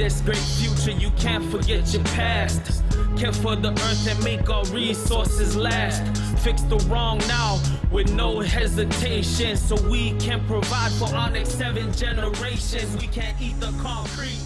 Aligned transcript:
this 0.00 0.22
great 0.22 0.38
future, 0.38 0.92
you 0.92 1.10
can't 1.10 1.44
forget 1.50 1.92
your 1.92 2.02
past. 2.04 2.82
Care 3.18 3.34
for 3.34 3.54
the 3.54 3.70
earth 3.70 4.08
and 4.08 4.24
make 4.24 4.48
our 4.48 4.64
resources 4.72 5.54
last. 5.54 6.16
Fix 6.42 6.62
the 6.62 6.78
wrong 6.88 7.18
now 7.28 7.60
with 7.92 8.10
no 8.14 8.40
hesitation, 8.40 9.58
so 9.58 9.76
we 9.90 10.12
can 10.12 10.42
provide 10.46 10.90
for 10.92 11.14
our 11.14 11.30
next 11.30 11.58
seven 11.58 11.92
generations. 11.92 12.96
We 12.96 13.08
can't 13.08 13.38
eat 13.42 13.60
the 13.60 13.72
concrete. 13.82 14.40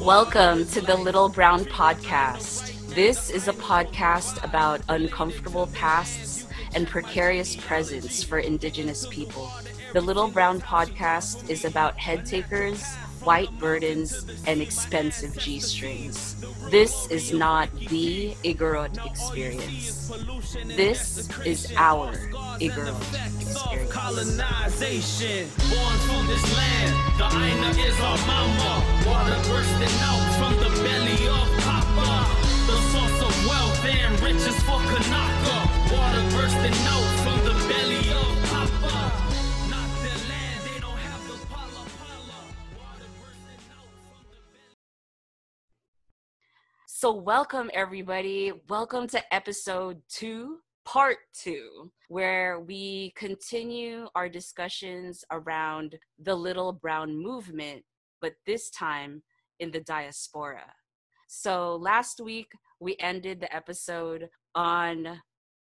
Welcome 0.00 0.64
to 0.68 0.80
the 0.80 0.96
Little 0.96 1.28
Brown 1.28 1.66
Podcast. 1.66 2.72
This 2.94 3.28
is 3.28 3.48
a 3.48 3.52
podcast 3.52 4.42
about 4.42 4.80
uncomfortable 4.88 5.66
pasts 5.74 6.46
and 6.74 6.88
precarious 6.88 7.54
presents 7.54 8.22
for 8.22 8.38
Indigenous 8.38 9.06
people. 9.10 9.52
The 9.92 10.00
Little 10.00 10.28
Brown 10.28 10.58
Podcast 10.58 11.50
is 11.50 11.66
about 11.66 11.98
head 11.98 12.24
takers 12.24 12.82
white 13.26 13.50
burdens, 13.58 14.24
and 14.46 14.62
expensive 14.62 15.36
G 15.36 15.58
strings. 15.58 16.36
This 16.70 17.10
is 17.10 17.32
not 17.32 17.68
the 17.74 18.36
Igorot 18.44 19.04
experience. 19.04 20.08
This 20.76 21.28
is 21.44 21.72
our 21.76 22.12
Igorot 22.62 22.94
experience. 23.42 23.90
Colonization, 23.90 25.50
born 25.74 25.96
from 26.06 26.22
this 26.30 26.46
land. 26.56 26.94
The 27.18 27.26
Aina 27.26 27.70
is 27.82 27.98
our 27.98 28.18
mama. 28.30 28.72
Water 29.04 29.38
bursting 29.50 29.96
out 30.06 30.26
from 30.38 30.54
the 30.62 30.70
belly 30.86 31.18
of 31.26 31.46
Papa. 31.66 32.30
The 32.70 32.78
source 32.94 33.20
of 33.26 33.34
wealth 33.50 33.84
and 33.84 34.14
riches 34.22 34.58
for 34.62 34.78
Kanaka. 34.86 35.56
Water 35.90 36.24
bursting 36.30 36.78
out 36.94 37.10
from 37.26 37.38
the 37.42 37.54
belly 37.66 38.06
of 38.14 38.45
So, 46.98 47.12
welcome 47.12 47.70
everybody. 47.74 48.52
Welcome 48.70 49.06
to 49.08 49.34
episode 49.34 50.00
two, 50.08 50.60
part 50.86 51.18
two, 51.34 51.92
where 52.08 52.60
we 52.60 53.12
continue 53.16 54.08
our 54.14 54.30
discussions 54.30 55.22
around 55.30 55.98
the 56.18 56.34
Little 56.34 56.72
Brown 56.72 57.14
movement, 57.14 57.84
but 58.22 58.32
this 58.46 58.70
time 58.70 59.22
in 59.60 59.70
the 59.70 59.80
diaspora. 59.80 60.72
So, 61.28 61.76
last 61.76 62.18
week 62.18 62.50
we 62.80 62.96
ended 62.98 63.40
the 63.40 63.54
episode 63.54 64.30
on 64.54 65.20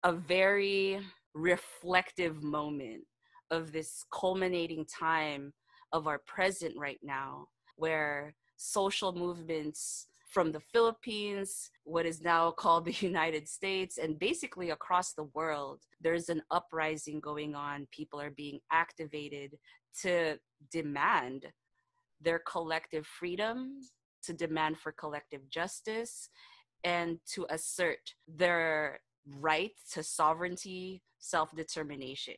a 0.02 0.12
very 0.12 1.00
reflective 1.32 2.42
moment 2.42 3.04
of 3.50 3.72
this 3.72 4.04
culminating 4.12 4.84
time 4.84 5.54
of 5.90 6.06
our 6.06 6.18
present 6.18 6.74
right 6.76 7.00
now, 7.02 7.46
where 7.76 8.34
social 8.58 9.14
movements 9.14 10.08
from 10.34 10.50
the 10.50 10.60
Philippines, 10.72 11.70
what 11.84 12.04
is 12.04 12.20
now 12.20 12.50
called 12.50 12.84
the 12.84 12.92
United 13.06 13.48
States, 13.48 13.98
and 13.98 14.18
basically 14.18 14.70
across 14.70 15.12
the 15.12 15.30
world, 15.32 15.80
there's 16.00 16.28
an 16.28 16.42
uprising 16.50 17.20
going 17.20 17.54
on. 17.54 17.86
People 17.92 18.20
are 18.20 18.32
being 18.32 18.58
activated 18.72 19.56
to 20.02 20.36
demand 20.72 21.46
their 22.20 22.40
collective 22.40 23.06
freedom, 23.06 23.78
to 24.24 24.32
demand 24.32 24.76
for 24.78 24.90
collective 24.90 25.48
justice, 25.50 26.28
and 26.82 27.18
to 27.32 27.46
assert 27.50 28.14
their 28.26 28.98
right 29.40 29.72
to 29.92 30.02
sovereignty, 30.02 31.00
self 31.20 31.54
determination. 31.54 32.34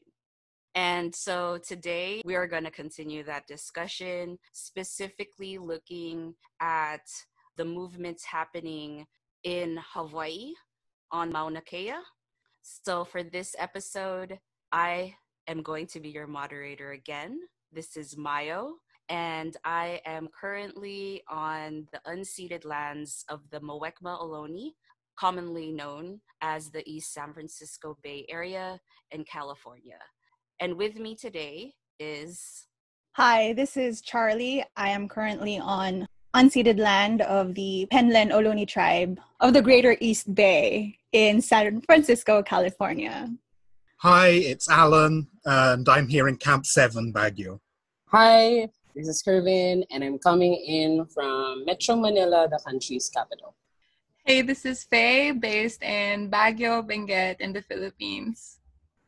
And 0.75 1.15
so 1.15 1.59
today 1.67 2.21
we 2.27 2.34
are 2.34 2.47
going 2.47 2.65
to 2.65 2.71
continue 2.71 3.25
that 3.25 3.47
discussion, 3.47 4.39
specifically 4.53 5.57
looking 5.57 6.34
at 6.61 7.01
the 7.56 7.65
movements 7.65 8.25
happening 8.25 9.06
in 9.44 9.78
Hawaii 9.93 10.53
on 11.11 11.33
Mauna 11.33 11.61
Kea. 11.61 11.94
So 12.62 13.05
for 13.05 13.22
this 13.22 13.55
episode, 13.59 14.39
I 14.72 15.15
am 15.47 15.62
going 15.62 15.87
to 15.89 16.00
be 16.00 16.09
your 16.09 16.27
moderator 16.27 16.93
again. 16.93 17.41
This 17.72 17.97
is 17.97 18.16
Mayo, 18.16 18.75
and 19.09 19.56
I 19.65 20.00
am 20.05 20.28
currently 20.39 21.22
on 21.28 21.87
the 21.93 22.00
unceded 22.11 22.65
lands 22.65 23.25
of 23.28 23.41
the 23.50 23.61
Muwekma 23.61 24.21
Ohlone, 24.21 24.72
commonly 25.16 25.72
known 25.72 26.21
as 26.43 26.71
the 26.71 26.83
East 26.91 27.12
San 27.12 27.33
Francisco 27.33 27.97
Bay 28.03 28.27
Area 28.28 28.81
in 29.12 29.25
California. 29.25 29.99
And 30.61 30.77
with 30.77 30.99
me 30.99 31.15
today 31.15 31.75
is 31.99 32.66
Hi, 33.12 33.55
this 33.55 33.78
is 33.78 34.03
Charlie. 34.03 34.62
I 34.77 34.91
am 34.91 35.09
currently 35.09 35.59
on 35.59 36.06
unceded 36.37 36.79
land 36.79 37.23
of 37.23 37.55
the 37.55 37.89
Penland 37.91 38.31
Ohlone 38.31 38.69
tribe 38.69 39.19
of 39.41 39.55
the 39.55 39.63
Greater 39.63 39.97
East 40.01 40.35
Bay 40.35 40.99
in 41.13 41.41
San 41.41 41.81
Francisco, 41.81 42.43
California. 42.43 43.31
Hi, 44.01 44.29
it's 44.29 44.69
Alan, 44.69 45.29
and 45.47 45.89
I'm 45.89 46.07
here 46.07 46.29
in 46.29 46.37
Camp 46.37 46.67
7, 46.67 47.11
Baguio. 47.11 47.61
Hi, 48.09 48.69
this 48.95 49.09
is 49.09 49.23
Kervin, 49.23 49.85
and 49.91 50.05
I'm 50.05 50.19
coming 50.19 50.55
in 50.55 51.07
from 51.07 51.65
Metro 51.65 51.97
Manila, 51.97 52.47
the 52.51 52.61
country's 52.67 53.09
capital. 53.09 53.55
Hey, 54.27 54.43
this 54.43 54.67
is 54.67 54.85
Faye, 54.85 55.31
based 55.31 55.83
in 55.83 56.31
Baguio, 56.31 56.87
Benguet, 56.87 57.41
in 57.41 57.55
the 57.55 57.63
Philippines. 57.63 58.59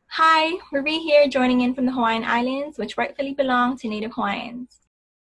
Hi, 0.07 0.57
Marie 0.73 0.97
here, 0.97 1.27
joining 1.27 1.61
in 1.61 1.75
from 1.75 1.85
the 1.85 1.91
Hawaiian 1.91 2.23
Islands, 2.23 2.79
which 2.79 2.97
rightfully 2.97 3.35
belong 3.35 3.77
to 3.77 3.87
Native 3.87 4.13
Hawaiians. 4.13 4.78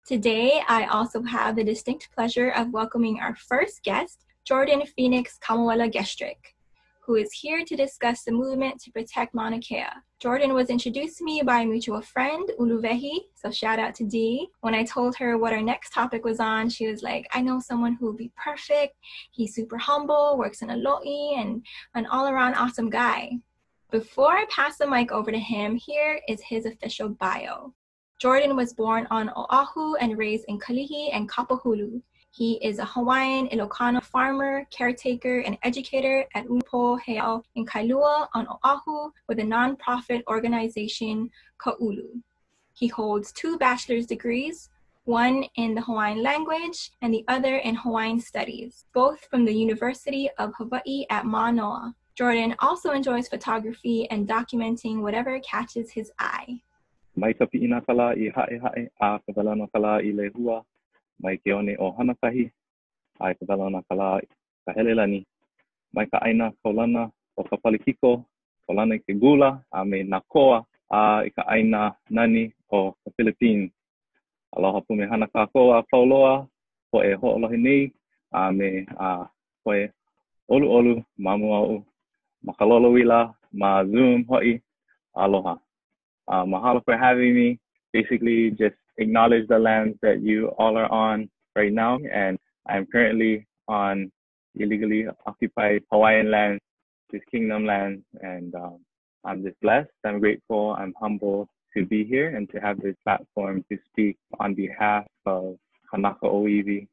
Today, 0.06 0.62
I 0.68 0.86
also 0.86 1.24
have 1.24 1.56
the 1.56 1.64
distinct 1.64 2.12
pleasure 2.14 2.52
of 2.52 2.72
welcoming 2.72 3.20
our 3.20 3.36
first 3.36 3.82
guest, 3.82 4.20
Jordan 4.44 4.84
Phoenix 4.96 5.40
Kamuela 5.42 5.92
Gestrich, 5.92 6.54
who 7.00 7.16
is 7.16 7.34
here 7.34 7.66
to 7.66 7.76
discuss 7.76 8.22
the 8.22 8.32
movement 8.32 8.80
to 8.82 8.92
protect 8.92 9.34
Mauna 9.34 9.58
Kea. 9.58 9.88
Jordan 10.20 10.54
was 10.54 10.70
introduced 10.70 11.18
to 11.18 11.24
me 11.24 11.42
by 11.42 11.62
a 11.62 11.66
mutual 11.66 12.04
friend, 12.04 12.48
Uluvehi, 12.60 13.22
so 13.34 13.50
shout 13.50 13.80
out 13.80 13.96
to 13.96 14.04
Dee. 14.04 14.48
When 14.62 14.76
I 14.76 14.84
told 14.84 15.16
her 15.16 15.40
what 15.40 15.54
our 15.54 15.64
next 15.64 15.92
topic 15.92 16.24
was 16.24 16.40
on, 16.40 16.70
she 16.70 16.86
was 16.86 17.02
like, 17.02 17.28
I 17.34 17.42
know 17.42 17.60
someone 17.60 17.96
who 17.96 18.06
will 18.06 18.14
be 18.14 18.32
perfect. 18.38 18.98
He's 19.32 19.56
super 19.56 19.80
humble, 19.80 20.38
works 20.38 20.62
in 20.62 20.70
a 20.70 20.76
lo'i, 20.76 21.42
and 21.42 21.66
an 21.96 22.06
all 22.06 22.28
around 22.28 22.54
awesome 22.54 22.92
guy. 22.92 23.32
Before 23.90 24.34
I 24.34 24.46
pass 24.52 24.78
the 24.78 24.86
mic 24.86 25.12
over 25.12 25.32
to 25.32 25.40
him, 25.40 25.76
here 25.76 26.20
is 26.30 26.42
his 26.42 26.68
official 26.68 27.10
bio. 27.10 27.74
Jordan 28.18 28.56
was 28.56 28.74
born 28.74 29.08
on 29.12 29.30
Oahu 29.36 29.96
and 29.96 30.18
raised 30.18 30.46
in 30.48 30.58
Kalihi 30.58 31.10
and 31.12 31.30
Kapahulu. 31.30 32.02
He 32.32 32.54
is 32.64 32.80
a 32.80 32.86
Hawaiian 32.86 33.50
Ilocano 33.50 34.02
farmer, 34.02 34.66
caretaker, 34.72 35.40
and 35.40 35.58
educator 35.64 36.26
at 36.34 36.46
Ulupo 36.48 36.98
Heiau 37.06 37.44
in 37.56 37.66
Kailua 37.66 38.28
on 38.34 38.48
Oahu 38.48 39.12
with 39.28 39.40
a 39.40 39.44
nonprofit 39.44 40.22
organization, 40.30 41.30
Ka'ulu. 41.62 42.22
He 42.74 42.88
holds 42.88 43.34
two 43.34 43.58
bachelor's 43.58 44.06
degrees, 44.06 44.70
one 45.04 45.46
in 45.56 45.76
the 45.76 45.82
Hawaiian 45.82 46.24
language 46.24 46.92
and 47.02 47.14
the 47.14 47.26
other 47.28 47.58
in 47.58 47.76
Hawaiian 47.76 48.22
studies, 48.22 48.86
both 48.94 49.26
from 49.30 49.44
the 49.44 49.54
University 49.54 50.30
of 50.38 50.54
Hawaii 50.58 51.06
at 51.10 51.26
Manoa. 51.26 51.94
Jordan 52.16 52.56
also 52.60 52.92
enjoys 52.92 53.28
photography 53.28 54.10
and 54.10 54.26
documenting 54.28 55.02
whatever 55.02 55.38
catches 55.42 55.92
his 55.92 56.12
eye. 56.18 56.62
Mai 57.16 57.34
ka 57.34 57.48
pi'ina 57.48 57.80
kala 57.88 58.12
i 58.20 58.28
hae 58.36 58.56
hae 58.64 58.84
a 59.00 59.08
ka 59.24 59.32
walana 59.36 59.66
kala 59.74 60.04
i 60.04 60.12
le 60.12 60.28
hua. 60.36 60.58
Mai 61.24 61.40
ke 61.40 61.50
one 61.56 61.74
o 61.80 61.96
hanakahi 61.98 62.46
a 63.24 63.34
ka 63.38 63.44
walana 63.50 63.80
kala 63.88 64.20
ka 64.66 64.72
helelani. 64.76 65.20
Mai 65.96 66.06
ka 66.12 66.18
aina 66.26 66.52
kolana 66.64 67.04
o 67.40 67.42
ka 67.50 67.56
palikiko 67.64 68.12
kolana 68.68 68.96
i 69.00 69.04
ke 69.06 69.14
gula 69.16 69.50
a 69.72 69.86
me 69.90 70.04
na 70.04 70.20
koa 70.34 70.58
a 70.92 71.00
i 71.28 71.30
ka 71.36 71.44
aina 71.48 71.96
nani 72.10 72.44
o 72.72 72.92
ka 72.92 73.10
Philippines. 73.16 73.72
Aloha 74.56 74.80
pu 74.86 74.92
me 74.96 75.08
hana 75.12 75.28
ka 75.28 75.48
koa 75.54 75.84
pauloa 75.92 76.34
po 76.92 76.98
e 77.04 77.14
ho'olohi 77.22 77.58
nei 77.66 77.84
a 78.32 78.52
me 78.58 78.68
a 79.00 79.10
po 79.64 79.72
e 79.72 79.88
olu 80.54 80.68
olu 80.78 80.94
mamu 81.18 81.48
au 81.58 81.76
makalolo 82.46 82.92
wila 82.96 83.20
ma 83.60 83.70
zoom 83.92 84.24
ho'i 84.30 84.54
aloha 85.24 85.65
Uh, 86.28 86.44
mahalo 86.44 86.84
for 86.86 86.98
having 86.98 87.36
me. 87.36 87.60
Basically, 87.94 88.52
just 88.52 88.76
acknowledge 88.98 89.48
the 89.48 89.60
lands 89.60 89.98
that 90.02 90.22
you 90.22 90.48
all 90.58 90.78
are 90.78 90.92
on 90.92 91.30
right 91.56 91.72
now. 91.72 91.98
And 92.12 92.38
I'm 92.68 92.86
currently 92.88 93.48
on 93.68 94.12
illegally 94.56 95.06
occupied 95.26 95.84
Hawaiian 95.92 96.32
land, 96.32 96.60
this 97.12 97.22
kingdom 97.32 97.66
land. 97.66 98.04
And 98.22 98.54
um, 98.56 98.80
I'm 99.24 99.44
just 99.44 99.60
blessed. 99.62 99.90
I'm 100.06 100.20
grateful. 100.20 100.76
I'm 100.78 100.94
humble 101.00 101.48
to 101.76 101.86
be 101.86 102.04
here 102.04 102.36
and 102.36 102.50
to 102.52 102.60
have 102.60 102.82
this 102.82 102.96
platform 103.04 103.64
to 103.70 103.78
speak 103.92 104.18
on 104.40 104.56
behalf 104.56 105.06
of 105.26 105.58
Kanaka 105.92 106.26
Oiwi, 106.26 106.88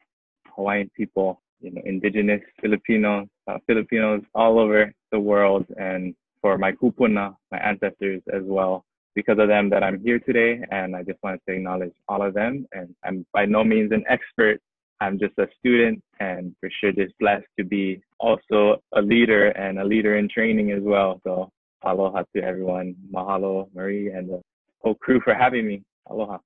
Hawaiian 0.55 0.91
people, 0.97 1.41
you 1.61 1.71
know, 1.71 1.83
indigenous 1.85 2.43
Filipinos, 2.61 3.29
uh, 3.47 3.59
Filipinos 3.67 4.23
all 4.35 4.59
over 4.59 4.93
the 5.13 5.21
world, 5.21 5.65
and 5.79 6.15
for 6.41 6.59
my 6.59 6.73
kupuna, 6.73 7.37
my 7.53 7.59
ancestors 7.59 8.21
as 8.33 8.43
well 8.45 8.85
because 9.15 9.39
of 9.39 9.49
them 9.49 9.71
that 9.71 9.83
I'm 9.83 10.01
here 10.03 10.19
today. 10.19 10.61
And 10.71 10.95
I 10.97 11.03
just 11.03 11.19
wanted 11.23 11.41
to 11.49 11.55
acknowledge 11.55 11.93
all 12.09 12.23
of 12.23 12.35
them. 12.35 12.67
And 12.73 12.95
I'm 13.05 13.27
by 13.33 13.47
no 13.47 13.65
means 13.65 13.93
an 13.93 14.05
expert. 14.09 14.61
I'm 15.01 15.19
just 15.19 15.35
a 15.39 15.49
student 15.59 16.03
and 16.21 16.55
for 16.61 16.71
sure 16.81 16.93
just 16.93 17.19
blessed 17.19 17.47
to 17.59 17.65
be 17.65 18.01
also 18.21 18.81
a 18.95 19.03
leader 19.03 19.49
and 19.49 19.81
a 19.81 19.85
leader 19.85 20.17
in 20.17 20.29
training 20.29 20.71
as 20.71 20.83
well. 20.83 21.21
So 21.25 21.51
aloha 21.83 22.23
to 22.37 22.43
everyone. 22.43 22.95
Mahalo, 23.13 23.69
Marie, 23.75 24.13
and 24.13 24.29
the 24.29 24.41
whole 24.79 24.95
crew 24.95 25.21
for 25.25 25.35
having 25.35 25.67
me. 25.67 25.83
Aloha. 26.09 26.39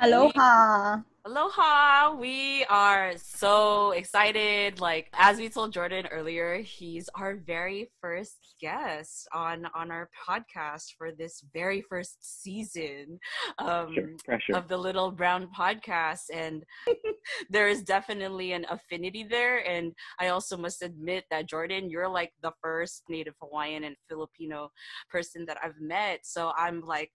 Aloha. 0.00 1.00
Aloha! 1.26 2.14
We 2.14 2.64
are 2.70 3.12
so 3.18 3.90
excited. 3.90 4.80
Like 4.80 5.10
as 5.12 5.36
we 5.36 5.50
told 5.50 5.70
Jordan 5.70 6.06
earlier, 6.06 6.62
he's 6.62 7.10
our 7.14 7.36
very 7.36 7.90
first 8.00 8.54
guest 8.58 9.28
on 9.34 9.66
on 9.74 9.90
our 9.90 10.08
podcast 10.26 10.94
for 10.96 11.12
this 11.12 11.44
very 11.52 11.82
first 11.82 12.16
season 12.42 13.18
um, 13.58 13.92
Sure, 13.92 14.08
pressure. 14.24 14.56
of 14.56 14.66
the 14.68 14.78
Little 14.78 15.10
Brown 15.10 15.48
podcast, 15.56 16.22
and 16.32 16.64
there 17.50 17.68
is 17.68 17.82
definitely 17.82 18.52
an 18.52 18.64
affinity 18.70 19.22
there. 19.22 19.58
And 19.68 19.92
I 20.18 20.28
also 20.28 20.56
must 20.56 20.80
admit 20.80 21.24
that 21.30 21.46
Jordan, 21.50 21.90
you're 21.90 22.08
like 22.08 22.32
the 22.42 22.52
first 22.62 23.02
Native 23.10 23.34
Hawaiian 23.42 23.84
and 23.84 23.96
Filipino 24.08 24.70
person 25.10 25.44
that 25.48 25.58
I've 25.62 25.78
met. 25.82 26.20
So 26.24 26.52
I'm 26.56 26.80
like, 26.80 27.10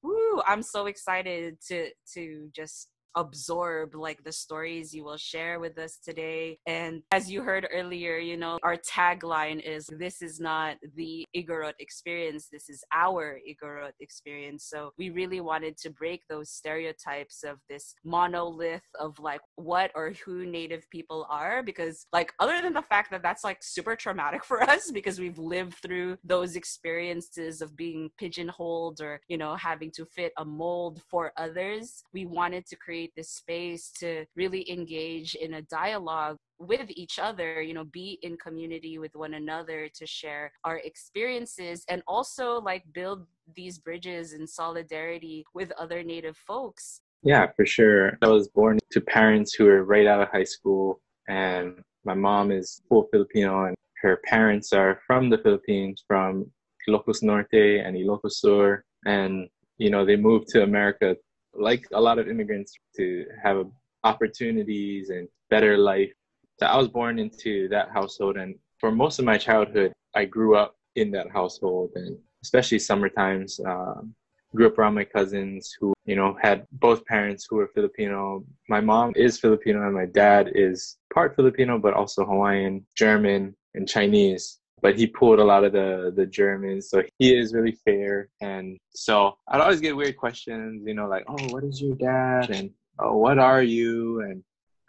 woo! 0.00 0.40
I'm 0.46 0.62
so 0.62 0.86
excited 0.86 1.56
to 1.66 1.90
to 2.14 2.48
just 2.54 2.90
absorb 3.16 3.94
like 3.94 4.22
the 4.24 4.32
stories 4.32 4.94
you 4.94 5.04
will 5.04 5.16
share 5.16 5.60
with 5.60 5.78
us 5.78 5.98
today. 6.04 6.58
And 6.66 7.02
as 7.12 7.30
you 7.30 7.42
heard 7.42 7.68
earlier 7.72 8.18
you 8.18 8.36
know 8.36 8.58
our 8.62 8.76
tagline 8.76 9.60
is 9.60 9.86
this 9.98 10.22
is 10.22 10.40
not 10.40 10.76
the 10.96 11.24
igorot 11.36 11.74
experience 11.80 12.48
this 12.50 12.68
is 12.68 12.82
our 12.92 13.38
igorot 13.48 13.92
experience. 14.00 14.64
So 14.64 14.92
we 14.98 15.10
really 15.10 15.40
wanted 15.40 15.76
to 15.78 15.90
break 15.90 16.22
those 16.28 16.50
stereotypes 16.50 17.44
of 17.44 17.58
this 17.68 17.94
monolith 18.04 18.82
of 18.98 19.18
like 19.18 19.40
what 19.56 19.90
or 19.94 20.12
who 20.24 20.46
native 20.46 20.88
people 20.90 21.26
are 21.30 21.62
because 21.62 22.06
like 22.12 22.32
other 22.40 22.60
than 22.62 22.74
the 22.74 22.82
fact 22.82 23.10
that 23.10 23.22
that's 23.22 23.44
like 23.44 23.58
super 23.60 23.94
traumatic 23.96 24.44
for 24.50 24.62
us 24.62 24.90
because 24.90 25.18
we've 25.18 25.38
lived 25.38 25.74
through 25.74 26.16
those 26.24 26.56
experiences 26.56 27.62
of 27.62 27.76
being 27.76 28.10
pigeonholed 28.18 29.00
or 29.00 29.20
you 29.28 29.36
know 29.36 29.54
having 29.56 29.90
to 29.90 30.04
fit 30.04 30.32
a 30.38 30.44
mold 30.44 31.02
for 31.10 31.32
others 31.36 32.02
we 32.12 32.26
wanted 32.26 32.66
to 32.66 32.76
create 32.76 32.97
this 33.16 33.30
space 33.30 33.90
to 34.00 34.24
really 34.36 34.70
engage 34.70 35.34
in 35.34 35.54
a 35.54 35.62
dialogue 35.62 36.36
with 36.58 36.88
each 36.90 37.18
other 37.18 37.62
you 37.62 37.74
know 37.74 37.84
be 37.84 38.18
in 38.22 38.36
community 38.36 38.98
with 38.98 39.14
one 39.14 39.34
another 39.34 39.88
to 39.94 40.04
share 40.06 40.50
our 40.64 40.78
experiences 40.78 41.84
and 41.88 42.02
also 42.06 42.60
like 42.60 42.82
build 42.92 43.26
these 43.54 43.78
bridges 43.78 44.32
in 44.32 44.46
solidarity 44.46 45.44
with 45.54 45.70
other 45.78 46.02
native 46.02 46.36
folks 46.36 47.00
Yeah, 47.22 47.46
for 47.56 47.66
sure. 47.66 48.18
I 48.22 48.28
was 48.28 48.48
born 48.48 48.78
to 48.92 49.00
parents 49.00 49.54
who 49.54 49.64
were 49.64 49.84
right 49.84 50.06
out 50.06 50.22
of 50.22 50.28
high 50.28 50.44
school, 50.44 51.00
and 51.28 51.80
my 52.04 52.14
mom 52.14 52.50
is 52.50 52.80
full 52.88 53.08
Filipino, 53.12 53.64
and 53.66 53.74
her 54.02 54.20
parents 54.24 54.72
are 54.72 55.00
from 55.06 55.28
the 55.28 55.38
Philippines, 55.38 56.04
from 56.06 56.50
Ilocos 56.88 57.22
Norte 57.22 57.80
and 57.84 57.96
Ilocos 57.96 58.32
Sur, 58.32 58.82
and 59.06 59.48
you 59.78 59.90
know 59.90 60.04
they 60.04 60.16
moved 60.16 60.48
to 60.48 60.62
America 60.62 61.16
like 61.54 61.86
a 61.92 62.00
lot 62.00 62.18
of 62.18 62.28
immigrants 62.28 62.74
to 62.96 63.26
have 63.42 63.66
opportunities 64.04 65.10
and 65.10 65.28
better 65.50 65.76
life. 65.78 66.10
So 66.58 66.66
I 66.66 66.76
was 66.76 66.88
born 66.88 67.18
into 67.18 67.68
that 67.68 67.90
household, 67.90 68.36
and 68.36 68.54
for 68.78 68.90
most 68.90 69.18
of 69.18 69.24
my 69.24 69.38
childhood, 69.38 69.92
I 70.14 70.24
grew 70.24 70.56
up 70.56 70.76
in 70.96 71.10
that 71.12 71.30
household, 71.30 71.90
and 71.94 72.18
especially 72.42 72.78
summer 72.78 73.08
times. 73.08 73.60
Um, 73.64 74.14
grew 74.54 74.66
up 74.66 74.78
around 74.78 74.94
my 74.94 75.04
cousins 75.04 75.76
who 75.78 75.92
you 76.06 76.16
know 76.16 76.36
had 76.40 76.66
both 76.72 77.04
parents 77.04 77.46
who 77.48 77.56
were 77.56 77.70
filipino 77.74 78.42
my 78.68 78.80
mom 78.80 79.12
is 79.14 79.38
filipino 79.38 79.84
and 79.84 79.94
my 79.94 80.06
dad 80.06 80.50
is 80.54 80.96
part 81.12 81.36
filipino 81.36 81.78
but 81.78 81.92
also 81.92 82.24
hawaiian 82.24 82.84
german 82.96 83.54
and 83.74 83.86
chinese 83.86 84.58
but 84.82 84.98
he 84.98 85.06
pulled 85.06 85.38
a 85.38 85.44
lot 85.44 85.64
of 85.64 85.72
the 85.72 86.12
the 86.16 86.26
german 86.26 86.80
so 86.80 87.02
he 87.18 87.36
is 87.36 87.54
really 87.54 87.76
fair 87.84 88.28
and 88.40 88.78
so 88.90 89.36
i'd 89.48 89.60
always 89.60 89.80
get 89.80 89.96
weird 89.96 90.16
questions 90.16 90.82
you 90.86 90.94
know 90.94 91.08
like 91.08 91.24
oh 91.28 91.48
what 91.48 91.64
is 91.64 91.80
your 91.80 91.96
dad 91.96 92.50
and 92.50 92.70
oh 92.98 93.16
what 93.16 93.38
are 93.38 93.62
you 93.62 94.20
and 94.22 94.42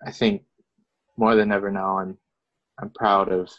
i 0.06 0.12
think 0.12 0.44
more 1.18 1.36
than 1.36 1.51
ever 1.51 1.71
now 1.71 2.00
i'm 2.00 2.18
i'm 2.81 2.89
proud 2.91 3.31
of 3.31 3.50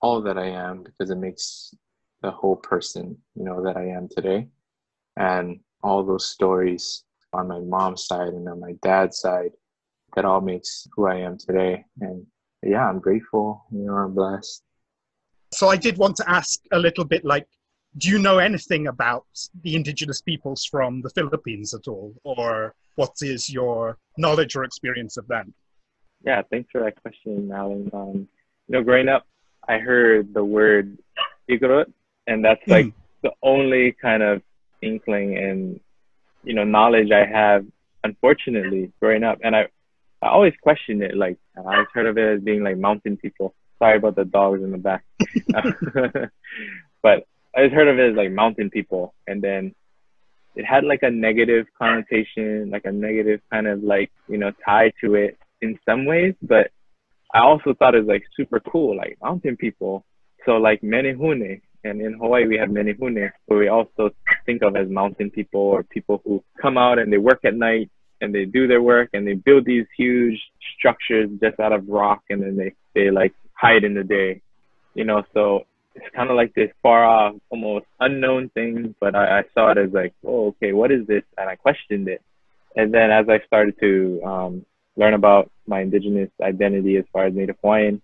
all 0.00 0.20
that 0.20 0.38
i 0.38 0.46
am 0.46 0.82
because 0.82 1.10
it 1.10 1.18
makes 1.18 1.74
the 2.22 2.30
whole 2.30 2.56
person 2.56 3.16
you 3.34 3.44
know 3.44 3.62
that 3.62 3.76
i 3.76 3.84
am 3.84 4.08
today 4.08 4.46
and 5.16 5.60
all 5.82 6.02
those 6.02 6.26
stories 6.26 7.04
on 7.32 7.48
my 7.48 7.60
mom's 7.60 8.06
side 8.06 8.28
and 8.28 8.48
on 8.48 8.60
my 8.60 8.72
dad's 8.82 9.18
side 9.18 9.50
that 10.14 10.24
all 10.24 10.40
makes 10.40 10.86
who 10.94 11.06
I 11.06 11.16
am 11.16 11.38
today. 11.38 11.84
And 12.00 12.26
yeah, 12.62 12.88
I'm 12.88 13.00
grateful, 13.00 13.64
you 13.70 13.86
know, 13.86 13.94
I'm 13.94 14.14
blessed. 14.14 14.62
So 15.54 15.68
I 15.68 15.76
did 15.76 15.98
want 15.98 16.16
to 16.16 16.28
ask 16.28 16.60
a 16.72 16.78
little 16.78 17.04
bit 17.04 17.24
like, 17.24 17.46
do 17.96 18.08
you 18.08 18.18
know 18.18 18.38
anything 18.38 18.88
about 18.88 19.26
the 19.62 19.76
indigenous 19.76 20.20
peoples 20.20 20.64
from 20.64 21.00
the 21.00 21.10
Philippines 21.10 21.74
at 21.74 21.86
all? 21.86 22.12
Or 22.24 22.74
what 22.96 23.12
is 23.22 23.48
your 23.48 23.98
knowledge 24.18 24.56
or 24.56 24.64
experience 24.64 25.16
of 25.16 25.28
them? 25.28 25.54
Yeah, 26.24 26.42
thanks 26.50 26.70
for 26.72 26.80
that 26.82 27.00
question, 27.00 27.52
Alan. 27.52 27.90
Um, 27.92 28.28
you 28.66 28.72
know, 28.72 28.82
growing 28.82 29.08
up, 29.08 29.26
I 29.68 29.78
heard 29.78 30.34
the 30.34 30.44
word 30.44 30.98
Igorot, 31.48 31.92
and 32.26 32.44
that's 32.44 32.66
like 32.66 32.92
the 33.22 33.32
only 33.42 33.92
kind 33.92 34.22
of 34.22 34.42
inkling 34.82 35.36
and 35.38 35.80
you 36.42 36.54
know 36.54 36.64
knowledge 36.64 37.10
I 37.12 37.26
have. 37.26 37.64
Unfortunately, 38.02 38.92
growing 39.00 39.22
up, 39.22 39.38
and 39.42 39.54
I, 39.54 39.68
I 40.20 40.28
always 40.28 40.54
questioned 40.62 41.02
it. 41.02 41.16
Like 41.16 41.38
I 41.56 41.60
always 41.60 41.88
heard 41.92 42.06
of 42.06 42.18
it 42.18 42.38
as 42.38 42.42
being 42.42 42.62
like 42.62 42.76
mountain 42.76 43.16
people. 43.16 43.54
Sorry 43.84 43.98
about 43.98 44.16
the 44.16 44.24
dogs 44.24 44.62
in 44.62 44.70
the 44.70 44.78
back, 44.78 45.04
but 47.02 47.26
I 47.54 47.64
just 47.64 47.74
heard 47.74 47.88
of 47.88 47.98
it 47.98 48.12
as 48.12 48.16
like 48.16 48.30
mountain 48.30 48.70
people, 48.70 49.12
and 49.26 49.42
then 49.42 49.74
it 50.56 50.64
had 50.64 50.84
like 50.84 51.02
a 51.02 51.10
negative 51.10 51.66
connotation, 51.78 52.70
like 52.70 52.86
a 52.86 52.92
negative 52.92 53.40
kind 53.52 53.66
of 53.66 53.82
like 53.82 54.10
you 54.26 54.38
know 54.38 54.52
tie 54.64 54.90
to 55.02 55.16
it 55.16 55.36
in 55.60 55.78
some 55.84 56.06
ways. 56.06 56.32
But 56.40 56.70
I 57.34 57.40
also 57.40 57.74
thought 57.74 57.94
it 57.94 58.06
was 58.06 58.08
like 58.08 58.24
super 58.34 58.58
cool, 58.58 58.96
like 58.96 59.18
mountain 59.22 59.54
people. 59.54 60.06
So 60.46 60.52
like 60.52 60.80
Menehune, 60.80 61.60
and 61.84 62.00
in 62.00 62.14
Hawaii 62.14 62.46
we 62.46 62.56
have 62.56 62.70
Menehune, 62.70 63.32
who 63.48 63.58
we 63.58 63.68
also 63.68 64.12
think 64.46 64.62
of 64.62 64.76
as 64.76 64.88
mountain 64.88 65.30
people 65.30 65.60
or 65.60 65.82
people 65.82 66.22
who 66.24 66.42
come 66.62 66.78
out 66.78 66.98
and 66.98 67.12
they 67.12 67.18
work 67.18 67.40
at 67.44 67.54
night 67.54 67.90
and 68.22 68.34
they 68.34 68.46
do 68.46 68.66
their 68.66 68.80
work 68.80 69.10
and 69.12 69.26
they 69.26 69.34
build 69.34 69.66
these 69.66 69.84
huge 69.94 70.40
structures 70.78 71.28
just 71.42 71.60
out 71.60 71.74
of 71.74 71.86
rock 71.86 72.22
and 72.30 72.42
then 72.42 72.56
they 72.56 72.72
they 72.94 73.10
like 73.10 73.34
hide 73.64 73.84
in 73.84 73.94
the 73.94 74.04
day, 74.04 74.42
you 74.94 75.04
know. 75.04 75.22
So 75.32 75.66
it's 75.94 76.14
kind 76.14 76.30
of 76.30 76.36
like 76.36 76.54
this 76.54 76.70
far 76.82 77.04
off, 77.04 77.34
almost 77.50 77.86
unknown 78.00 78.50
thing, 78.50 78.94
but 79.00 79.14
I, 79.14 79.40
I 79.40 79.42
saw 79.54 79.70
it 79.70 79.78
as 79.78 79.92
like, 79.92 80.12
oh, 80.26 80.48
okay, 80.48 80.72
what 80.72 80.92
is 80.92 81.06
this? 81.06 81.22
And 81.38 81.48
I 81.48 81.56
questioned 81.56 82.08
it. 82.08 82.22
And 82.76 82.92
then 82.92 83.10
as 83.10 83.26
I 83.28 83.38
started 83.46 83.74
to 83.80 84.22
um, 84.24 84.66
learn 84.96 85.14
about 85.14 85.50
my 85.66 85.80
indigenous 85.80 86.30
identity 86.42 86.96
as 86.96 87.04
far 87.12 87.26
as 87.26 87.34
Native 87.34 87.56
Hawaiian, 87.62 88.02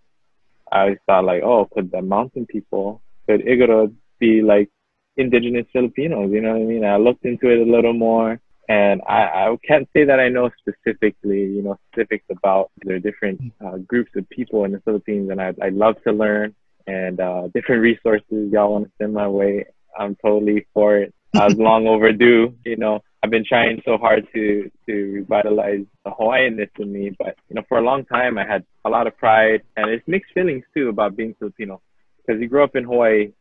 I 0.73 0.81
always 0.83 0.99
thought 1.07 1.25
like, 1.25 1.43
oh, 1.43 1.69
could 1.73 1.91
the 1.91 2.01
mountain 2.01 2.47
people, 2.47 3.03
could 3.27 3.41
Igorot 3.43 3.93
be 4.21 4.41
like 4.43 4.71
indigenous 5.17 5.67
Filipinos? 5.73 6.31
You 6.31 6.41
know 6.43 6.53
what 6.53 6.63
I 6.63 6.65
mean? 6.65 6.85
I 6.85 6.97
looked 6.97 7.25
into 7.25 7.49
it 7.51 7.67
a 7.67 7.71
little 7.71 7.93
more, 7.93 8.41
and 8.71 9.03
I, 9.09 9.23
I 9.49 9.57
can't 9.67 9.89
say 9.93 10.05
that 10.05 10.21
I 10.21 10.29
know 10.29 10.49
specifically, 10.61 11.41
you 11.41 11.61
know, 11.61 11.77
specifics 11.91 12.25
about 12.31 12.71
the 12.85 13.01
different 13.01 13.53
uh, 13.61 13.79
groups 13.79 14.13
of 14.15 14.31
people 14.31 14.65
in 14.65 14.71
the 14.71 14.81
Philippines, 14.81 15.29
and 15.29 15.43
I 15.43 15.53
I 15.61 15.71
love 15.71 15.97
to 16.05 16.13
learn 16.13 16.55
and 16.87 17.19
uh, 17.19 17.49
different 17.53 17.83
resources 17.83 18.53
y'all 18.53 18.73
want 18.73 18.85
to 18.85 18.93
send 18.99 19.13
my 19.13 19.27
way. 19.27 19.67
I'm 19.99 20.17
totally 20.23 20.69
for 20.73 20.99
it. 20.99 21.13
I 21.35 21.47
was 21.47 21.55
long 21.69 21.89
overdue. 21.89 22.55
You 22.65 22.77
know, 22.77 23.01
I've 23.25 23.31
been 23.31 23.45
trying 23.45 23.83
so 23.85 23.99
hard 23.99 24.29
to 24.35 24.71
to 24.87 24.95
revitalize 25.15 25.85
the 26.05 26.13
Hawaiianness 26.13 26.71
in 26.79 26.93
me, 26.93 27.11
but 27.19 27.35
you 27.49 27.57
know, 27.57 27.63
for 27.69 27.79
a 27.79 27.83
long 27.83 28.05
time 28.05 28.39
I 28.39 28.47
had 28.47 28.65
a 28.85 28.89
lot 28.89 29.09
of 29.09 29.17
pride 29.17 29.63
and 29.77 29.91
it's 29.91 30.07
mixed 30.07 30.33
feelings 30.33 30.63
too 30.77 30.91
about 30.91 31.17
being 31.17 31.35
Filipino, 31.41 31.83
because 32.19 32.41
you 32.41 32.47
grow 32.47 32.63
up 32.63 32.77
in 32.77 32.85
Hawaii, 32.85 33.33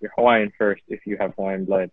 you're 0.00 0.12
Hawaiian 0.16 0.50
first 0.56 0.82
if 0.88 1.00
you 1.04 1.18
have 1.20 1.34
Hawaiian 1.34 1.66
blood. 1.66 1.90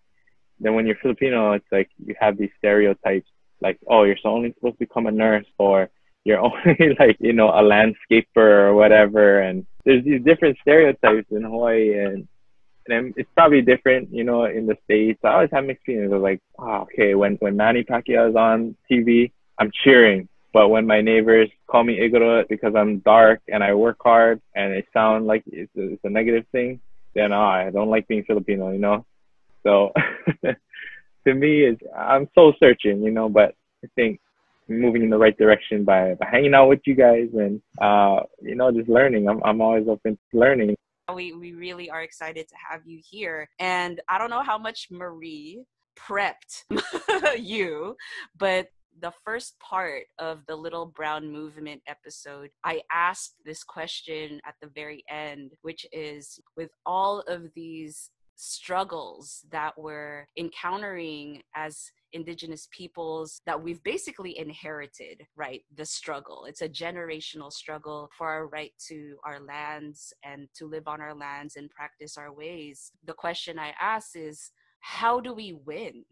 Then 0.60 0.76
when 0.76 0.86
you're 0.86 0.98
Filipino, 0.98 1.54
it's 1.54 1.72
like 1.72 1.90
you 2.06 2.16
have 2.20 2.38
these 2.38 2.52
stereotypes, 2.58 3.30
like 3.62 3.80
oh, 3.88 4.04
you're 4.04 4.18
only 4.26 4.54
supposed 4.54 4.76
to 4.76 4.86
become 4.86 5.08
a 5.08 5.12
nurse, 5.12 5.46
or 5.58 5.90
you're 6.24 6.40
only 6.48 6.96
like 7.00 7.18
you 7.20 7.34
know 7.34 7.50
a 7.50 7.62
landscaper 7.62 8.26
or 8.38 8.74
whatever, 8.74 9.40
and 9.40 9.66
there's 9.86 10.04
these 10.04 10.24
different 10.24 10.58
stereotypes 10.62 11.32
in 11.32 11.44
Hawaii 11.44 11.98
and 11.98 12.28
and 12.92 13.14
it's 13.18 13.30
probably 13.36 13.62
different, 13.62 14.10
you 14.12 14.24
know, 14.24 14.46
in 14.46 14.66
the 14.66 14.78
states. 14.86 15.20
I 15.24 15.34
always 15.34 15.50
have 15.52 15.66
mixed 15.66 15.86
feelings 15.86 16.12
of 16.12 16.22
like, 16.22 16.42
oh, 16.58 16.82
okay, 16.84 17.16
when 17.16 17.36
when 17.36 17.56
Manny 17.56 17.84
Pacquiao 17.84 18.30
is 18.30 18.36
on 18.36 18.76
TV, 18.90 19.32
I'm 19.58 19.72
cheering. 19.84 20.28
But 20.52 20.70
when 20.70 20.88
my 20.88 21.02
neighbors 21.02 21.50
call 21.68 21.84
me 21.84 22.00
Igorot 22.00 22.48
because 22.50 22.74
I'm 22.76 23.00
dark 23.00 23.42
and 23.48 23.64
I 23.64 23.76
work 23.76 23.98
hard 24.02 24.42
and 24.56 24.74
it 24.74 24.88
sound 24.92 25.28
like 25.28 25.44
it's 25.46 25.72
a, 25.78 25.94
it's 25.94 26.04
a 26.04 26.10
negative 26.10 26.46
thing, 26.52 26.80
then 27.14 27.32
oh, 27.34 27.42
I 27.42 27.70
don't 27.70 27.90
like 27.90 28.08
being 28.08 28.24
Filipino, 28.24 28.72
you 28.72 28.80
know. 28.80 29.06
So 29.70 29.94
to 31.28 31.34
me, 31.34 31.64
it's 31.64 31.82
I'm 31.96 32.28
soul 32.34 32.54
searching, 32.60 33.04
you 33.04 33.12
know. 33.12 33.30
But 33.30 33.54
I 33.84 33.88
think 33.96 34.20
moving 34.68 35.04
in 35.04 35.10
the 35.10 35.18
right 35.18 35.38
direction 35.38 35.84
by, 35.84 36.16
by 36.16 36.28
hanging 36.32 36.54
out 36.54 36.70
with 36.70 36.82
you 36.86 36.96
guys 36.96 37.30
and 37.34 37.62
uh, 37.82 38.22
you 38.42 38.56
know 38.56 38.72
just 38.72 38.90
learning. 38.90 39.30
I'm 39.30 39.42
I'm 39.44 39.62
always 39.62 39.88
open 39.88 40.18
to 40.32 40.40
learning. 40.40 40.76
We 41.14 41.34
we 41.34 41.54
really 41.54 41.90
are 41.90 42.02
excited 42.02 42.48
to 42.48 42.56
have 42.70 42.82
you 42.86 43.00
here, 43.04 43.48
and 43.60 44.02
I 44.10 44.18
don't 44.18 44.30
know 44.30 44.44
how 44.44 44.58
much 44.58 44.88
Marie 44.92 45.64
prepped 45.98 46.64
you, 47.40 47.96
but 48.38 48.70
the 49.02 49.14
first 49.24 49.58
part 49.60 50.04
of 50.18 50.46
the 50.48 50.56
Little 50.56 50.86
Brown 50.86 51.32
Movement 51.32 51.82
episode, 51.88 52.50
I 52.66 52.82
asked 52.92 53.36
this 53.46 53.64
question 53.64 54.42
at 54.46 54.56
the 54.62 54.68
very 54.68 55.04
end, 55.10 55.52
which 55.62 55.86
is 55.94 56.40
with 56.58 56.70
all 56.86 57.22
of 57.28 57.44
these 57.56 58.10
struggles 58.40 59.46
that 59.52 59.78
we're 59.78 60.26
encountering 60.38 61.42
as 61.56 61.92
indigenous 62.14 62.70
peoples 62.72 63.42
that 63.46 63.62
we've 63.62 63.84
basically 63.84 64.40
inherited 64.40 65.22
right? 65.36 65.62
The 65.76 65.86
struggle. 65.86 66.46
It's 66.46 66.62
a 66.62 66.70
generational 66.70 67.52
struggle 67.52 68.10
for 68.18 68.28
our 68.28 68.48
right 68.48 68.72
to 68.88 69.18
our 69.26 69.42
lands 69.42 70.14
and 70.24 70.48
to 70.56 70.66
live 70.66 70.88
on 70.88 71.02
our 71.02 71.14
lands 71.14 71.58
and 71.58 71.70
practice 71.70 72.18
our 72.18 72.34
ways. 72.34 72.92
The 73.06 73.14
question 73.14 73.60
i 73.60 73.74
ask 73.80 74.16
is 74.16 74.52
how 74.80 75.20
do 75.20 75.34
we 75.34 75.54
win? 75.66 76.06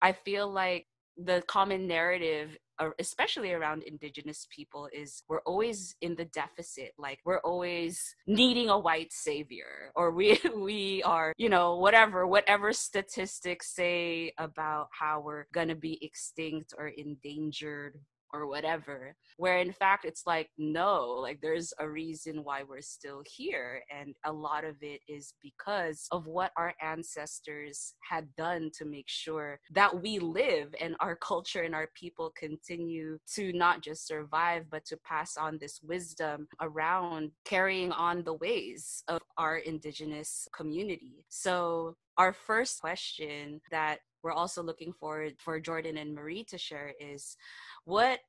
I 0.00 0.12
feel 0.12 0.50
like 0.50 0.86
the 1.16 1.42
common 1.48 1.86
narrative 1.88 2.56
especially 2.98 3.52
around 3.52 3.82
indigenous 3.82 4.46
people 4.50 4.88
is 4.92 5.22
we're 5.28 5.40
always 5.40 5.94
in 6.00 6.14
the 6.14 6.24
deficit 6.26 6.92
like 6.98 7.18
we're 7.24 7.40
always 7.40 8.14
needing 8.26 8.68
a 8.68 8.78
white 8.78 9.12
savior 9.12 9.92
or 9.94 10.10
we 10.10 10.40
we 10.56 11.02
are 11.04 11.32
you 11.36 11.48
know 11.48 11.76
whatever 11.76 12.26
whatever 12.26 12.72
statistics 12.72 13.74
say 13.74 14.32
about 14.38 14.88
how 14.90 15.20
we're 15.20 15.46
going 15.52 15.68
to 15.68 15.74
be 15.74 15.98
extinct 16.04 16.74
or 16.78 16.88
endangered 16.88 17.98
or 18.32 18.46
whatever 18.46 19.14
where 19.36 19.58
in 19.58 19.72
fact 19.72 20.04
it's 20.04 20.26
like 20.26 20.48
no 20.58 21.06
like 21.20 21.40
there's 21.40 21.72
a 21.78 21.88
reason 21.88 22.44
why 22.44 22.62
we're 22.62 22.80
still 22.80 23.22
here 23.26 23.82
and 23.90 24.14
a 24.24 24.32
lot 24.32 24.64
of 24.64 24.76
it 24.82 25.00
is 25.08 25.34
because 25.42 26.06
of 26.12 26.26
what 26.26 26.52
our 26.56 26.74
ancestors 26.82 27.94
had 28.08 28.26
done 28.36 28.70
to 28.76 28.84
make 28.84 29.08
sure 29.08 29.58
that 29.72 30.02
we 30.02 30.18
live 30.18 30.74
and 30.80 30.94
our 31.00 31.16
culture 31.16 31.62
and 31.62 31.74
our 31.74 31.88
people 31.94 32.32
continue 32.36 33.18
to 33.34 33.52
not 33.52 33.82
just 33.82 34.06
survive 34.06 34.64
but 34.70 34.84
to 34.84 34.96
pass 34.98 35.36
on 35.36 35.58
this 35.58 35.80
wisdom 35.82 36.46
around 36.60 37.30
carrying 37.44 37.92
on 37.92 38.22
the 38.24 38.34
ways 38.34 39.02
of 39.08 39.20
our 39.36 39.58
indigenous 39.58 40.48
community. 40.54 41.24
So 41.28 41.96
our 42.18 42.32
first 42.32 42.80
question 42.80 43.60
that 43.70 43.98
we're 44.22 44.32
also 44.32 44.62
looking 44.62 44.92
forward 44.92 45.34
for 45.38 45.58
Jordan 45.60 45.96
and 45.96 46.14
Marie 46.14 46.44
to 46.44 46.58
share 46.58 46.92
is 47.00 47.36
what 47.84 48.20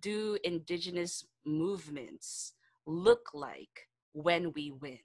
do 0.00 0.38
indigenous 0.44 1.24
movements 1.44 2.54
look 2.86 3.30
like 3.34 3.88
when 4.12 4.52
we 4.54 4.72
win? 4.80 4.98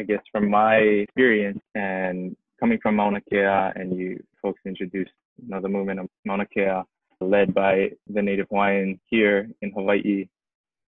I 0.00 0.04
guess 0.04 0.22
from 0.32 0.50
my 0.50 0.76
experience 0.76 1.60
and 1.74 2.36
coming 2.58 2.78
from 2.82 2.96
Mauna 2.96 3.20
Kea 3.20 3.72
and 3.80 3.96
you 3.96 4.22
folks 4.42 4.60
introduced 4.66 5.12
you 5.42 5.48
know, 5.48 5.60
the 5.60 5.68
movement 5.68 6.00
of 6.00 6.08
Mauna 6.24 6.46
Kea 6.46 6.82
led 7.20 7.54
by 7.54 7.90
the 8.08 8.22
Native 8.22 8.48
Hawaiian 8.50 9.00
here 9.06 9.48
in 9.62 9.72
Hawaii. 9.72 10.28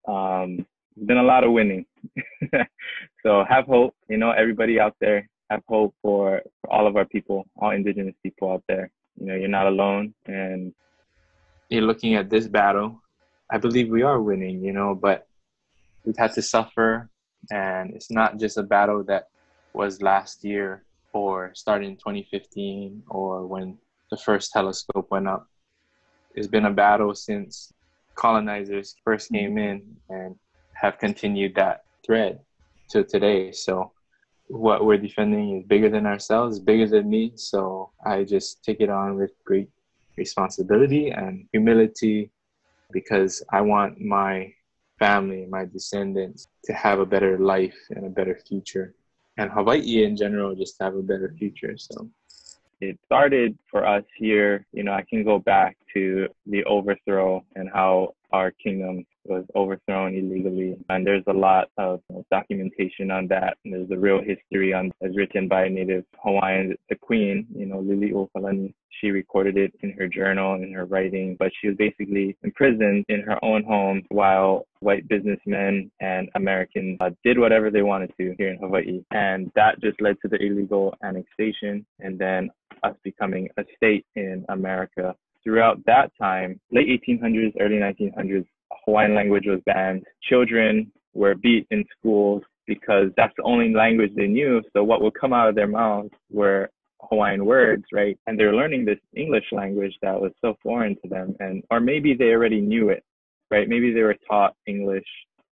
Um, 0.08 0.65
there's 0.96 1.08
been 1.08 1.18
a 1.18 1.24
lot 1.24 1.44
of 1.44 1.51
winning. 1.51 1.86
so 3.24 3.44
have 3.48 3.65
hope, 3.65 3.94
you 4.10 4.18
know, 4.18 4.32
everybody 4.32 4.80
out 4.80 4.96
there, 5.01 5.27
have 5.50 5.62
hope 5.68 5.96
for, 6.02 6.42
for 6.62 6.74
all 6.74 6.88
of 6.88 6.96
our 6.96 7.06
people, 7.06 7.46
all 7.58 7.72
indigenous 7.72 8.16
people 8.24 8.52
out 8.52 8.64
there. 8.68 8.92
You 9.20 9.28
know, 9.28 9.36
you're 9.36 9.48
not 9.48 9.68
alone 9.68 10.14
and 10.25 10.74
you're 11.70 11.82
looking 11.82 12.16
at 12.16 12.30
this 12.30 12.48
battle, 12.48 13.02
I 13.50 13.58
believe 13.58 13.90
we 13.90 14.02
are 14.02 14.22
winning, 14.22 14.64
you 14.64 14.74
know, 14.74 14.96
but 14.96 15.28
we've 16.04 16.18
had 16.18 16.34
to 16.34 16.42
suffer. 16.42 17.10
And 17.52 17.94
it's 17.94 18.12
not 18.12 18.40
just 18.40 18.58
a 18.58 18.64
battle 18.64 19.04
that 19.04 19.28
was 19.74 20.02
last 20.02 20.44
year 20.44 20.84
or 21.14 21.52
started 21.54 21.88
in 21.88 21.96
2015 21.96 23.04
or 23.08 23.46
when 23.46 23.78
the 24.10 24.18
first 24.18 24.52
telescope 24.52 25.08
went 25.12 25.28
up. 25.28 25.48
It's 26.34 26.48
been 26.48 26.66
a 26.66 26.72
battle 26.72 27.14
since 27.16 27.72
colonizers 28.16 28.96
first 29.04 29.32
came 29.32 29.58
in 29.58 29.84
and 30.10 30.36
have 30.74 30.98
continued 30.98 31.56
that 31.56 31.84
thread 32.06 32.40
to 32.90 33.04
today. 33.04 33.52
So 33.52 33.92
what 34.48 34.86
we're 34.86 34.98
defending 34.98 35.58
is 35.58 35.66
bigger 35.66 35.90
than 35.90 36.06
ourselves, 36.06 36.60
bigger 36.60 36.88
than 36.88 37.10
me. 37.10 37.34
So 37.36 37.92
I 38.06 38.24
just 38.24 38.64
take 38.64 38.80
it 38.80 38.90
on 38.90 39.18
with 39.18 39.32
great 39.44 39.70
responsibility 40.18 41.10
and 41.10 41.48
humility 41.52 42.32
because 42.92 43.44
I 43.52 43.62
want 43.62 44.00
my 44.00 44.54
family, 45.00 45.46
my 45.50 45.66
descendants 45.66 46.48
to 46.66 46.74
have 46.74 47.00
a 47.00 47.06
better 47.06 47.38
life 47.38 47.75
and 47.90 48.06
a 48.06 48.10
better 48.10 48.40
future. 48.48 48.94
And 49.38 49.52
Hawaii 49.52 50.06
in 50.06 50.16
general 50.16 50.56
just 50.56 50.78
to 50.78 50.86
have 50.86 50.96
a 50.96 51.02
better 51.02 51.34
future. 51.38 51.75
So 51.78 52.10
it 52.82 52.98
started 53.06 53.58
for 53.70 53.86
us 53.86 54.04
here, 54.16 54.66
you 54.72 54.84
know, 54.84 54.94
I 54.94 55.04
can 55.10 55.24
go 55.24 55.40
back 55.40 55.78
to 55.94 56.28
the 56.46 56.64
overthrow 56.66 57.44
and 57.56 57.70
how 57.74 58.16
our 58.36 58.51
kingdom 58.51 59.06
was 59.24 59.46
overthrown 59.56 60.13
illegally. 60.13 60.75
And 60.89 61.06
there's 61.06 61.24
a 61.27 61.34
lot 61.34 61.70
of 61.77 62.01
documentation 62.32 63.10
on 63.12 63.27
that. 63.30 63.58
And 63.63 63.74
there's 63.74 63.89
a 63.92 63.98
real 63.98 64.22
history 64.22 64.74
on 64.74 64.92
as 65.01 65.15
written 65.15 65.48
by 65.48 65.68
Native 65.68 66.04
Hawaiian, 66.24 66.75
the 66.89 66.96
queen, 66.96 67.48
you 67.56 67.65
know, 67.65 67.77
Liliuokalani. 67.77 68.74
She 69.01 69.12
recorded 69.12 69.58
it 69.58 69.74
in 69.82 69.92
her 69.94 70.08
journal, 70.08 70.56
in 70.56 70.72
her 70.74 70.86
writing, 70.86 71.36
but 71.38 71.51
she 71.60 71.68
was 71.68 71.77
basically 71.77 72.38
imprisoned 72.44 73.04
in 73.10 73.22
her 73.22 73.44
own 73.44 73.63
home 73.63 74.04
while 74.10 74.68
white 74.80 75.08
businessmen 75.10 75.92
and 76.00 76.30
Americans 76.36 76.98
uh, 77.01 77.10
did 77.24 77.38
whatever 77.38 77.70
they 77.70 77.82
wanted 77.82 78.12
to 78.18 78.36
here 78.38 78.50
in 78.50 78.58
Hawaii. 78.58 79.01
And 79.12 79.51
that 79.56 79.82
just 79.82 80.00
led 80.01 80.15
to 80.22 80.30
the 80.30 80.38
illegal 80.38 80.94
annexation 81.04 81.86
and 82.00 82.18
then 82.18 82.50
us 82.84 82.96
becoming 83.04 83.50
a 83.58 83.63
state 83.75 84.06
in 84.15 84.46
America 84.50 85.15
throughout 85.46 85.80
that 85.86 86.12
time, 86.20 86.60
late 86.72 86.88
1800s, 87.08 87.54
early 87.62 87.75
1900s, 87.75 88.46
Hawaiian 88.86 89.16
language 89.16 89.46
was 89.48 89.62
banned. 89.66 90.04
Children 90.28 90.92
were 91.14 91.36
beat 91.36 91.66
in 91.72 91.86
schools 91.98 92.44
because 92.68 93.12
that's 93.16 93.34
the 93.38 93.44
only 93.44 93.74
language 93.74 94.12
they 94.16 94.28
knew. 94.28 94.62
So 94.74 94.84
what 94.84 95.02
would 95.02 95.14
come 95.20 95.32
out 95.32 95.48
of 95.48 95.56
their 95.56 95.68
mouths 95.68 96.10
were 96.32 96.70
Hawaiian 97.10 97.46
words, 97.46 97.84
right? 97.94 98.18
And 98.28 98.40
they're 98.40 98.56
learning 98.56 98.86
this 98.86 99.00
English 99.16 99.46
language 99.52 99.94
that 100.02 100.20
was 100.20 100.32
so 100.42 100.56
foreign 100.64 100.96
to 101.04 101.08
them. 101.08 101.36
And, 101.40 101.64
or 101.70 101.80
maybe 101.80 102.16
they 102.16 102.32
already 102.32 102.62
knew 102.62 102.90
it, 102.90 103.04
right? 103.52 103.70
Maybe 103.70 103.94
they 103.94 104.02
were 104.02 104.18
taught 104.28 104.56
English 104.66 105.06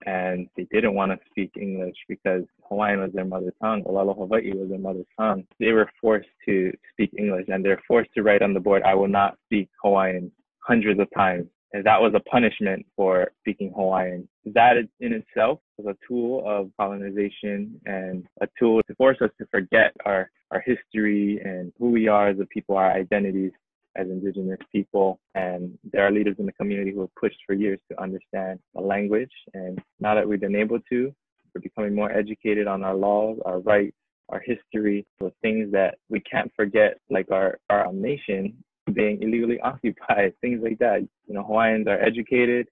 and 0.05 0.47
they 0.55 0.67
didn't 0.71 0.95
want 0.95 1.11
to 1.11 1.19
speak 1.29 1.51
English 1.59 1.95
because 2.07 2.43
Hawaiian 2.69 3.01
was 3.01 3.11
their 3.13 3.25
mother 3.25 3.53
tongue. 3.61 3.83
Olelo 3.83 4.17
Hawaii 4.17 4.53
was 4.53 4.69
their 4.69 4.79
mother 4.79 5.03
tongue. 5.17 5.45
They 5.59 5.71
were 5.71 5.89
forced 6.01 6.29
to 6.45 6.71
speak 6.91 7.11
English 7.17 7.45
and 7.47 7.63
they're 7.63 7.81
forced 7.87 8.13
to 8.15 8.23
write 8.23 8.41
on 8.41 8.53
the 8.53 8.59
board, 8.59 8.83
I 8.83 8.95
will 8.95 9.07
not 9.07 9.37
speak 9.45 9.69
Hawaiian 9.81 10.31
hundreds 10.59 10.99
of 10.99 11.07
times. 11.15 11.47
And 11.73 11.83
that 11.85 11.99
was 11.99 12.13
a 12.15 12.19
punishment 12.19 12.85
for 12.95 13.31
speaking 13.39 13.73
Hawaiian. 13.75 14.27
That 14.45 14.75
in 14.99 15.13
itself 15.13 15.59
was 15.77 15.95
a 15.95 16.07
tool 16.07 16.43
of 16.45 16.69
colonization 16.79 17.81
and 17.85 18.27
a 18.41 18.47
tool 18.59 18.81
to 18.83 18.95
force 18.95 19.17
us 19.21 19.31
to 19.39 19.47
forget 19.47 19.91
our, 20.05 20.29
our 20.51 20.61
history 20.63 21.41
and 21.43 21.73
who 21.79 21.89
we 21.89 22.07
are 22.07 22.27
as 22.27 22.39
a 22.39 22.45
people, 22.45 22.77
our 22.77 22.91
identities 22.91 23.51
as 23.95 24.07
indigenous 24.07 24.59
people. 24.71 25.19
And 25.35 25.77
there 25.91 26.05
are 26.05 26.11
leaders 26.11 26.35
in 26.39 26.45
the 26.45 26.51
community 26.53 26.91
who 26.91 27.01
have 27.01 27.15
pushed 27.15 27.39
for 27.45 27.53
years 27.53 27.79
to 27.91 28.01
understand 28.01 28.59
the 28.73 28.81
language. 28.81 29.31
And 29.53 29.81
now 29.99 30.15
that 30.15 30.27
we've 30.27 30.39
been 30.39 30.55
able 30.55 30.79
to, 30.91 31.13
we're 31.53 31.61
becoming 31.61 31.93
more 31.93 32.11
educated 32.11 32.67
on 32.67 32.83
our 32.83 32.95
laws, 32.95 33.37
our 33.45 33.59
rights, 33.59 33.95
our 34.29 34.41
history, 34.43 35.05
the 35.19 35.31
things 35.41 35.71
that 35.71 35.95
we 36.09 36.19
can't 36.21 36.51
forget, 36.55 36.97
like 37.09 37.29
our, 37.31 37.59
our 37.69 37.91
nation 37.93 38.55
being 38.93 39.21
illegally 39.21 39.59
occupied, 39.63 40.33
things 40.41 40.61
like 40.63 40.79
that. 40.79 41.01
You 41.27 41.33
know, 41.33 41.43
Hawaiians 41.43 41.87
are 41.87 42.01
educated. 42.01 42.67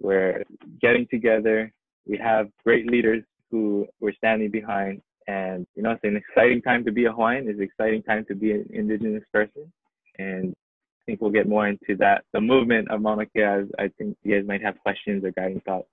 We're 0.00 0.44
getting 0.80 1.06
together. 1.10 1.72
We 2.06 2.18
have 2.18 2.48
great 2.64 2.86
leaders 2.90 3.22
who 3.50 3.86
we're 4.00 4.14
standing 4.14 4.50
behind. 4.50 5.00
And, 5.26 5.66
you 5.74 5.82
know, 5.82 5.92
it's 5.92 6.04
an 6.04 6.16
exciting 6.16 6.60
time 6.62 6.84
to 6.84 6.92
be 6.92 7.06
a 7.06 7.12
Hawaiian. 7.12 7.48
It's 7.48 7.58
an 7.58 7.64
exciting 7.64 8.02
time 8.02 8.24
to 8.28 8.34
be 8.34 8.52
an 8.52 8.68
indigenous 8.72 9.24
person. 9.32 9.72
And 10.18 10.54
I 10.56 11.02
think 11.06 11.20
we'll 11.20 11.30
get 11.30 11.48
more 11.48 11.68
into 11.68 11.96
that. 11.98 12.24
The 12.32 12.40
movement 12.40 12.90
of 12.90 13.00
Mauna 13.02 13.26
Kea, 13.26 13.66
I 13.78 13.88
think 13.98 14.16
you 14.22 14.36
guys 14.36 14.46
might 14.46 14.62
have 14.62 14.78
questions 14.80 15.24
or 15.24 15.32
guiding 15.32 15.60
thoughts. 15.60 15.88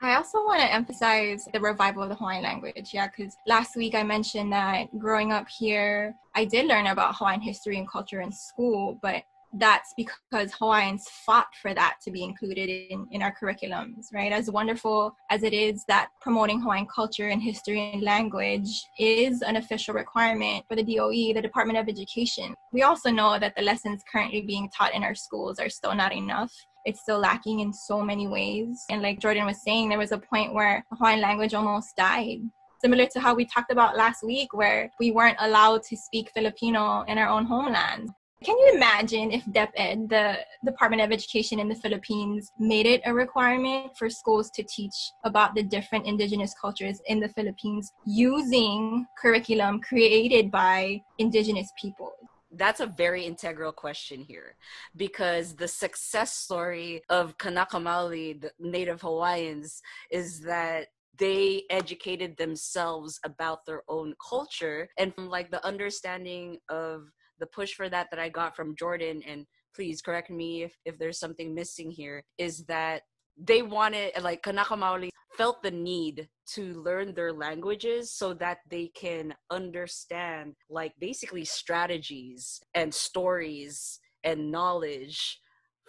I 0.00 0.16
also 0.16 0.44
want 0.44 0.60
to 0.60 0.72
emphasize 0.72 1.46
the 1.52 1.60
revival 1.60 2.02
of 2.02 2.08
the 2.10 2.14
Hawaiian 2.14 2.42
language. 2.42 2.90
Yeah, 2.92 3.08
because 3.08 3.34
last 3.46 3.76
week 3.76 3.94
I 3.94 4.02
mentioned 4.02 4.52
that 4.52 4.98
growing 4.98 5.32
up 5.32 5.48
here, 5.48 6.14
I 6.34 6.44
did 6.44 6.66
learn 6.66 6.88
about 6.88 7.16
Hawaiian 7.16 7.40
history 7.40 7.78
and 7.78 7.88
culture 7.88 8.20
in 8.20 8.32
school, 8.32 8.98
but 9.00 9.22
that's 9.58 9.94
because 9.96 10.52
Hawaiians 10.58 11.06
fought 11.24 11.46
for 11.62 11.74
that 11.74 11.96
to 12.04 12.10
be 12.10 12.24
included 12.24 12.68
in, 12.68 13.06
in 13.12 13.22
our 13.22 13.34
curriculums, 13.40 14.06
right? 14.12 14.32
As 14.32 14.50
wonderful 14.50 15.14
as 15.30 15.42
it 15.42 15.52
is 15.52 15.84
that 15.88 16.08
promoting 16.20 16.60
Hawaiian 16.60 16.86
culture 16.92 17.28
and 17.28 17.40
history 17.40 17.92
and 17.92 18.02
language 18.02 18.68
is 18.98 19.42
an 19.42 19.56
official 19.56 19.94
requirement 19.94 20.64
for 20.68 20.76
the 20.76 20.82
DOE, 20.82 21.32
the 21.34 21.42
Department 21.42 21.78
of 21.78 21.88
Education. 21.88 22.54
We 22.72 22.82
also 22.82 23.10
know 23.10 23.38
that 23.38 23.54
the 23.56 23.62
lessons 23.62 24.02
currently 24.10 24.42
being 24.42 24.68
taught 24.76 24.94
in 24.94 25.04
our 25.04 25.14
schools 25.14 25.58
are 25.58 25.68
still 25.68 25.94
not 25.94 26.12
enough. 26.12 26.52
it's 26.84 27.00
still 27.00 27.18
lacking 27.18 27.60
in 27.60 27.72
so 27.72 28.02
many 28.02 28.26
ways. 28.28 28.84
And 28.90 29.00
like 29.00 29.18
Jordan 29.18 29.46
was 29.46 29.62
saying, 29.62 29.88
there 29.88 29.98
was 29.98 30.12
a 30.12 30.18
point 30.18 30.52
where 30.52 30.84
Hawaiian 30.92 31.22
language 31.22 31.54
almost 31.54 31.96
died. 31.96 32.40
Similar 32.82 33.06
to 33.06 33.20
how 33.20 33.34
we 33.34 33.46
talked 33.46 33.72
about 33.72 33.96
last 33.96 34.22
week, 34.22 34.52
where 34.52 34.90
we 35.00 35.10
weren't 35.10 35.38
allowed 35.40 35.82
to 35.84 35.96
speak 35.96 36.30
Filipino 36.34 37.02
in 37.08 37.16
our 37.16 37.28
own 37.28 37.46
homeland. 37.46 38.10
Can 38.44 38.58
you 38.58 38.72
imagine 38.74 39.30
if 39.32 39.42
DepEd, 39.46 40.10
the 40.10 40.36
Department 40.66 41.00
of 41.00 41.10
Education 41.10 41.58
in 41.58 41.68
the 41.68 41.74
Philippines, 41.74 42.52
made 42.58 42.84
it 42.84 43.00
a 43.06 43.14
requirement 43.14 43.96
for 43.96 44.10
schools 44.10 44.50
to 44.50 44.62
teach 44.64 44.94
about 45.24 45.54
the 45.54 45.62
different 45.62 46.06
indigenous 46.06 46.54
cultures 46.60 47.00
in 47.06 47.20
the 47.20 47.28
Philippines 47.30 47.90
using 48.04 49.06
curriculum 49.18 49.80
created 49.80 50.50
by 50.50 51.00
indigenous 51.18 51.70
people? 51.80 52.12
that's 52.56 52.78
a 52.78 52.86
very 52.86 53.24
integral 53.24 53.72
question 53.72 54.20
here 54.20 54.54
because 54.96 55.56
the 55.56 55.66
success 55.66 56.32
story 56.32 57.02
of 57.10 57.36
Kanaka 57.36 57.78
Maoli, 57.78 58.40
the 58.40 58.52
native 58.60 59.00
Hawaiians, 59.00 59.82
is 60.12 60.40
that 60.42 60.86
they 61.18 61.64
educated 61.70 62.36
themselves 62.36 63.18
about 63.24 63.66
their 63.66 63.82
own 63.88 64.14
culture 64.30 64.88
and 64.98 65.12
from 65.14 65.28
like 65.28 65.50
the 65.50 65.64
understanding 65.66 66.58
of 66.68 67.10
the 67.44 67.50
push 67.50 67.74
for 67.74 67.90
that 67.90 68.08
that 68.10 68.18
I 68.18 68.30
got 68.30 68.56
from 68.56 68.74
Jordan 68.74 69.22
and 69.26 69.44
please 69.76 70.00
correct 70.00 70.30
me 70.30 70.62
if, 70.62 70.74
if 70.86 70.98
there's 70.98 71.18
something 71.18 71.54
missing 71.54 71.90
here 71.90 72.24
is 72.38 72.64
that 72.64 73.02
they 73.36 73.60
wanted 73.60 74.12
like 74.22 74.42
Kanaka 74.42 74.74
Maoli 74.74 75.10
felt 75.36 75.62
the 75.62 75.70
need 75.70 76.28
to 76.54 76.72
learn 76.74 77.12
their 77.12 77.32
languages 77.32 78.12
so 78.12 78.32
that 78.34 78.58
they 78.70 78.90
can 78.94 79.34
understand 79.50 80.54
like 80.70 80.92
basically 81.00 81.44
strategies 81.44 82.60
and 82.74 82.94
stories 82.94 83.98
and 84.22 84.50
knowledge 84.50 85.38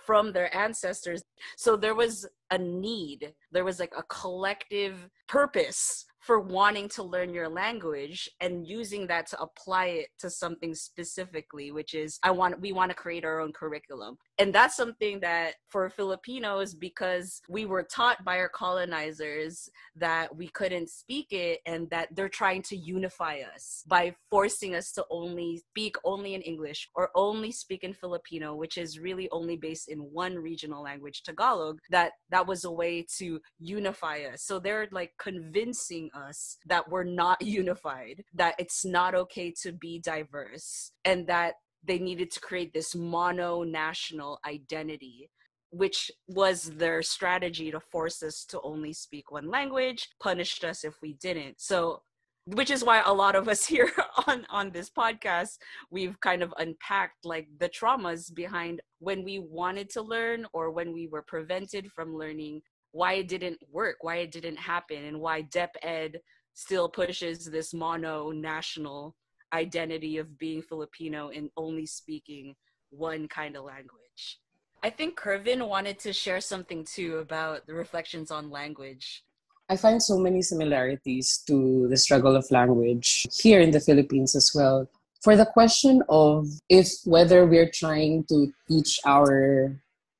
from 0.05 0.33
their 0.33 0.55
ancestors. 0.55 1.21
So 1.57 1.77
there 1.77 1.95
was 1.95 2.27
a 2.51 2.57
need 2.57 3.33
there 3.51 3.63
was 3.63 3.79
like 3.79 3.93
a 3.97 4.03
collective 4.03 5.07
purpose 5.27 6.05
for 6.25 6.39
wanting 6.39 6.89
to 6.89 7.03
learn 7.03 7.31
your 7.35 7.47
language 7.47 8.27
and 8.41 8.67
using 8.67 9.05
that 9.05 9.27
to 9.27 9.39
apply 9.39 9.85
it 9.85 10.07
to 10.17 10.27
something 10.27 10.73
specifically 10.73 11.71
which 11.71 11.93
is 11.93 12.19
i 12.23 12.31
want 12.31 12.59
we 12.59 12.73
want 12.73 12.89
to 12.89 12.95
create 12.95 13.23
our 13.23 13.39
own 13.39 13.53
curriculum 13.53 14.17
and 14.37 14.53
that's 14.53 14.75
something 14.75 15.19
that 15.19 15.55
for 15.69 15.89
filipinos 15.89 16.73
because 16.73 17.41
we 17.49 17.65
were 17.65 17.83
taught 17.83 18.23
by 18.23 18.37
our 18.37 18.49
colonizers 18.49 19.69
that 19.95 20.35
we 20.35 20.47
couldn't 20.49 20.89
speak 20.89 21.27
it 21.31 21.59
and 21.65 21.89
that 21.89 22.09
they're 22.15 22.29
trying 22.29 22.61
to 22.61 22.75
unify 22.75 23.39
us 23.53 23.83
by 23.87 24.13
forcing 24.29 24.75
us 24.75 24.91
to 24.91 25.03
only 25.09 25.61
speak 25.69 25.95
only 26.03 26.33
in 26.33 26.41
english 26.41 26.89
or 26.95 27.09
only 27.15 27.51
speak 27.51 27.83
in 27.83 27.93
filipino 27.93 28.55
which 28.55 28.77
is 28.77 28.99
really 28.99 29.29
only 29.31 29.57
based 29.57 29.89
in 29.89 29.99
one 29.99 30.35
regional 30.35 30.83
language 30.83 31.23
tagalog 31.23 31.79
that 31.89 32.11
that 32.29 32.47
was 32.47 32.63
a 32.63 32.71
way 32.71 33.05
to 33.17 33.39
unify 33.59 34.19
us. 34.31 34.43
So 34.43 34.59
they're 34.59 34.87
like 34.91 35.13
convincing 35.19 36.09
us 36.13 36.57
that 36.65 36.89
we're 36.89 37.03
not 37.03 37.41
unified, 37.61 38.23
that 38.33 38.55
it's 38.59 38.85
not 38.85 39.15
okay 39.15 39.53
to 39.63 39.71
be 39.71 39.99
diverse, 39.99 40.91
and 41.03 41.27
that 41.27 41.55
they 41.85 41.99
needed 41.99 42.31
to 42.31 42.39
create 42.39 42.73
this 42.73 42.95
mono 42.95 43.63
national 43.63 44.39
identity 44.47 45.29
which 45.71 46.09
was 46.27 46.63
their 46.77 47.01
strategy 47.01 47.69
to 47.69 47.79
force 47.79 48.23
us 48.23 48.45
to 48.45 48.61
only 48.61 48.93
speak 48.93 49.29
one 49.29 49.49
language, 49.49 50.07
punished 50.21 50.63
us 50.63 50.85
if 50.85 51.01
we 51.01 51.13
didn't. 51.13 51.59
So 51.59 52.01
which 52.45 52.69
is 52.69 52.83
why 52.83 53.01
a 53.01 53.13
lot 53.13 53.35
of 53.35 53.47
us 53.49 53.65
here 53.73 53.91
on 54.27 54.45
on 54.49 54.71
this 54.71 54.89
podcast 54.89 55.57
we've 55.91 56.19
kind 56.21 56.43
of 56.43 56.53
unpacked 56.59 57.25
like 57.25 57.47
the 57.59 57.67
traumas 57.69 58.33
behind 58.33 58.81
when 58.99 59.23
we 59.23 59.39
wanted 59.39 59.89
to 59.89 60.01
learn 60.01 60.45
or 60.53 60.71
when 60.71 60.93
we 60.93 61.07
were 61.07 61.23
prevented 61.23 61.91
from 61.91 62.15
learning 62.15 62.61
why 62.91 63.13
it 63.13 63.27
didn't 63.27 63.59
work, 63.69 63.97
why 64.01 64.17
it 64.17 64.31
didn't 64.31 64.55
happen, 64.55 65.03
and 65.03 65.19
why 65.19 65.41
Dep 65.41 65.75
Ed 65.81 66.21
still 66.53 66.87
pushes 66.87 67.43
this 67.43 67.73
mono 67.73 68.31
national 68.31 69.13
identity 69.55 70.17
of 70.17 70.37
being 70.37 70.61
Filipino 70.61 71.29
and 71.29 71.49
only 71.55 71.85
speaking 71.85 72.55
one 72.89 73.27
kind 73.27 73.55
of 73.55 73.63
language. 73.63 74.39
I 74.83 74.89
think 74.89 75.17
Kervin 75.17 75.67
wanted 75.67 75.97
to 75.99 76.13
share 76.13 76.41
something 76.41 76.83
too 76.83 77.17
about 77.17 77.65
the 77.65 77.73
reflections 77.73 78.29
on 78.29 78.51
language. 78.51 79.23
I 79.67 79.77
find 79.77 80.01
so 80.03 80.19
many 80.19 80.41
similarities 80.43 81.41
to 81.47 81.87
the 81.87 81.97
struggle 81.97 82.35
of 82.35 82.45
language 82.51 83.25
here 83.33 83.61
in 83.61 83.71
the 83.71 83.79
Philippines 83.79 84.35
as 84.35 84.51
well. 84.53 84.87
For 85.23 85.35
the 85.35 85.47
question 85.47 86.03
of 86.07 86.45
if 86.69 86.87
whether 87.05 87.47
we're 87.47 87.71
trying 87.71 88.25
to 88.29 88.53
teach 88.67 88.99
our 89.05 89.73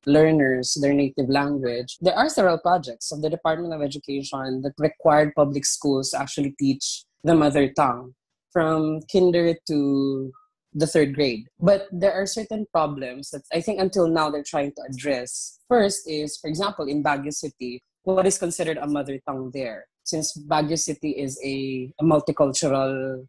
learners 0.06 0.78
their 0.82 0.93
native 0.93 1.30
language. 1.30 1.98
There 2.00 2.17
are 2.17 2.30
several 2.30 2.60
projects 2.60 3.12
of 3.12 3.21
the 3.21 3.30
Department 3.30 3.74
of 3.74 3.82
Education 3.82 4.62
that 4.62 4.74
required 4.78 5.34
public 5.36 5.65
schools 5.65 6.12
to 6.12 6.21
actually 6.21 6.54
teach 6.60 7.06
the 7.24 7.34
mother 7.34 7.69
tongue 7.69 8.13
from 8.55 9.01
kinder 9.11 9.53
to 9.67 10.31
the 10.71 10.87
third 10.87 11.13
grade. 11.13 11.43
But 11.59 11.87
there 11.91 12.13
are 12.13 12.25
certain 12.25 12.65
problems 12.71 13.31
that 13.31 13.43
I 13.51 13.59
think 13.59 13.81
until 13.81 14.07
now 14.07 14.31
they're 14.31 14.47
trying 14.47 14.71
to 14.79 14.81
address. 14.87 15.59
First 15.67 16.07
is, 16.07 16.37
for 16.39 16.47
example, 16.47 16.87
in 16.87 17.03
Baguio 17.03 17.33
City, 17.33 17.83
what 18.03 18.25
is 18.25 18.37
considered 18.37 18.77
a 18.77 18.87
mother 18.87 19.19
tongue 19.27 19.51
there? 19.53 19.87
Since 20.03 20.39
Baguio 20.47 20.79
City 20.79 21.11
is 21.11 21.37
a, 21.43 21.91
a 21.99 22.03
multicultural 22.03 23.27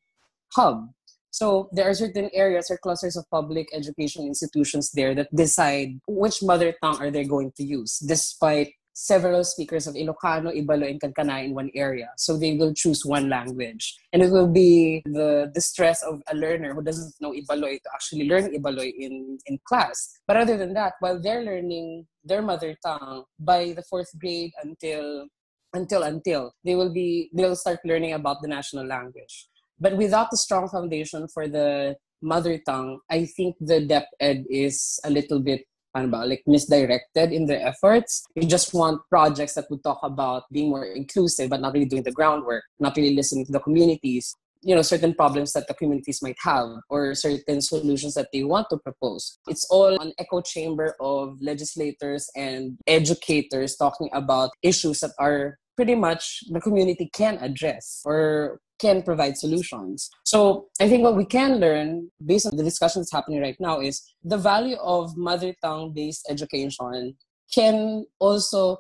hub, 0.54 0.86
so 1.30 1.68
there 1.72 1.90
are 1.90 1.94
certain 1.94 2.30
areas 2.32 2.70
or 2.70 2.78
clusters 2.78 3.16
of 3.16 3.28
public 3.30 3.66
education 3.74 4.24
institutions 4.24 4.92
there 4.92 5.14
that 5.16 5.34
decide 5.34 5.98
which 6.06 6.40
mother 6.42 6.72
tongue 6.80 6.96
are 7.02 7.10
they 7.10 7.24
going 7.24 7.52
to 7.58 7.64
use, 7.64 7.98
despite 7.98 8.72
several 8.96 9.44
speakers 9.44 9.87
of 9.87 9.94
Ilocano, 9.94 10.48
Ibaloy, 10.56 10.96
and 10.96 11.00
Kankana 11.00 11.44
in 11.44 11.52
one 11.54 11.70
area. 11.74 12.09
So 12.16 12.38
they 12.38 12.56
will 12.56 12.72
choose 12.72 13.04
one 13.04 13.28
language. 13.28 13.94
And 14.12 14.22
it 14.22 14.30
will 14.30 14.48
be 14.48 15.02
the 15.04 15.52
distress 15.54 16.02
of 16.02 16.22
a 16.32 16.35
learner 16.35 16.72
who 16.72 16.82
doesn't 16.82 17.12
know 17.20 17.32
Ibaloy 17.32 17.76
to 17.82 17.90
actually 17.92 18.26
learn 18.26 18.54
Ibaloy 18.56 18.90
in, 18.98 19.37
in 19.44 19.59
class. 19.68 20.18
But 20.26 20.38
other 20.38 20.56
than 20.56 20.72
that, 20.74 20.94
while 21.00 21.20
they're 21.20 21.44
learning 21.44 22.06
their 22.24 22.40
mother 22.40 22.74
tongue 22.82 23.24
by 23.38 23.74
the 23.76 23.82
fourth 23.82 24.11
grade 24.18 24.52
until 24.64 25.28
until 25.74 26.02
until 26.04 26.52
they 26.64 26.74
will 26.74 26.92
be 26.92 27.28
they'll 27.35 27.54
start 27.54 27.80
learning 27.85 28.14
about 28.14 28.40
the 28.40 28.48
national 28.48 28.87
language. 28.87 29.46
But 29.78 29.96
without 29.98 30.32
a 30.32 30.37
strong 30.38 30.68
foundation 30.68 31.28
for 31.28 31.48
the 31.48 31.96
mother 32.22 32.59
tongue, 32.64 33.00
I 33.11 33.26
think 33.26 33.56
the 33.61 33.85
depth 33.85 34.09
DepEd 34.22 34.46
is 34.48 34.98
a 35.04 35.11
little 35.11 35.40
bit 35.40 35.66
ba, 36.04 36.24
like 36.26 36.42
misdirected 36.46 37.32
in 37.32 37.46
their 37.46 37.66
efforts. 37.66 38.24
We 38.37 38.46
just 38.46 38.74
want 38.74 39.00
projects 39.09 39.54
that 39.54 39.70
would 39.70 39.82
talk 39.82 40.00
about 40.02 40.44
being 40.52 40.70
more 40.70 40.85
inclusive, 40.85 41.50
but 41.50 41.61
not 41.61 41.72
really 41.72 41.87
doing 41.87 42.02
the 42.02 42.12
groundwork, 42.12 42.64
not 42.78 42.96
really 42.96 43.14
listening 43.14 43.46
to 43.46 43.52
the 43.52 43.61
communities, 43.61 44.35
you 44.62 44.74
know, 44.74 44.82
certain 44.82 45.14
problems 45.14 45.52
that 45.52 45.68
the 45.68 45.74
communities 45.74 46.22
might 46.22 46.37
have 46.42 46.68
or 46.88 47.14
certain 47.14 47.61
solutions 47.61 48.14
that 48.14 48.28
they 48.32 48.44
want 48.44 48.66
to 48.70 48.78
propose. 48.78 49.38
It's 49.48 49.66
all 49.70 50.00
an 50.00 50.12
echo 50.18 50.40
chamber 50.40 50.94
of 51.00 51.40
legislators 51.40 52.28
and 52.37 52.76
educators 52.87 53.76
talking 53.76 54.11
about 54.12 54.50
issues 54.62 55.00
that 55.00 55.12
are 55.18 55.59
pretty 55.76 55.94
much 55.94 56.40
the 56.50 56.60
community 56.60 57.10
can 57.14 57.38
address 57.38 58.02
or 58.04 58.60
can 58.78 59.02
provide 59.02 59.36
solutions. 59.36 60.10
So 60.24 60.66
I 60.80 60.88
think 60.88 61.02
what 61.02 61.16
we 61.16 61.24
can 61.24 61.60
learn 61.60 62.10
based 62.24 62.46
on 62.46 62.56
the 62.56 62.64
discussion 62.64 63.00
that's 63.00 63.12
happening 63.12 63.40
right 63.40 63.56
now 63.60 63.80
is 63.80 64.02
the 64.22 64.38
value 64.38 64.76
of 64.76 65.16
mother 65.16 65.54
tongue 65.62 65.92
based 65.94 66.26
education 66.28 67.16
can 67.54 68.04
also 68.18 68.78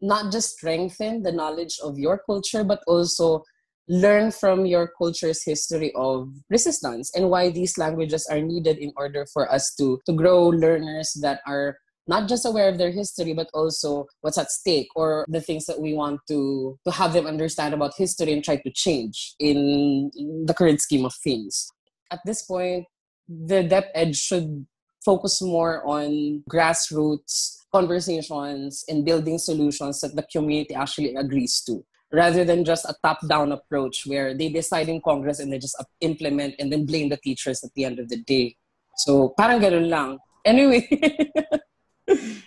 not 0.00 0.32
just 0.32 0.56
strengthen 0.56 1.22
the 1.22 1.32
knowledge 1.32 1.78
of 1.82 1.98
your 1.98 2.20
culture, 2.26 2.64
but 2.64 2.80
also 2.86 3.42
learn 3.88 4.30
from 4.30 4.64
your 4.64 4.90
culture's 4.96 5.44
history 5.44 5.92
of 5.94 6.28
resistance 6.48 7.10
and 7.14 7.28
why 7.28 7.50
these 7.50 7.76
languages 7.76 8.26
are 8.30 8.40
needed 8.40 8.78
in 8.78 8.92
order 8.96 9.26
for 9.32 9.50
us 9.52 9.74
to, 9.74 10.00
to 10.06 10.12
grow 10.14 10.48
learners 10.48 11.12
that 11.20 11.40
are 11.46 11.76
not 12.06 12.28
just 12.28 12.44
aware 12.44 12.68
of 12.68 12.78
their 12.78 12.90
history 12.90 13.32
but 13.32 13.48
also 13.54 14.06
what's 14.20 14.38
at 14.38 14.50
stake 14.50 14.88
or 14.94 15.24
the 15.28 15.40
things 15.40 15.66
that 15.66 15.80
we 15.80 15.94
want 15.94 16.20
to 16.28 16.78
to 16.84 16.90
have 16.90 17.12
them 17.12 17.26
understand 17.26 17.74
about 17.74 17.92
history 17.96 18.32
and 18.32 18.44
try 18.44 18.56
to 18.56 18.70
change 18.70 19.34
in 19.38 20.10
the 20.46 20.54
current 20.54 20.80
scheme 20.80 21.04
of 21.04 21.14
things 21.14 21.68
at 22.10 22.20
this 22.24 22.42
point 22.42 22.84
the 23.28 23.64
DepEd 23.64 24.14
should 24.14 24.66
focus 25.04 25.40
more 25.42 25.84
on 25.86 26.42
grassroots 26.50 27.58
conversations 27.72 28.84
and 28.88 29.04
building 29.04 29.38
solutions 29.38 30.00
that 30.00 30.14
the 30.14 30.22
community 30.32 30.74
actually 30.74 31.14
agrees 31.16 31.60
to 31.66 31.84
rather 32.12 32.44
than 32.44 32.64
just 32.64 32.84
a 32.84 32.94
top-down 33.02 33.50
approach 33.50 34.06
where 34.06 34.32
they 34.34 34.48
decide 34.48 34.88
in 34.88 35.00
Congress 35.00 35.40
and 35.40 35.52
they 35.52 35.58
just 35.58 35.76
implement 36.00 36.54
and 36.58 36.72
then 36.72 36.86
blame 36.86 37.08
the 37.08 37.16
teachers 37.16 37.64
at 37.64 37.70
the 37.74 37.84
end 37.84 37.98
of 37.98 38.08
the 38.08 38.16
day. 38.22 38.56
So 38.96 39.34
parang 39.36 39.60
ganun 39.60 39.90
lang. 39.90 40.18
Anyway, 40.46 40.86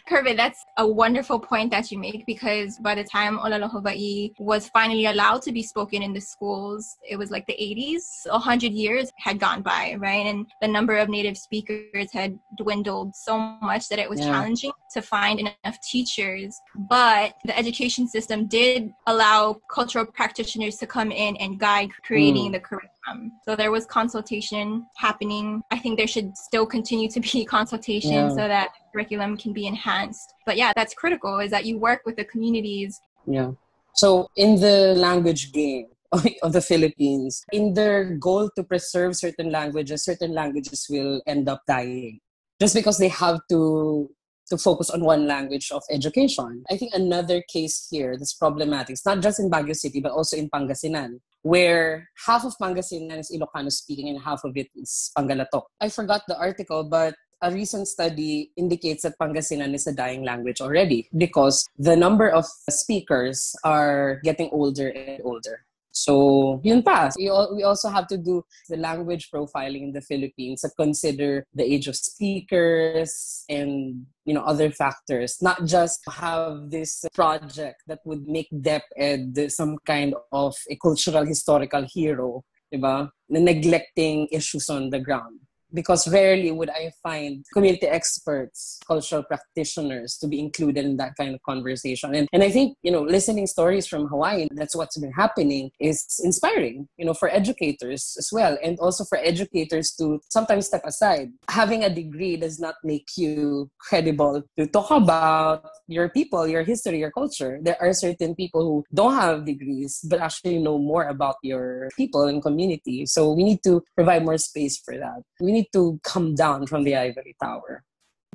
Kervin, 0.08 0.38
that's 0.38 0.64
a 0.78 0.88
wonderful 0.88 1.40
point 1.40 1.72
that 1.72 1.92
you 1.92 1.98
make 1.98 2.26
because 2.26 2.78
by 2.80 2.96
the 2.96 3.04
time 3.04 3.38
Olelo 3.40 3.70
Hawaii 3.70 4.32
was 4.40 4.70
finally 4.70 5.06
allowed 5.08 5.42
to 5.44 5.52
be 5.52 5.64
spoken 5.64 6.02
in 6.02 6.14
the 6.14 6.22
schools, 6.22 6.98
it 7.10 7.18
was 7.18 7.32
like 7.32 7.46
the 7.48 7.54
80s. 7.60 8.26
A 8.30 8.40
hundred 8.40 8.72
years 8.74 9.12
had 9.18 9.40
gone 9.40 9.62
by, 9.62 9.96
right? 10.00 10.26
And 10.28 10.46
the 10.62 10.68
number 10.68 10.98
of 10.98 11.10
native 11.10 11.38
speakers 11.38 12.12
had 12.14 12.38
dwindled 12.58 13.16
so 13.16 13.38
much 13.62 13.90
that 13.90 14.00
it 14.00 14.10
was 14.10 14.20
Yeah. 14.20 14.28
challenging 14.28 14.72
to 14.94 15.02
find 15.02 15.40
enough 15.40 15.80
teachers. 15.82 16.60
But 16.76 17.36
the 17.44 17.58
education 17.58 18.08
system 18.08 18.48
did 18.48 18.92
allow 19.08 19.58
cultural 19.70 20.06
practitioners 20.06 20.78
to 20.78 20.88
come 20.88 21.12
in 21.12 21.36
and 21.38 21.60
guide 21.60 21.90
creating 22.04 22.50
Mm. 22.50 22.54
the 22.54 22.60
curriculum. 22.60 23.32
So 23.46 23.56
there 23.56 23.72
was 23.72 23.86
consultation 23.86 24.86
happening. 24.98 25.62
I 25.72 25.80
think 25.80 25.98
there 25.98 26.08
should 26.08 26.36
still 26.38 26.66
continue 26.66 27.10
to 27.10 27.20
be 27.20 27.46
consultation 27.58 28.12
Yeah. 28.12 28.30
so 28.30 28.48
that 28.48 28.70
curriculum 28.98 29.38
can 29.38 29.54
be 29.54 29.68
enhanced. 29.68 30.34
But 30.46 30.58
yeah, 30.58 30.74
that's 30.76 30.94
critical 30.94 31.40
is 31.40 31.52
that 31.52 31.66
you 31.66 31.78
work 31.78 32.02
with 32.06 32.16
the 32.16 32.26
communities. 32.26 33.00
Yeah. 33.28 33.52
So 33.94 34.30
in 34.36 34.60
the 34.60 34.96
language 34.98 35.52
game 35.54 35.88
of 36.42 36.54
the 36.54 36.62
Philippines, 36.62 37.44
in 37.52 37.74
their 37.74 38.18
goal 38.18 38.50
to 38.56 38.64
preserve 38.64 39.16
certain 39.16 39.52
languages, 39.52 40.04
certain 40.04 40.34
languages 40.34 40.88
will 40.90 41.22
end 41.28 41.48
up 41.48 41.62
dying 41.68 42.20
just 42.60 42.74
because 42.74 42.98
they 42.98 43.10
have 43.10 43.40
to 43.50 44.10
to 44.50 44.58
focus 44.58 44.90
on 44.90 45.04
one 45.04 45.28
language 45.28 45.72
of 45.76 45.84
education. 45.92 46.64
I 46.72 46.78
think 46.78 46.94
another 46.96 47.44
case 47.52 47.86
here 47.92 48.16
that's 48.18 48.34
problematic, 48.34 48.92
it's 48.92 49.06
not 49.06 49.22
just 49.22 49.42
in 49.42 49.52
Baguio 49.52 49.76
City, 49.76 50.00
but 50.00 50.14
also 50.14 50.38
in 50.38 50.50
Pangasinan, 50.50 51.20
where 51.42 52.08
half 52.26 52.46
of 52.46 52.56
Pangasinan 52.56 53.20
is 53.20 53.30
Ilocano 53.30 53.70
speaking 53.70 54.08
and 54.08 54.24
half 54.24 54.46
of 54.46 54.56
it 54.56 54.70
is 54.74 55.12
Pangalatok. 55.18 55.64
I 55.82 55.90
forgot 55.90 56.22
the 56.30 56.40
article, 56.40 56.86
but 56.86 57.14
a 57.42 57.52
recent 57.52 57.88
study 57.88 58.52
indicates 58.58 59.04
that 59.04 59.18
Pangasinan 59.20 59.74
is 59.74 59.88
a 59.88 59.94
dying 59.94 60.24
language 60.24 60.62
already 60.62 61.10
because 61.18 61.68
the 61.78 61.96
number 61.96 62.30
of 62.30 62.46
speakers 62.70 63.56
are 63.64 64.20
getting 64.24 64.50
older 64.52 64.90
and 64.90 65.22
older. 65.24 65.66
So, 65.92 66.62
yun 66.64 66.84
pa. 66.84 67.10
We, 67.18 67.26
we 67.56 67.64
also 67.64 67.90
have 67.90 68.06
to 68.08 68.18
do 68.18 68.46
the 68.70 68.78
language 68.78 69.30
profiling 69.34 69.82
in 69.82 69.92
the 69.94 70.02
Philippines 70.02 70.62
to 70.62 70.70
consider 70.78 71.44
the 71.56 71.64
age 71.64 71.88
of 71.88 71.96
speakers 71.96 73.44
and 73.50 74.06
you 74.24 74.34
know 74.36 74.44
other 74.46 74.70
factors. 74.70 75.42
Not 75.42 75.66
just 75.66 76.00
have 76.08 76.70
this 76.70 77.04
project 77.16 77.82
that 77.88 78.00
would 78.06 78.28
make 78.28 78.48
DepEd 78.54 79.50
some 79.52 79.78
kind 79.86 80.14
of 80.32 80.56
a 80.70 80.78
cultural 80.78 81.26
historical 81.26 81.88
hero, 81.92 82.44
diba? 82.72 83.10
Neglecting 83.30 84.28
issues 84.32 84.70
on 84.70 84.92
the 84.92 85.00
ground 85.00 85.40
because 85.74 86.08
rarely 86.08 86.52
would 86.52 86.70
I 86.70 86.92
find 87.04 87.46
community 87.54 87.88
experts, 87.88 88.80
cultural 88.88 89.24
practitioners 89.24 90.18
to 90.18 90.28
be 90.28 90.40
included 90.40 90.86
in 90.86 90.98
that 90.98 91.16
kind 91.18 91.34
of 91.36 91.42
conversation. 91.44 92.16
And, 92.16 92.28
and 92.34 92.44
I 92.44 92.50
think, 92.50 92.78
you 92.84 92.92
know, 92.92 93.02
listening 93.02 93.48
stories 93.48 93.88
from 93.88 94.08
Hawaii, 94.08 94.48
that's 94.52 94.76
what's 94.76 94.98
been 94.98 95.12
happening, 95.12 95.72
is 95.80 96.20
inspiring, 96.24 96.88
you 96.98 97.06
know, 97.06 97.14
for 97.14 97.30
educators 97.30 98.16
as 98.18 98.30
well. 98.32 98.58
And 98.64 98.80
also 98.80 99.04
for 99.06 99.18
educators 99.18 99.92
to 100.00 100.20
sometimes 100.30 100.68
step 100.68 100.84
aside. 100.86 101.30
Having 101.50 101.84
a 101.84 101.90
degree 101.90 102.38
does 102.38 102.60
not 102.60 102.76
make 102.84 103.08
you 103.18 103.70
credible 103.80 104.44
to 104.58 104.68
talk 104.68 104.92
about 104.92 105.66
your 105.88 106.10
people, 106.10 106.48
your 106.48 106.64
history, 106.64 107.00
your 107.00 107.12
culture. 107.12 107.60
There 107.62 107.78
are 107.82 107.94
certain 107.94 108.36
people 108.36 108.62
who 108.64 108.84
don't 108.94 109.16
have 109.16 109.46
degrees, 109.46 110.00
but 110.10 110.20
actually 110.20 110.60
know 110.60 110.78
more 110.78 111.08
about 111.08 111.36
your 111.44 111.90
people 111.98 112.24
and 112.28 112.42
community. 112.42 113.06
So 113.06 113.32
we 113.32 113.44
need 113.44 113.64
to 113.64 113.84
provide 113.96 114.24
more 114.24 114.38
space 114.38 114.78
for 114.78 114.98
that. 114.98 115.22
We 115.40 115.52
need 115.58 115.70
to 115.74 116.00
come 116.04 116.36
down 116.36 116.68
from 116.68 116.84
the 116.84 116.96
ivory 116.96 117.36
tower. 117.42 117.84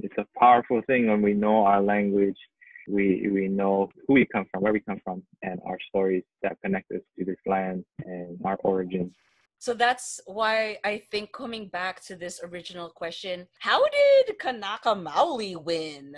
It's 0.03 0.19
a 0.19 0.27
powerful 0.39 0.81
thing 0.87 1.09
when 1.09 1.23
we 1.23 1.35
know 1.35 1.65
our 1.65 1.83
language, 1.83 2.41
we 2.89 3.29
we 3.37 3.45
know 3.49 3.75
who 4.07 4.15
we 4.15 4.27
come 4.35 4.47
from, 4.51 4.63
where 4.63 4.73
we 4.73 4.81
come 4.81 5.01
from, 5.05 5.23
and 5.43 5.61
our 5.65 5.79
stories 5.89 6.25
that 6.43 6.57
connect 6.65 6.91
us 6.91 7.05
to 7.17 7.25
this 7.25 7.43
land 7.47 7.85
and 8.05 8.39
our 8.45 8.59
origins. 8.65 9.13
So 9.59 9.75
that's 9.75 10.21
why 10.27 10.79
I 10.85 10.95
think 11.13 11.33
coming 11.33 11.69
back 11.69 12.03
to 12.09 12.17
this 12.17 12.41
original 12.43 12.89
question, 13.03 13.47
how 13.61 13.81
did 13.89 14.39
Kanaka 14.41 14.93
Maoli 15.07 15.55
win 15.63 16.17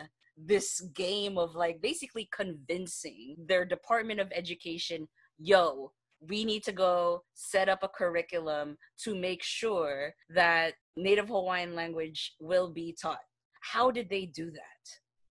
this 0.53 0.81
game 0.95 1.37
of 1.37 1.55
like 1.55 1.83
basically 1.83 2.27
convincing 2.35 3.37
their 3.51 3.64
Department 3.67 4.19
of 4.21 4.33
Education, 4.35 5.07
yo, 5.38 5.93
we 6.29 6.45
need 6.45 6.63
to 6.65 6.73
go 6.73 7.23
set 7.35 7.69
up 7.69 7.83
a 7.83 7.89
curriculum 7.89 8.77
to 9.05 9.15
make 9.15 9.43
sure 9.43 10.15
that 10.31 10.75
Native 10.97 11.29
Hawaiian 11.29 11.75
language 11.75 12.35
will 12.41 12.71
be 12.71 12.97
taught. 13.01 13.19
How 13.61 13.91
did 13.91 14.09
they 14.09 14.27
do 14.27 14.51
that? 14.51 14.85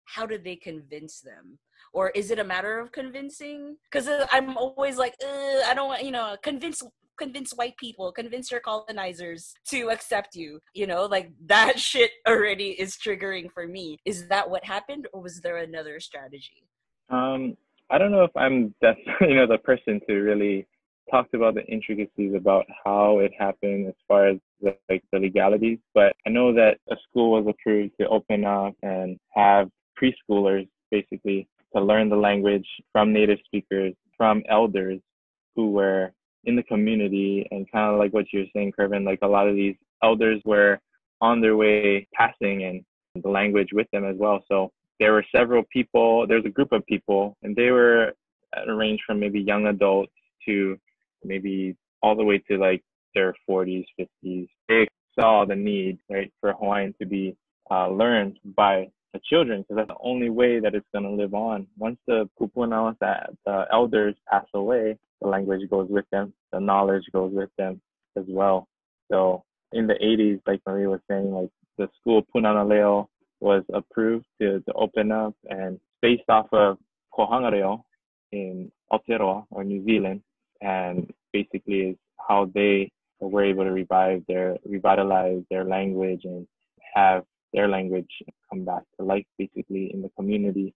How 0.05 0.27
did 0.27 0.45
they 0.45 0.57
convince 0.57 1.21
them? 1.21 1.59
Or 1.93 2.11
is 2.11 2.31
it 2.31 2.39
a 2.39 2.45
matter 2.45 2.79
of 2.79 2.93
convincing? 2.93 3.77
Because 3.91 4.09
I'm 4.31 4.57
always 4.57 4.97
like, 4.97 5.15
I 5.23 5.73
don't 5.75 5.89
want, 5.89 6.05
you 6.05 6.11
know, 6.11 6.37
convince 6.43 6.83
convince 7.19 7.53
white 7.53 7.77
people, 7.77 8.11
convince 8.11 8.51
your 8.51 8.61
colonizers 8.61 9.55
to 9.69 9.91
accept 9.91 10.35
you. 10.35 10.61
You 10.75 10.87
know, 10.87 11.05
like 11.05 11.31
that 11.47 11.79
shit 11.89 12.11
already 12.27 12.71
is 12.71 12.97
triggering 12.97 13.51
for 13.53 13.67
me. 13.67 13.99
Is 14.05 14.29
that 14.29 14.49
what 14.49 14.65
happened, 14.65 15.07
or 15.13 15.23
was 15.23 15.41
there 15.41 15.59
another 15.59 16.01
strategy? 16.01 16.65
Um, 17.11 17.57
I 17.91 17.99
don't 17.99 18.11
know 18.11 18.25
if 18.25 18.37
I'm 18.37 18.75
that 18.83 18.97
you 19.21 19.35
know 19.35 19.47
the 19.47 19.59
person 19.59 20.01
to 20.09 20.15
really 20.15 20.67
talk 21.11 21.27
about 21.35 21.55
the 21.55 21.65
intricacies 21.67 22.35
about 22.35 22.65
how 22.85 23.19
it 23.19 23.33
happened 23.39 23.89
as 23.89 23.95
far 24.09 24.29
as 24.29 24.39
the, 24.61 24.77
like 24.89 25.03
the 25.13 25.19
legalities, 25.19 25.79
but 25.95 26.15
I 26.27 26.31
know 26.31 26.53
that 26.55 26.79
a 26.91 26.97
school 27.09 27.33
was 27.33 27.47
approved 27.47 27.93
to 28.01 28.09
open 28.09 28.45
up 28.45 28.75
and 28.83 29.19
have 29.35 29.69
preschoolers 30.01 30.69
basically 30.91 31.49
to 31.75 31.83
learn 31.83 32.09
the 32.09 32.17
language 32.17 32.67
from 32.93 33.13
native 33.13 33.39
speakers, 33.45 33.95
from 34.17 34.43
elders 34.49 35.01
who 35.57 35.71
were 35.71 36.13
in 36.45 36.57
the 36.57 36.63
community 36.65 37.47
and 37.51 37.71
kind 37.71 37.93
of 37.93 37.99
like 37.99 38.13
what 38.13 38.27
you're 38.33 38.47
saying, 38.55 38.73
Kervin, 38.79 39.05
like 39.05 39.21
a 39.23 39.27
lot 39.27 39.49
of 39.49 39.55
these 39.55 39.77
elders 40.03 40.41
were 40.45 40.79
on 41.21 41.41
their 41.41 41.57
way 41.57 42.07
passing 42.15 42.65
and 42.65 43.23
the 43.23 43.29
language 43.29 43.69
with 43.73 43.87
them 43.93 44.05
as 44.05 44.17
well. 44.19 44.43
So 44.49 44.71
there 44.99 45.13
were 45.13 45.25
several 45.35 45.63
people, 45.73 46.27
there's 46.27 46.45
a 46.45 46.51
group 46.51 46.73
of 46.73 46.85
people, 46.87 47.37
and 47.43 47.55
they 47.55 47.71
were 47.71 48.13
uh, 48.57 48.63
at 48.63 48.69
a 48.69 48.75
range 48.75 49.01
from 49.07 49.21
maybe 49.21 49.41
young 49.41 49.67
adults 49.67 50.13
to 50.47 50.77
maybe 51.25 51.77
all 52.03 52.17
the 52.17 52.25
way 52.25 52.39
to 52.51 52.59
like 52.59 52.83
their 53.15 53.35
40s, 53.49 53.85
50s. 53.99 54.49
They 54.69 54.87
saw 55.19 55.45
the 55.45 55.57
need, 55.57 55.99
right, 56.11 56.33
for 56.41 56.53
Hawaiian 56.53 56.95
to 57.01 57.07
be 57.07 57.37
uh, 57.71 57.89
learned 57.89 58.39
by 58.57 58.89
the 59.13 59.21
children 59.29 59.63
because 59.63 59.77
that's 59.77 59.89
the 59.89 60.03
only 60.03 60.31
way 60.31 60.59
that 60.61 60.75
it's 60.75 60.87
going 60.93 61.05
to 61.05 61.11
live 61.11 61.35
on. 61.35 61.67
Once 61.79 61.99
the 62.07 62.29
pupunawas, 62.41 62.97
the 62.99 63.67
elders 63.71 64.15
pass 64.31 64.47
away, 64.55 64.97
the 65.21 65.29
language 65.29 65.69
goes 65.71 65.89
with 65.91 66.07
them, 66.11 66.33
the 66.53 66.61
knowledge 66.61 67.05
goes 67.13 67.33
with 67.33 67.51
them 67.59 67.81
as 68.17 68.25
well. 68.29 68.69
So 69.11 69.45
in 69.73 69.87
the 69.87 69.95
80s, 69.95 70.41
like 70.47 70.61
Marie 70.67 70.87
was 70.87 71.01
saying, 71.09 71.33
like 71.33 71.51
the 71.79 71.89
school 72.01 72.23
Punana 72.35 72.69
Leo 72.69 73.09
was 73.41 73.65
approved 73.73 74.27
to, 74.41 74.61
to 74.61 74.73
open 74.75 75.13
up 75.13 75.35
and 75.49 75.79
based 76.01 76.29
off 76.29 76.47
of 76.53 76.79
Kohanga 77.13 77.53
Reo 77.53 77.85
in 78.31 78.71
Aotearoa 78.93 79.45
or 79.51 79.65
New 79.65 79.85
Zealand, 79.85 80.23
and 80.63 81.13
basically 81.33 81.81
is 81.91 81.97
how 82.29 82.51
they 82.55 82.91
were 83.21 83.45
able 83.45 83.65
to 83.65 83.71
revive 83.71 84.23
their 84.27 84.57
revitalize 84.65 85.43
their 85.51 85.65
language 85.65 86.23
and 86.25 86.47
have 86.95 87.25
their 87.53 87.69
language 87.69 88.11
come 88.49 88.65
back 88.65 88.83
to 88.99 89.05
life 89.05 89.27
basically 89.39 89.93
in 89.93 90.03
the 90.03 90.11
community. 90.17 90.75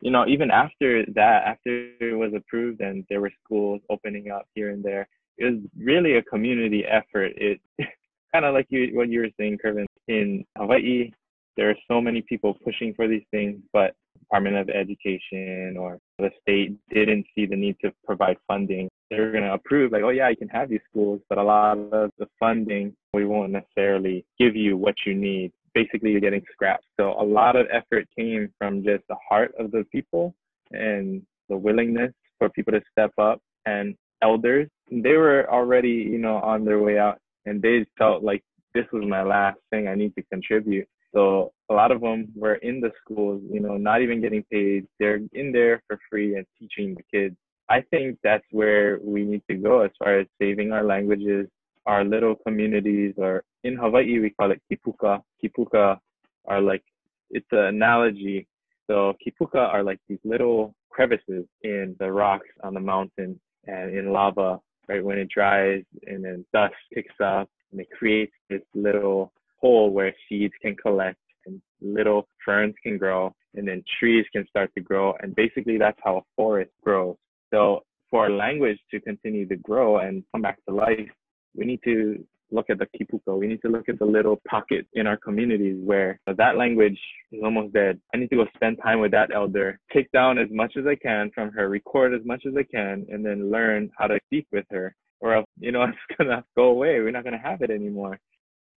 You 0.00 0.10
know, 0.10 0.26
even 0.28 0.50
after 0.50 1.04
that, 1.14 1.44
after 1.44 1.90
it 2.00 2.16
was 2.16 2.32
approved 2.34 2.80
and 2.80 3.04
there 3.08 3.20
were 3.20 3.32
schools 3.44 3.80
opening 3.90 4.30
up 4.30 4.46
here 4.54 4.70
and 4.70 4.84
there, 4.84 5.08
it 5.38 5.44
was 5.46 5.60
really 5.76 6.16
a 6.16 6.22
community 6.22 6.84
effort. 6.84 7.32
It 7.36 7.60
kind 8.32 8.44
of 8.44 8.54
like 8.54 8.66
you 8.68 8.90
what 8.94 9.08
you 9.08 9.20
were 9.20 9.30
saying, 9.38 9.58
Kervin. 9.64 9.86
In 10.06 10.44
Hawaii, 10.56 11.10
there 11.56 11.70
are 11.70 11.76
so 11.88 12.00
many 12.00 12.22
people 12.22 12.56
pushing 12.64 12.94
for 12.94 13.08
these 13.08 13.24
things, 13.30 13.60
but 13.72 13.94
Department 14.20 14.56
of 14.56 14.68
Education 14.68 15.76
or 15.78 15.98
the 16.18 16.30
state 16.42 16.76
didn't 16.92 17.26
see 17.34 17.46
the 17.46 17.56
need 17.56 17.76
to 17.82 17.92
provide 18.04 18.36
funding. 18.46 18.88
They 19.10 19.18
were 19.20 19.30
going 19.30 19.44
to 19.44 19.54
approve, 19.54 19.92
like, 19.92 20.02
oh 20.02 20.10
yeah, 20.10 20.28
you 20.28 20.36
can 20.36 20.48
have 20.48 20.68
these 20.68 20.80
schools, 20.90 21.20
but 21.28 21.38
a 21.38 21.42
lot 21.42 21.78
of 21.78 22.10
the 22.18 22.26
funding 22.38 22.94
we 23.14 23.24
won't 23.24 23.52
necessarily 23.52 24.24
give 24.38 24.54
you 24.54 24.76
what 24.76 24.94
you 25.06 25.14
need. 25.14 25.52
Basically, 25.74 26.10
you're 26.10 26.20
getting 26.20 26.44
scrapped. 26.52 26.84
So 26.98 27.14
a 27.18 27.24
lot 27.24 27.56
of 27.56 27.66
effort 27.72 28.06
came 28.18 28.52
from 28.58 28.82
just 28.84 29.04
the 29.08 29.16
heart 29.28 29.52
of 29.58 29.70
the 29.70 29.84
people 29.92 30.34
and 30.72 31.22
the 31.48 31.56
willingness 31.56 32.12
for 32.38 32.50
people 32.50 32.72
to 32.72 32.82
step 32.90 33.12
up 33.18 33.40
and 33.66 33.94
elders. 34.22 34.68
They 34.90 35.14
were 35.14 35.50
already, 35.50 35.90
you 35.90 36.18
know, 36.18 36.36
on 36.36 36.64
their 36.64 36.80
way 36.80 36.98
out, 36.98 37.18
and 37.46 37.62
they 37.62 37.86
felt 37.96 38.22
like 38.22 38.42
this 38.74 38.84
was 38.92 39.04
my 39.06 39.22
last 39.22 39.58
thing 39.70 39.88
I 39.88 39.94
need 39.94 40.14
to 40.16 40.22
contribute. 40.24 40.86
So 41.14 41.52
a 41.70 41.74
lot 41.74 41.90
of 41.90 42.00
them 42.00 42.28
were 42.34 42.56
in 42.56 42.80
the 42.80 42.92
schools, 43.00 43.42
you 43.50 43.60
know, 43.60 43.76
not 43.76 44.02
even 44.02 44.20
getting 44.20 44.44
paid. 44.50 44.86
They're 44.98 45.20
in 45.32 45.52
there 45.52 45.82
for 45.86 45.98
free 46.10 46.36
and 46.36 46.46
teaching 46.58 46.94
the 46.94 47.02
kids. 47.12 47.36
I 47.68 47.82
think 47.90 48.18
that's 48.22 48.44
where 48.50 48.98
we 49.02 49.24
need 49.24 49.42
to 49.50 49.56
go 49.56 49.80
as 49.82 49.90
far 49.98 50.18
as 50.20 50.26
saving 50.40 50.72
our 50.72 50.84
languages, 50.84 51.48
our 51.86 52.04
little 52.04 52.34
communities, 52.34 53.14
or 53.18 53.44
in 53.64 53.76
Hawaii, 53.76 54.18
we 54.20 54.30
call 54.30 54.50
it 54.52 54.62
kipuka. 54.70 55.22
Kipuka 55.42 55.98
are 56.46 56.60
like 56.60 56.82
it's 57.30 57.46
an 57.52 57.58
analogy. 57.58 58.46
So 58.86 59.14
kipuka 59.26 59.56
are 59.56 59.82
like 59.82 60.00
these 60.08 60.18
little 60.24 60.74
crevices 60.90 61.44
in 61.62 61.94
the 61.98 62.10
rocks 62.10 62.48
on 62.64 62.74
the 62.74 62.80
mountain 62.80 63.38
and 63.66 63.96
in 63.96 64.12
lava, 64.12 64.60
right? 64.88 65.04
When 65.04 65.18
it 65.18 65.28
dries 65.28 65.84
and 66.06 66.24
then 66.24 66.44
dust 66.52 66.74
picks 66.92 67.14
up 67.22 67.48
and 67.70 67.80
it 67.80 67.88
creates 67.90 68.32
this 68.48 68.62
little 68.74 69.32
hole 69.60 69.90
where 69.90 70.14
seeds 70.28 70.54
can 70.62 70.76
collect 70.76 71.18
and 71.46 71.60
little 71.80 72.28
ferns 72.44 72.74
can 72.82 72.98
grow 72.98 73.34
and 73.54 73.66
then 73.66 73.82
trees 73.98 74.24
can 74.32 74.46
start 74.48 74.70
to 74.76 74.80
grow. 74.82 75.14
And 75.20 75.34
basically 75.34 75.78
that's 75.78 75.98
how 76.02 76.18
a 76.18 76.22
forest 76.36 76.70
grows. 76.82 77.16
So 77.52 77.82
for 78.10 78.30
language 78.30 78.78
to 78.90 79.00
continue 79.00 79.46
to 79.48 79.56
grow 79.56 79.98
and 79.98 80.22
come 80.32 80.42
back 80.42 80.58
to 80.68 80.74
life, 80.74 81.08
we 81.54 81.64
need 81.64 81.80
to 81.84 82.24
look 82.50 82.70
at 82.70 82.78
the 82.78 82.86
kipuka. 82.86 83.38
We 83.38 83.46
need 83.46 83.60
to 83.62 83.68
look 83.68 83.88
at 83.88 83.98
the 83.98 84.04
little 84.04 84.40
pocket 84.48 84.86
in 84.94 85.06
our 85.06 85.16
communities 85.16 85.76
where 85.84 86.18
that 86.26 86.56
language 86.56 86.98
is 87.32 87.40
almost 87.42 87.74
dead. 87.74 88.00
I 88.14 88.18
need 88.18 88.30
to 88.30 88.36
go 88.36 88.46
spend 88.54 88.78
time 88.82 89.00
with 89.00 89.10
that 89.12 89.30
elder, 89.34 89.78
take 89.92 90.10
down 90.12 90.38
as 90.38 90.48
much 90.50 90.74
as 90.78 90.86
I 90.86 90.94
can 90.94 91.30
from 91.34 91.50
her, 91.52 91.68
record 91.68 92.14
as 92.14 92.24
much 92.24 92.44
as 92.46 92.54
I 92.56 92.62
can, 92.62 93.06
and 93.10 93.24
then 93.24 93.50
learn 93.50 93.90
how 93.98 94.06
to 94.06 94.18
speak 94.26 94.46
with 94.52 94.64
her. 94.70 94.94
Or 95.20 95.34
else, 95.34 95.46
you 95.58 95.72
know, 95.72 95.82
it's 95.88 96.16
gonna 96.18 96.44
go 96.56 96.64
away. 96.64 97.00
We're 97.00 97.10
not 97.10 97.24
gonna 97.24 97.38
have 97.42 97.62
it 97.62 97.70
anymore. 97.70 98.18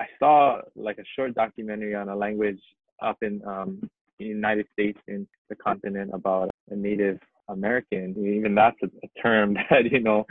I 0.02 0.08
saw 0.18 0.62
like 0.76 0.98
a 0.98 1.04
short 1.16 1.36
documentary 1.36 1.94
on 1.94 2.10
a 2.10 2.16
language 2.16 2.60
up 3.04 3.18
in 3.22 3.40
um, 3.46 3.88
the 4.18 4.26
United 4.26 4.66
States 4.74 5.00
in 5.08 5.28
the 5.50 5.56
continent 5.56 6.10
about 6.12 6.50
a 6.72 6.76
Native 6.76 7.20
American. 7.50 8.16
Even 8.18 8.56
that's 8.56 8.78
a, 8.82 8.88
a 8.88 9.22
term 9.22 9.54
that 9.70 9.92
you 9.92 10.00
know 10.00 10.26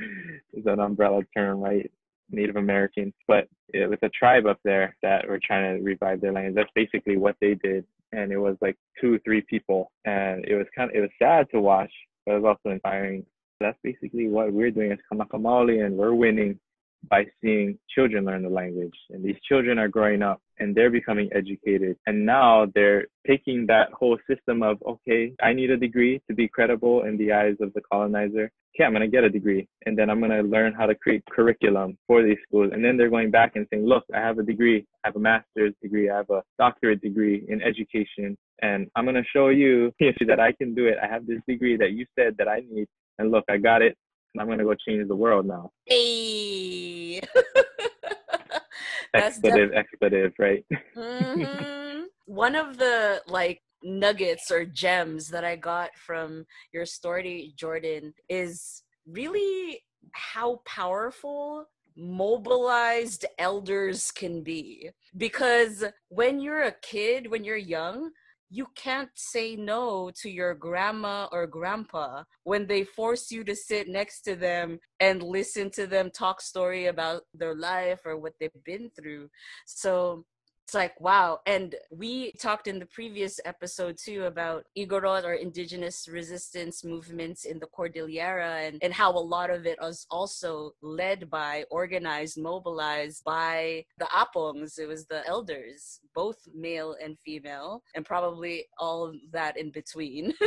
is 0.52 0.66
an 0.66 0.80
umbrella 0.80 1.22
term, 1.36 1.60
right? 1.60 1.88
Native 2.32 2.56
Americans, 2.56 3.12
but 3.26 3.48
it 3.74 3.88
was 3.88 3.98
a 4.02 4.08
tribe 4.08 4.46
up 4.46 4.58
there 4.64 4.96
that 5.02 5.28
were 5.28 5.40
trying 5.44 5.76
to 5.76 5.82
revive 5.82 6.20
their 6.20 6.32
language. 6.32 6.54
That's 6.54 6.70
basically 6.74 7.16
what 7.16 7.36
they 7.40 7.54
did, 7.54 7.84
and 8.12 8.32
it 8.32 8.38
was 8.38 8.56
like 8.60 8.76
two, 9.00 9.14
or 9.14 9.18
three 9.20 9.40
people, 9.40 9.90
and 10.04 10.44
it 10.46 10.56
was 10.56 10.66
kind 10.76 10.90
of 10.90 10.96
it 10.96 11.00
was 11.00 11.10
sad 11.18 11.48
to 11.52 11.60
watch, 11.60 11.92
but 12.26 12.32
it 12.32 12.42
was 12.42 12.56
also 12.56 12.74
inspiring. 12.74 13.24
That's 13.60 13.78
basically 13.84 14.26
what 14.28 14.52
we're 14.52 14.70
doing 14.70 14.90
as 14.90 14.98
Kanaka 15.08 15.36
and 15.36 15.96
we're 15.96 16.14
winning 16.14 16.58
by 17.08 17.24
seeing 17.40 17.78
children 17.94 18.24
learn 18.24 18.42
the 18.42 18.48
language. 18.48 18.96
And 19.10 19.24
these 19.24 19.36
children 19.48 19.78
are 19.78 19.88
growing 19.88 20.22
up 20.22 20.40
and 20.58 20.74
they're 20.74 20.90
becoming 20.90 21.30
educated. 21.34 21.96
And 22.06 22.26
now 22.26 22.66
they're 22.74 23.06
taking 23.26 23.66
that 23.66 23.90
whole 23.92 24.18
system 24.28 24.62
of, 24.62 24.78
okay, 24.86 25.32
I 25.42 25.52
need 25.52 25.70
a 25.70 25.76
degree 25.76 26.20
to 26.28 26.34
be 26.34 26.48
credible 26.48 27.04
in 27.04 27.16
the 27.16 27.32
eyes 27.32 27.56
of 27.60 27.72
the 27.72 27.80
colonizer. 27.90 28.50
Okay, 28.74 28.84
I'm 28.84 28.92
going 28.92 29.02
to 29.02 29.08
get 29.08 29.24
a 29.24 29.30
degree. 29.30 29.66
And 29.86 29.98
then 29.98 30.10
I'm 30.10 30.20
going 30.20 30.30
to 30.30 30.42
learn 30.42 30.74
how 30.74 30.86
to 30.86 30.94
create 30.94 31.24
curriculum 31.30 31.96
for 32.06 32.22
these 32.22 32.36
schools. 32.46 32.70
And 32.72 32.84
then 32.84 32.96
they're 32.96 33.10
going 33.10 33.30
back 33.30 33.52
and 33.56 33.66
saying, 33.70 33.86
look, 33.86 34.04
I 34.14 34.18
have 34.18 34.38
a 34.38 34.42
degree. 34.42 34.86
I 35.02 35.08
have 35.08 35.16
a 35.16 35.20
master's 35.20 35.74
degree. 35.82 36.10
I 36.10 36.18
have 36.18 36.30
a 36.30 36.42
doctorate 36.58 37.00
degree 37.00 37.44
in 37.48 37.62
education. 37.62 38.36
And 38.62 38.88
I'm 38.94 39.06
going 39.06 39.16
to 39.16 39.24
show 39.32 39.48
you 39.48 39.92
that 40.00 40.38
I 40.38 40.52
can 40.52 40.74
do 40.74 40.86
it. 40.86 40.98
I 41.02 41.08
have 41.08 41.26
this 41.26 41.40
degree 41.48 41.76
that 41.78 41.92
you 41.92 42.06
said 42.16 42.36
that 42.38 42.48
I 42.48 42.62
need. 42.70 42.86
And 43.18 43.30
look, 43.30 43.44
I 43.48 43.56
got 43.56 43.82
it 43.82 43.96
and 44.34 44.40
I'm 44.40 44.48
gonna 44.48 44.64
go 44.64 44.74
change 44.74 45.06
the 45.08 45.16
world 45.16 45.46
now. 45.46 45.72
Hey. 45.86 47.20
expletive, 49.14 49.70
def- 49.70 49.78
expletive, 49.78 50.32
right? 50.38 50.64
mm-hmm. 50.96 52.02
One 52.26 52.54
of 52.54 52.78
the 52.78 53.22
like 53.26 53.60
nuggets 53.82 54.50
or 54.50 54.64
gems 54.64 55.28
that 55.28 55.44
I 55.44 55.56
got 55.56 55.90
from 55.96 56.44
your 56.72 56.86
story, 56.86 57.52
Jordan, 57.56 58.14
is 58.28 58.82
really 59.06 59.82
how 60.12 60.60
powerful 60.64 61.66
mobilized 61.96 63.26
elders 63.38 64.10
can 64.10 64.42
be. 64.42 64.90
Because 65.16 65.84
when 66.08 66.40
you're 66.40 66.62
a 66.62 66.76
kid, 66.82 67.30
when 67.30 67.44
you're 67.44 67.56
young, 67.56 68.10
you 68.50 68.66
can't 68.74 69.10
say 69.14 69.54
no 69.54 70.10
to 70.20 70.28
your 70.28 70.54
grandma 70.54 71.28
or 71.30 71.46
grandpa 71.46 72.24
when 72.42 72.66
they 72.66 72.82
force 72.82 73.30
you 73.30 73.44
to 73.44 73.54
sit 73.54 73.88
next 73.88 74.22
to 74.22 74.34
them 74.34 74.78
and 74.98 75.22
listen 75.22 75.70
to 75.70 75.86
them 75.86 76.10
talk 76.10 76.40
story 76.40 76.86
about 76.86 77.22
their 77.32 77.54
life 77.54 78.00
or 78.04 78.18
what 78.18 78.32
they've 78.40 78.50
been 78.64 78.90
through. 78.98 79.28
So 79.66 80.24
it's 80.70 80.74
like 80.76 81.00
wow. 81.00 81.40
And 81.46 81.74
we 81.90 82.30
talked 82.38 82.68
in 82.68 82.78
the 82.78 82.86
previous 82.86 83.40
episode 83.44 83.98
too 83.98 84.26
about 84.26 84.66
igorot 84.78 85.24
or 85.24 85.32
indigenous 85.32 86.06
resistance 86.06 86.84
movements 86.84 87.44
in 87.44 87.58
the 87.58 87.66
cordillera 87.66 88.60
and, 88.60 88.78
and 88.80 88.94
how 88.94 89.10
a 89.10 89.18
lot 89.18 89.50
of 89.50 89.66
it 89.66 89.78
was 89.80 90.06
also 90.12 90.70
led 90.80 91.28
by 91.28 91.64
organized 91.72 92.38
mobilized 92.38 93.24
by 93.24 93.84
the 93.98 94.06
apongs 94.14 94.78
it 94.78 94.86
was 94.86 95.06
the 95.06 95.26
elders 95.26 95.98
both 96.14 96.38
male 96.54 96.94
and 97.02 97.18
female 97.18 97.82
and 97.96 98.04
probably 98.06 98.64
all 98.78 99.12
that 99.32 99.56
in 99.56 99.70
between. 99.72 100.32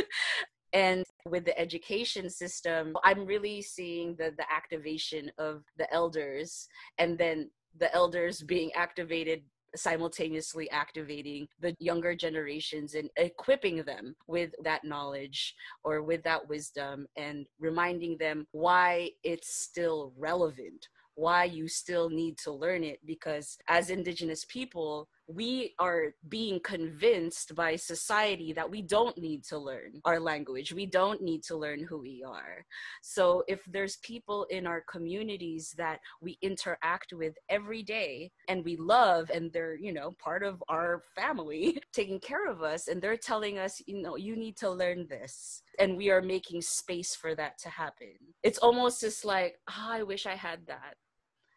And 0.72 1.04
with 1.28 1.44
the 1.44 1.56
education 1.56 2.28
system 2.28 2.96
i'm 3.04 3.24
really 3.24 3.62
seeing 3.62 4.16
the 4.16 4.34
the 4.36 4.46
activation 4.52 5.30
of 5.38 5.62
the 5.78 5.86
elders 5.94 6.66
and 6.98 7.16
then 7.16 7.48
the 7.78 7.94
elders 7.94 8.42
being 8.42 8.72
activated 8.74 9.42
simultaneously 9.76 10.70
activating 10.70 11.46
the 11.60 11.74
younger 11.78 12.14
generations 12.14 12.94
and 12.94 13.10
equipping 13.16 13.82
them 13.84 14.14
with 14.26 14.50
that 14.62 14.84
knowledge 14.84 15.54
or 15.84 16.02
with 16.02 16.22
that 16.22 16.48
wisdom 16.48 17.06
and 17.16 17.46
reminding 17.58 18.16
them 18.18 18.46
why 18.52 19.10
it's 19.22 19.54
still 19.54 20.12
relevant 20.16 20.88
why 21.16 21.44
you 21.44 21.68
still 21.68 22.10
need 22.10 22.36
to 22.38 22.50
learn 22.50 22.82
it 22.82 22.98
because 23.06 23.56
as 23.68 23.90
indigenous 23.90 24.44
people 24.46 25.08
we 25.26 25.74
are 25.78 26.14
being 26.28 26.60
convinced 26.60 27.54
by 27.54 27.76
society 27.76 28.52
that 28.52 28.70
we 28.70 28.82
don't 28.82 29.16
need 29.16 29.42
to 29.44 29.58
learn 29.58 30.00
our 30.04 30.20
language. 30.20 30.72
We 30.72 30.86
don't 30.86 31.22
need 31.22 31.42
to 31.44 31.56
learn 31.56 31.82
who 31.82 31.98
we 31.98 32.22
are. 32.26 32.64
So 33.02 33.42
if 33.48 33.64
there's 33.64 33.96
people 33.98 34.44
in 34.50 34.66
our 34.66 34.82
communities 34.82 35.74
that 35.78 36.00
we 36.20 36.38
interact 36.42 37.14
with 37.14 37.34
every 37.48 37.82
day 37.82 38.32
and 38.48 38.64
we 38.64 38.76
love 38.76 39.30
and 39.32 39.50
they're, 39.52 39.76
you 39.76 39.92
know, 39.92 40.14
part 40.22 40.42
of 40.42 40.62
our 40.68 41.02
family 41.14 41.80
taking 41.92 42.20
care 42.20 42.50
of 42.50 42.62
us 42.62 42.88
and 42.88 43.00
they're 43.00 43.16
telling 43.16 43.58
us, 43.58 43.80
you 43.86 44.02
know, 44.02 44.16
you 44.16 44.36
need 44.36 44.56
to 44.58 44.70
learn 44.70 45.06
this 45.08 45.62
and 45.78 45.96
we 45.96 46.10
are 46.10 46.22
making 46.22 46.60
space 46.60 47.14
for 47.14 47.34
that 47.34 47.58
to 47.58 47.70
happen. 47.70 48.14
It's 48.42 48.58
almost 48.58 49.00
just 49.00 49.24
like, 49.24 49.58
oh, 49.70 49.88
I 49.88 50.02
wish 50.02 50.26
I 50.26 50.34
had 50.34 50.66
that. 50.66 50.96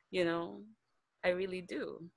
You 0.10 0.23
know, 0.23 0.62
I 1.25 1.30
really 1.30 1.62
do. 1.62 2.10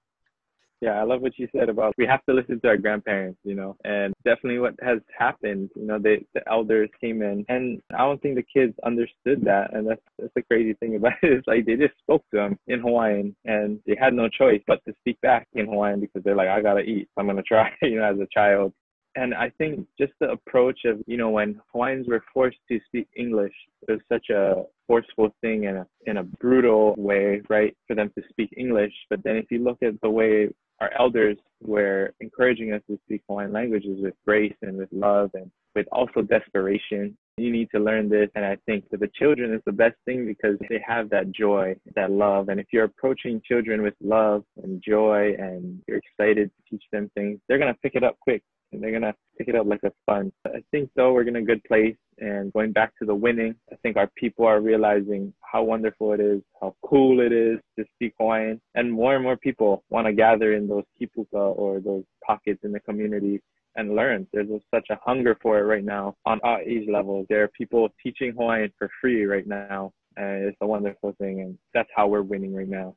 Yeah, 0.81 0.93
I 0.93 1.03
love 1.03 1.21
what 1.21 1.39
you 1.39 1.47
said 1.55 1.69
about 1.69 1.95
we 1.99 2.07
have 2.07 2.25
to 2.25 2.33
listen 2.33 2.59
to 2.61 2.69
our 2.69 2.79
grandparents, 2.79 3.39
you 3.45 3.55
know, 3.55 3.77
and 3.85 4.15
definitely 4.25 4.61
what 4.61 4.75
has 4.81 4.99
happened, 5.17 5.69
you 5.77 5.87
know, 5.87 5.99
they, 5.99 6.25
the 6.33 6.41
elders 6.51 6.89
came 6.99 7.21
in 7.21 7.45
and 7.49 7.83
I 7.93 7.99
don't 7.99 8.21
think 8.23 8.37
the 8.37 8.43
kids 8.43 8.75
understood 8.85 9.45
that. 9.45 9.75
And 9.75 9.87
that's, 9.87 10.01
that's 10.19 10.33
the 10.35 10.43
crazy 10.43 10.73
thing 10.75 10.97
about 10.97 11.13
it 11.23 11.33
is 11.39 11.45
like 11.47 11.67
they 11.67 11.77
just 11.77 11.99
spoke 11.99 12.25
to 12.31 12.39
them 12.39 12.59
in 12.67 12.81
Hawaiian 12.81 13.37
and 13.45 13.79
they 13.87 13.97
had 14.01 14.15
no 14.15 14.29
choice 14.29 14.63
but 14.67 14.83
to 14.87 14.95
speak 15.01 15.21
back 15.21 15.47
in 15.53 15.67
Hawaiian 15.67 16.01
because 16.01 16.23
they're 16.25 16.37
like, 16.37 16.49
I 16.49 16.63
gotta 16.63 16.81
eat. 16.81 17.09
So 17.15 17.21
I'm 17.21 17.27
gonna 17.27 17.43
try, 17.43 17.71
you 17.83 17.97
know, 17.97 18.05
as 18.05 18.19
a 18.19 18.27
child. 18.33 18.73
And 19.17 19.35
I 19.35 19.51
think 19.59 19.87
just 19.99 20.13
the 20.21 20.31
approach 20.31 20.85
of, 20.87 21.01
you 21.07 21.17
know, 21.17 21.31
when 21.31 21.61
Hawaiians 21.73 22.07
were 22.07 22.23
forced 22.33 22.59
to 22.71 22.79
speak 22.87 23.09
English, 23.17 23.53
it 23.87 23.93
was 23.93 24.01
such 24.09 24.31
a 24.31 24.63
forceful 24.87 25.35
thing 25.41 25.65
in 25.65 25.79
a, 25.79 25.87
in 26.07 26.19
a 26.19 26.23
brutal 26.23 26.95
way, 26.97 27.43
right, 27.49 27.77
for 27.89 27.97
them 27.97 28.13
to 28.17 28.23
speak 28.31 28.55
English. 28.57 28.93
But 29.11 29.25
then 29.25 29.37
if 29.37 29.51
you 29.51 29.65
look 29.65 29.83
at 29.83 30.01
the 30.01 30.09
way 30.09 30.49
our 30.81 30.91
elders 30.99 31.37
were 31.63 32.15
encouraging 32.21 32.73
us 32.73 32.83
to 32.89 32.99
speak 33.05 33.23
Hawaiian 33.29 33.53
languages 33.53 33.99
with 34.01 34.15
grace 34.27 34.55
and 34.63 34.77
with 34.77 34.89
love 34.93 35.31
and 35.35 35.51
with 35.75 35.87
also 35.93 36.23
desperation. 36.23 37.17
You 37.37 37.51
need 37.53 37.69
to 37.75 37.79
learn 37.79 38.09
this. 38.09 38.29
And 38.35 38.45
I 38.45 38.57
think 38.67 38.89
for 38.91 38.97
the 38.97 39.11
children, 39.15 39.53
it's 39.53 39.65
the 39.65 39.73
best 39.73 39.97
thing 40.05 40.27
because 40.27 40.57
they 40.69 40.83
have 40.87 41.11
that 41.11 41.33
joy, 41.33 41.77
that 41.95 42.11
love. 42.11 42.49
And 42.49 42.59
if 42.59 42.67
you're 42.73 42.85
approaching 42.85 43.41
children 43.47 43.83
with 43.83 43.95
love 44.03 44.45
and 44.63 44.83
joy 44.87 45.35
and 45.39 45.81
you're 45.87 45.99
excited 45.99 46.51
to 46.51 46.71
teach 46.71 46.85
them 46.93 47.11
things, 47.15 47.39
they're 47.49 47.59
going 47.59 47.73
to 47.73 47.81
pick 47.81 47.95
it 47.95 48.05
up 48.05 48.19
quick 48.21 48.43
and 48.73 48.83
they're 48.83 48.91
going 48.91 49.03
to 49.03 49.15
pick 49.39 49.49
it 49.49 49.57
up 49.57 49.67
like 49.67 49.83
a 49.85 49.93
sponge. 50.03 50.33
I 50.47 50.63
think, 50.71 50.91
though, 50.97 51.13
we're 51.13 51.27
in 51.27 51.37
a 51.37 51.43
good 51.43 51.63
place. 51.65 51.97
And 52.21 52.53
going 52.53 52.73
back 52.73 52.93
to 52.99 53.07
the 53.07 53.15
winning, 53.15 53.55
I 53.73 53.77
think 53.77 53.97
our 53.97 54.11
people 54.15 54.47
are 54.47 54.61
realizing 54.61 55.33
how 55.41 55.63
wonderful 55.63 56.13
it 56.13 56.21
is, 56.21 56.43
how 56.61 56.77
cool 56.85 57.21
it 57.21 57.33
is 57.33 57.59
to 57.79 57.85
speak 57.95 58.13
Hawaiian. 58.21 58.61
And 58.75 58.93
more 58.93 59.15
and 59.15 59.25
more 59.25 59.39
people 59.39 59.83
want 59.89 60.07
to 60.07 60.13
gather 60.13 60.55
in 60.55 60.69
those 60.69 60.85
kipuka 61.01 61.57
or 61.57 61.81
those 61.81 62.05
pockets 62.25 62.61
in 62.63 62.73
the 62.73 62.81
community 62.81 63.41
and 63.77 63.97
learn. 63.97 64.27
There's 64.33 64.49
such 64.73 64.87
a 64.91 64.99
hunger 65.03 65.39
for 65.41 65.59
it 65.59 65.63
right 65.63 65.85
now 65.85 66.17
on 66.27 66.41
all 66.45 66.59
age 66.65 66.89
levels. 66.91 67.27
There 67.31 67.43
are 67.43 67.49
people 67.49 67.89
teaching 68.03 68.33
Hawaiian 68.33 68.73
for 68.79 68.91
free 69.01 69.25
right 69.25 69.47
now. 69.47 69.93
And 70.17 70.45
it's 70.45 70.59
a 70.61 70.67
wonderful 70.67 71.15
thing. 71.19 71.41
And 71.41 71.59
that's 71.73 71.89
how 71.97 72.07
we're 72.09 72.23
winning 72.23 72.55
right 72.55 72.69
now. 72.69 72.97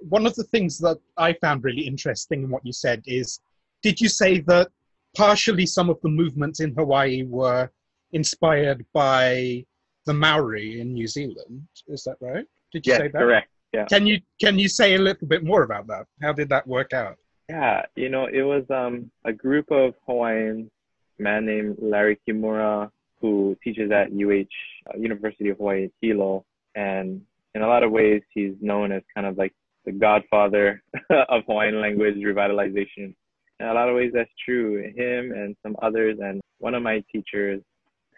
One 0.00 0.26
of 0.26 0.34
the 0.34 0.44
things 0.44 0.78
that 0.78 0.98
I 1.16 1.34
found 1.34 1.62
really 1.62 1.86
interesting 1.86 2.42
in 2.42 2.50
what 2.50 2.66
you 2.66 2.72
said 2.72 3.04
is 3.06 3.38
did 3.82 4.00
you 4.00 4.08
say 4.08 4.40
that 4.40 4.68
partially 5.16 5.66
some 5.66 5.90
of 5.90 6.00
the 6.02 6.08
movements 6.08 6.58
in 6.58 6.74
Hawaii 6.74 7.22
were 7.22 7.70
inspired 8.14 8.86
by 8.94 9.64
the 10.06 10.14
Maori 10.14 10.80
in 10.80 10.94
New 10.94 11.06
Zealand. 11.06 11.66
Is 11.88 12.04
that 12.04 12.16
right? 12.20 12.46
Did 12.72 12.86
you 12.86 12.92
yes, 12.92 13.00
say 13.00 13.08
that? 13.08 13.18
correct. 13.18 13.50
Yeah. 13.72 13.84
Can 13.86 14.06
you 14.06 14.20
can 14.40 14.58
you 14.58 14.68
say 14.68 14.94
a 14.94 14.98
little 14.98 15.26
bit 15.26 15.42
more 15.44 15.64
about 15.64 15.86
that? 15.88 16.06
How 16.22 16.32
did 16.32 16.48
that 16.50 16.66
work 16.66 16.92
out? 16.92 17.16
Yeah, 17.48 17.82
you 17.96 18.08
know, 18.08 18.26
it 18.26 18.42
was 18.42 18.64
um, 18.70 19.10
a 19.24 19.32
group 19.32 19.70
of 19.70 19.94
Hawaiians, 20.06 20.70
a 21.18 21.22
man 21.22 21.44
named 21.44 21.76
Larry 21.78 22.18
Kimura, 22.26 22.90
who 23.20 23.56
teaches 23.62 23.90
at 23.90 24.12
UH, 24.12 24.48
uh, 24.88 24.98
University 24.98 25.50
of 25.50 25.58
Hawaii 25.58 25.90
Hilo. 26.00 26.44
And 26.74 27.20
in 27.54 27.62
a 27.62 27.66
lot 27.66 27.82
of 27.82 27.90
ways, 27.90 28.22
he's 28.30 28.54
known 28.60 28.92
as 28.92 29.02
kind 29.14 29.26
of 29.26 29.36
like 29.36 29.52
the 29.84 29.92
godfather 29.92 30.82
of 31.10 31.44
Hawaiian 31.46 31.80
language 31.80 32.16
revitalization. 32.16 33.14
In 33.60 33.66
a 33.66 33.74
lot 33.74 33.88
of 33.88 33.96
ways, 33.96 34.12
that's 34.14 34.30
true. 34.44 34.82
Him 34.96 35.32
and 35.32 35.54
some 35.62 35.76
others, 35.82 36.18
and 36.22 36.40
one 36.58 36.74
of 36.74 36.82
my 36.82 37.04
teachers, 37.12 37.60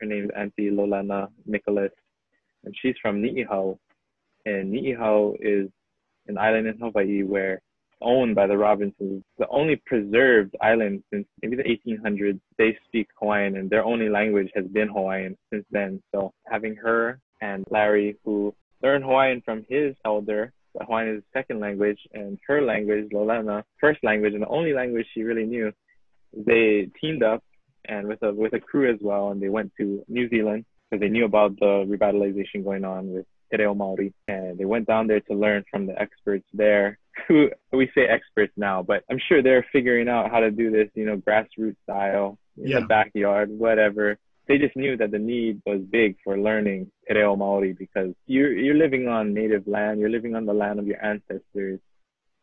her 0.00 0.06
name's 0.06 0.30
Auntie 0.36 0.70
Lolana 0.70 1.28
Nicholas, 1.46 1.92
and 2.64 2.74
she's 2.80 2.94
from 3.00 3.22
Ni'ihau. 3.22 3.78
And 4.44 4.72
Ni'ihau 4.72 5.36
is 5.40 5.68
an 6.26 6.38
island 6.38 6.66
in 6.66 6.78
Hawaii 6.78 7.22
where 7.22 7.60
owned 8.00 8.34
by 8.34 8.46
the 8.46 8.56
Robinsons, 8.56 9.22
the 9.38 9.48
only 9.48 9.76
preserved 9.86 10.54
island 10.60 11.02
since 11.12 11.26
maybe 11.42 11.56
the 11.56 11.62
1800s. 11.62 12.38
They 12.58 12.76
speak 12.86 13.08
Hawaiian, 13.18 13.56
and 13.56 13.70
their 13.70 13.84
only 13.84 14.08
language 14.08 14.50
has 14.54 14.66
been 14.66 14.88
Hawaiian 14.88 15.36
since 15.50 15.64
then. 15.70 16.02
So 16.14 16.32
having 16.46 16.76
her 16.76 17.20
and 17.40 17.64
Larry, 17.70 18.16
who 18.24 18.54
learned 18.82 19.04
Hawaiian 19.04 19.42
from 19.44 19.64
his 19.68 19.94
elder, 20.04 20.52
Hawaiian 20.78 21.10
is 21.10 21.16
his 21.16 21.24
second 21.32 21.60
language, 21.60 21.98
and 22.12 22.38
her 22.46 22.60
language, 22.62 23.08
Lolana, 23.12 23.62
first 23.80 24.00
language 24.02 24.34
and 24.34 24.42
the 24.42 24.48
only 24.48 24.74
language 24.74 25.06
she 25.14 25.22
really 25.22 25.46
knew, 25.46 25.72
they 26.34 26.90
teamed 27.00 27.22
up 27.22 27.42
and 27.88 28.06
with 28.08 28.22
a 28.22 28.32
with 28.32 28.52
a 28.54 28.60
crew 28.60 28.90
as 28.92 28.98
well, 29.00 29.30
and 29.30 29.40
they 29.42 29.48
went 29.48 29.72
to 29.78 30.04
New 30.08 30.28
Zealand 30.28 30.64
because 30.90 31.00
they 31.00 31.08
knew 31.08 31.24
about 31.24 31.58
the 31.58 31.84
revitalization 31.88 32.64
going 32.64 32.84
on 32.84 33.12
with 33.12 33.26
Te 33.50 33.58
Reo 33.58 33.74
Maori, 33.74 34.12
and 34.28 34.58
they 34.58 34.64
went 34.64 34.86
down 34.86 35.06
there 35.06 35.20
to 35.20 35.34
learn 35.34 35.64
from 35.70 35.86
the 35.86 36.00
experts 36.00 36.46
there. 36.52 36.98
Who 37.28 37.48
we 37.72 37.90
say 37.94 38.02
experts 38.06 38.52
now, 38.56 38.82
but 38.82 39.02
I'm 39.10 39.18
sure 39.26 39.42
they're 39.42 39.66
figuring 39.72 40.08
out 40.08 40.30
how 40.30 40.40
to 40.40 40.50
do 40.50 40.70
this, 40.70 40.88
you 40.94 41.06
know, 41.06 41.16
grassroots 41.16 41.76
style 41.84 42.38
in 42.58 42.68
Yeah. 42.68 42.80
the 42.80 42.86
backyard, 42.86 43.48
whatever. 43.50 44.18
They 44.46 44.58
just 44.58 44.76
knew 44.76 44.96
that 44.98 45.10
the 45.10 45.18
need 45.18 45.62
was 45.66 45.80
big 45.80 46.16
for 46.22 46.38
learning 46.38 46.90
Te 47.08 47.14
Reo 47.14 47.34
Maori 47.34 47.72
because 47.72 48.12
you're 48.26 48.52
you're 48.52 48.76
living 48.76 49.08
on 49.08 49.32
native 49.34 49.66
land, 49.66 49.98
you're 49.98 50.10
living 50.10 50.34
on 50.36 50.44
the 50.46 50.54
land 50.54 50.78
of 50.78 50.86
your 50.86 51.02
ancestors. 51.04 51.80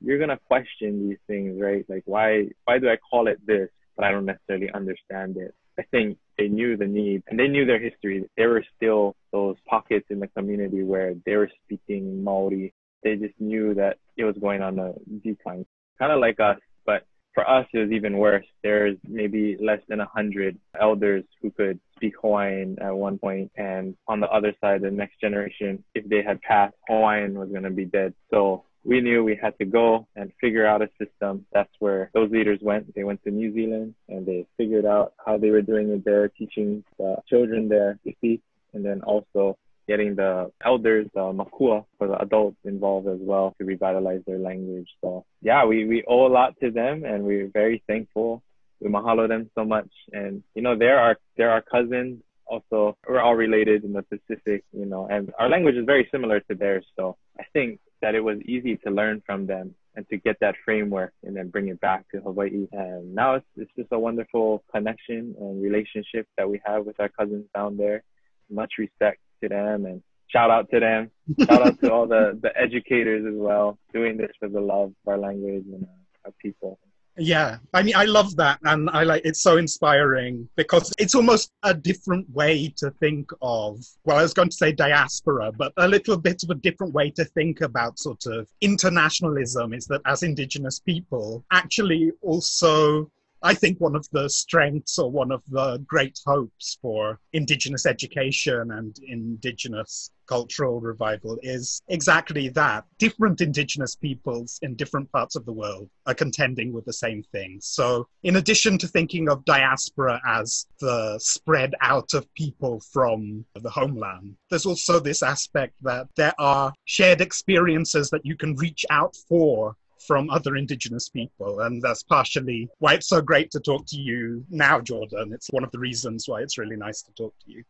You're 0.02 0.20
gonna 0.20 0.40
question 0.48 1.08
these 1.08 1.20
things, 1.28 1.62
right? 1.62 1.86
Like 1.88 2.04
why 2.06 2.50
why 2.66 2.80
do 2.80 2.90
I 2.90 2.98
call 2.98 3.28
it 3.28 3.40
this, 3.46 3.70
but 3.96 4.06
I 4.06 4.12
don't 4.12 4.26
necessarily 4.26 4.70
understand 4.74 5.38
it. 5.38 5.54
I 5.80 5.84
think 5.92 6.18
they 6.38 6.48
knew 6.48 6.78
the 6.78 6.86
need 6.86 7.24
and 7.28 7.40
they 7.40 7.48
knew 7.48 7.66
their 7.66 7.80
history. 7.80 8.30
There 8.38 8.50
were 8.50 8.66
still 8.76 9.16
those 9.32 9.56
pockets 9.68 10.06
in 10.10 10.20
the 10.20 10.28
community 10.28 10.84
where 10.84 11.16
they 11.26 11.36
were 11.36 11.50
speaking 11.66 12.24
Maori. 12.24 12.74
They 13.04 13.16
just 13.16 13.34
knew 13.40 13.74
that 13.76 13.98
it 14.18 14.24
was 14.24 14.36
going 14.40 14.62
on 14.62 14.80
a 14.80 14.94
decline. 15.24 15.66
Kind 16.00 16.12
of 16.12 16.20
like 16.20 16.40
us, 16.40 16.58
but 16.86 17.06
for 17.34 17.50
us 17.50 17.66
it 17.74 17.80
was 17.80 17.92
even 17.92 18.18
worse. 18.18 18.46
There's 18.62 18.98
maybe 19.08 19.58
less 19.60 19.80
than 19.88 20.00
a 20.00 20.06
hundred 20.06 20.58
elders 20.80 21.24
who 21.42 21.52
could 21.52 21.80
speak 21.96 22.14
Hawaiian 22.22 22.78
at 22.80 22.96
one 22.96 23.18
point, 23.18 23.52
and 23.56 23.96
on 24.08 24.20
the 24.20 24.30
other 24.30 24.54
side, 24.62 24.82
the 24.82 24.92
next 24.92 25.20
generation, 25.20 25.84
if 25.96 26.08
they 26.08 26.24
had 26.24 26.42
passed, 26.42 26.76
Hawaiian 26.88 27.38
was 27.38 27.50
going 27.50 27.64
to 27.64 27.70
be 27.70 27.86
dead. 27.86 28.14
So 28.30 28.64
we 28.86 29.02
knew 29.02 29.24
we 29.24 29.40
had 29.42 29.58
to 29.60 29.66
go 29.66 30.08
and 30.16 30.32
figure 30.42 30.66
out 30.66 30.82
a 30.82 30.90
system. 31.00 31.46
That's 31.54 31.72
where 31.80 32.12
those 32.14 32.32
leaders 32.32 32.60
went. 32.62 32.94
They 32.94 33.04
went 33.04 33.24
to 33.24 33.32
New 33.32 33.54
Zealand 33.54 33.96
and 34.10 34.26
they 34.26 34.46
figured 34.58 34.86
out 34.86 35.14
how 35.26 35.38
they 35.38 35.52
were 35.52 35.62
doing 35.62 35.90
it 35.90 36.04
there, 36.04 36.28
teaching 36.28 36.84
the 36.98 37.18
children 37.30 37.70
there 37.70 37.98
to 38.06 38.12
speak, 38.18 38.42
and 38.74 38.84
then 38.84 39.02
also 39.02 39.58
getting 39.88 40.16
the 40.16 40.52
elders, 40.64 41.08
the 41.14 41.34
makua, 41.34 41.86
for 41.98 42.08
the 42.08 42.22
adults 42.22 42.58
involved 42.64 43.08
as 43.08 43.20
well 43.22 43.54
to 43.58 43.66
revitalize 43.66 44.22
their 44.26 44.40
language. 44.40 44.88
So 45.02 45.26
yeah, 45.42 45.66
we, 45.66 45.86
we 45.86 46.04
owe 46.08 46.28
a 46.28 46.32
lot 46.32 46.60
to 46.62 46.72
them 46.72 47.04
and 47.06 47.24
we're 47.24 47.50
very 47.54 47.84
thankful. 47.88 48.44
We 48.82 48.90
mahalo 48.90 49.28
them 49.28 49.50
so 49.56 49.64
much. 49.64 49.90
And, 50.12 50.44
you 50.56 50.62
know, 50.62 50.78
they're 50.78 51.00
our, 51.00 51.18
they're 51.38 51.52
our 51.52 51.62
cousins. 51.62 52.22
Also, 52.46 52.98
we're 53.08 53.22
all 53.22 53.36
related 53.36 53.86
in 53.86 53.94
the 53.94 54.04
Pacific, 54.04 54.64
you 54.74 54.86
know, 54.86 55.08
and 55.10 55.34
our 55.40 55.50
language 55.50 55.76
is 55.76 55.86
very 55.86 56.08
similar 56.12 56.42
to 56.42 56.56
theirs. 56.56 56.86
So 56.98 57.16
I 57.40 57.44
think 57.54 57.80
that 58.04 58.14
it 58.16 58.24
was 58.24 58.38
easy 58.42 58.76
to 58.78 58.92
learn 58.92 59.24
from 59.26 59.48
them 59.48 59.74
and 59.96 60.08
to 60.10 60.18
get 60.18 60.38
that 60.42 60.56
framework 60.66 61.14
and 61.24 61.36
then 61.36 61.48
bring 61.50 61.70
it 61.70 61.80
back 61.80 62.06
to 62.12 62.20
Hawaii. 62.20 62.68
And 62.72 63.16
now 63.16 63.36
it's, 63.36 63.46
it's 63.56 63.72
just 63.78 63.92
a 63.92 63.98
wonderful 63.98 64.64
connection 64.74 65.36
and 65.40 65.64
relationship 65.64 66.28
that 66.38 66.50
we 66.50 66.62
have 66.66 66.86
with 66.86 67.00
our 67.00 67.10
cousins 67.10 67.46
down 67.56 67.78
there. 67.78 68.04
Much 68.50 68.74
respect 68.78 69.20
to 69.42 69.50
them 69.50 69.86
and 69.86 70.04
shout 70.28 70.52
out 70.52 70.70
to 70.72 70.80
them. 70.80 71.12
Shout 71.46 71.66
out 71.66 71.80
to 71.80 71.92
all 71.94 72.08
the, 72.08 72.38
the 72.42 72.52
educators 72.60 73.26
as 73.26 73.36
well, 73.36 73.78
doing 73.94 74.18
this 74.18 74.32
for 74.40 74.50
the 74.50 74.60
love 74.60 74.90
of 74.90 75.08
our 75.08 75.18
language 75.18 75.66
and 75.72 75.88
our 76.26 76.34
people. 76.42 76.80
Yeah, 77.16 77.58
I 77.74 77.84
mean, 77.84 77.96
I 77.96 78.06
love 78.06 78.36
that, 78.38 78.60
and 78.64 78.90
I 78.90 79.04
like 79.04 79.22
it's 79.24 79.44
so 79.44 79.58
inspiring 79.58 80.50
because 80.56 80.92
it's 80.98 81.14
almost 81.14 81.52
a 81.62 81.72
different 81.74 82.28
way 82.32 82.74
to 82.78 82.90
think 83.00 83.30
of. 83.42 83.86
Well, 84.04 84.18
I 84.18 84.24
was 84.24 84.34
going 84.34 84.50
to 84.50 84.56
say 84.56 84.72
diaspora, 84.72 85.52
but 85.52 85.74
a 85.78 85.88
little 85.88 86.18
bit 86.18 86.42
of 86.42 86.50
a 86.50 86.56
different 86.56 86.94
way 86.94 87.12
to 87.12 87.24
think 87.26 87.62
about 87.62 88.00
sort 88.00 88.26
of 88.26 88.48
internationalism 88.62 89.74
is 89.74 89.86
that 89.88 90.02
as 90.06 90.24
Indigenous 90.24 90.80
people, 90.80 91.44
actually 91.52 92.12
also. 92.22 93.12
I 93.46 93.54
think 93.54 93.80
one 93.82 93.96
of 93.96 94.08
the 94.12 94.30
strengths 94.30 94.98
or 94.98 95.12
one 95.12 95.30
of 95.30 95.44
the 95.50 95.78
great 95.86 96.18
hopes 96.26 96.78
for 96.82 97.20
Indigenous 97.34 97.86
education 97.86 98.72
and 98.72 98.98
Indigenous 99.06 100.12
cultural 100.28 100.80
revival 100.80 101.38
is 101.44 101.82
exactly 101.90 102.48
that. 102.50 102.86
Different 103.00 103.42
Indigenous 103.42 103.98
peoples 103.98 104.60
in 104.62 104.76
different 104.76 105.12
parts 105.12 105.36
of 105.36 105.46
the 105.46 105.52
world 105.52 105.90
are 106.06 106.14
contending 106.14 106.72
with 106.72 106.86
the 106.86 106.94
same 106.94 107.22
things. 107.34 107.68
So, 107.68 108.08
in 108.24 108.38
addition 108.38 108.78
to 108.78 108.88
thinking 108.88 109.28
of 109.28 109.44
diaspora 109.44 110.22
as 110.26 110.66
the 110.80 111.20
spread 111.20 111.76
out 111.82 112.14
of 112.14 112.34
people 112.36 112.82
from 112.94 113.44
the 113.56 113.70
homeland, 113.70 114.38
there's 114.50 114.66
also 114.66 115.02
this 115.02 115.22
aspect 115.22 115.74
that 115.82 116.08
there 116.16 116.34
are 116.40 116.72
shared 116.86 117.20
experiences 117.20 118.10
that 118.12 118.26
you 118.26 118.38
can 118.38 118.56
reach 118.56 118.86
out 118.90 119.18
for 119.28 119.76
from 120.06 120.30
other 120.30 120.56
indigenous 120.56 121.10
people 121.10 121.62
and 121.62 121.82
that's 121.82 122.04
partially 122.04 122.68
why 122.80 122.94
it's 122.94 123.08
so 123.08 123.22
great 123.22 123.50
to 123.52 123.60
talk 123.60 123.86
to 123.86 123.98
you 123.98 124.44
now 124.50 124.80
jordan 124.80 125.32
it's 125.34 125.50
one 125.52 125.64
of 125.64 125.72
the 125.72 125.80
reasons 125.80 126.26
why 126.28 126.42
it's 126.42 126.58
really 126.58 126.76
nice 126.76 127.02
to 127.02 127.12
talk 127.14 127.34
to 127.44 127.52
you 127.52 127.64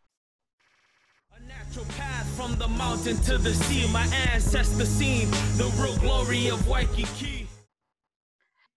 A 1.36 1.40
natural 1.48 1.86
path 1.98 2.28
from 2.36 2.56
the 2.58 2.68
mountain 2.68 3.18
to 3.24 3.38
the 3.38 3.54
sea. 3.54 3.92
My 3.92 4.06
ancestors 4.32 4.90
seen 4.90 5.30
the 5.58 5.72
real 5.80 5.98
glory 5.98 6.48
of 6.50 6.68
Waikiki. 6.68 7.48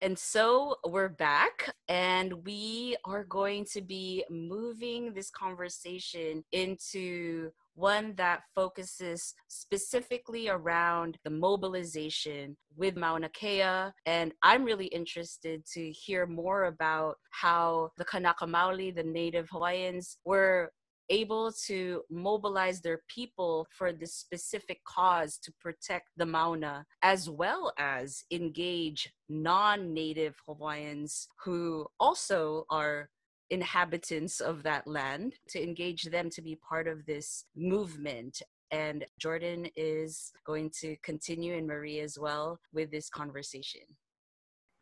And 0.03 0.19
so 0.19 0.77
we're 0.85 1.09
back, 1.09 1.75
and 1.89 2.45
we 2.45 2.97
are 3.05 3.25
going 3.25 3.65
to 3.73 3.81
be 3.81 4.25
moving 4.31 5.15
this 5.15 5.31
conversation 5.31 6.45
into 6.53 7.51
one 7.77 8.15
that 8.17 8.41
focuses 8.55 9.35
specifically 9.49 10.49
around 10.49 11.19
the 11.25 11.31
mobilization 11.31 12.57
with 12.75 12.97
Mauna 12.97 13.29
Kea. 13.29 13.93
And 14.07 14.33
I'm 14.43 14.65
really 14.65 14.87
interested 14.87 15.63
to 15.75 15.91
hear 15.93 16.27
more 16.27 16.65
about 16.65 17.17
how 17.31 17.91
the 17.99 18.05
Kanaka 18.05 18.47
Maoli, 18.47 18.95
the 18.95 19.03
native 19.03 19.49
Hawaiians, 19.51 20.17
were 20.25 20.73
able 21.09 21.53
to 21.67 22.03
mobilize 22.11 22.81
their 22.81 23.01
people 23.09 23.67
for 23.71 23.93
this 23.93 24.15
specific 24.15 24.83
cause 24.85 25.39
to 25.39 25.53
protect 25.61 26.09
the 26.17 26.27
Mauna, 26.27 26.85
as 27.03 27.31
well 27.31 27.73
as 27.79 28.25
engage 28.33 29.13
non 29.29 29.95
native 29.95 30.35
Hawaiians 30.47 31.29
who 31.45 31.87
also 32.01 32.65
are 32.71 33.09
inhabitants 33.51 34.41
of 34.41 34.63
that 34.65 34.87
land, 34.87 35.35
to 35.49 35.63
engage 35.63 36.05
them 36.05 36.31
to 36.31 36.43
be 36.43 36.57
part 36.69 36.89
of 36.89 37.05
this 37.07 37.45
movement. 37.57 38.43
And 38.71 39.05
Jordan 39.21 39.69
is 39.77 40.33
going 40.45 40.71
to 40.81 40.97
continue, 41.03 41.57
and 41.57 41.67
Marie 41.67 42.01
as 42.01 42.19
well, 42.19 42.59
with 42.73 42.91
this 42.91 43.09
conversation. 43.09 43.83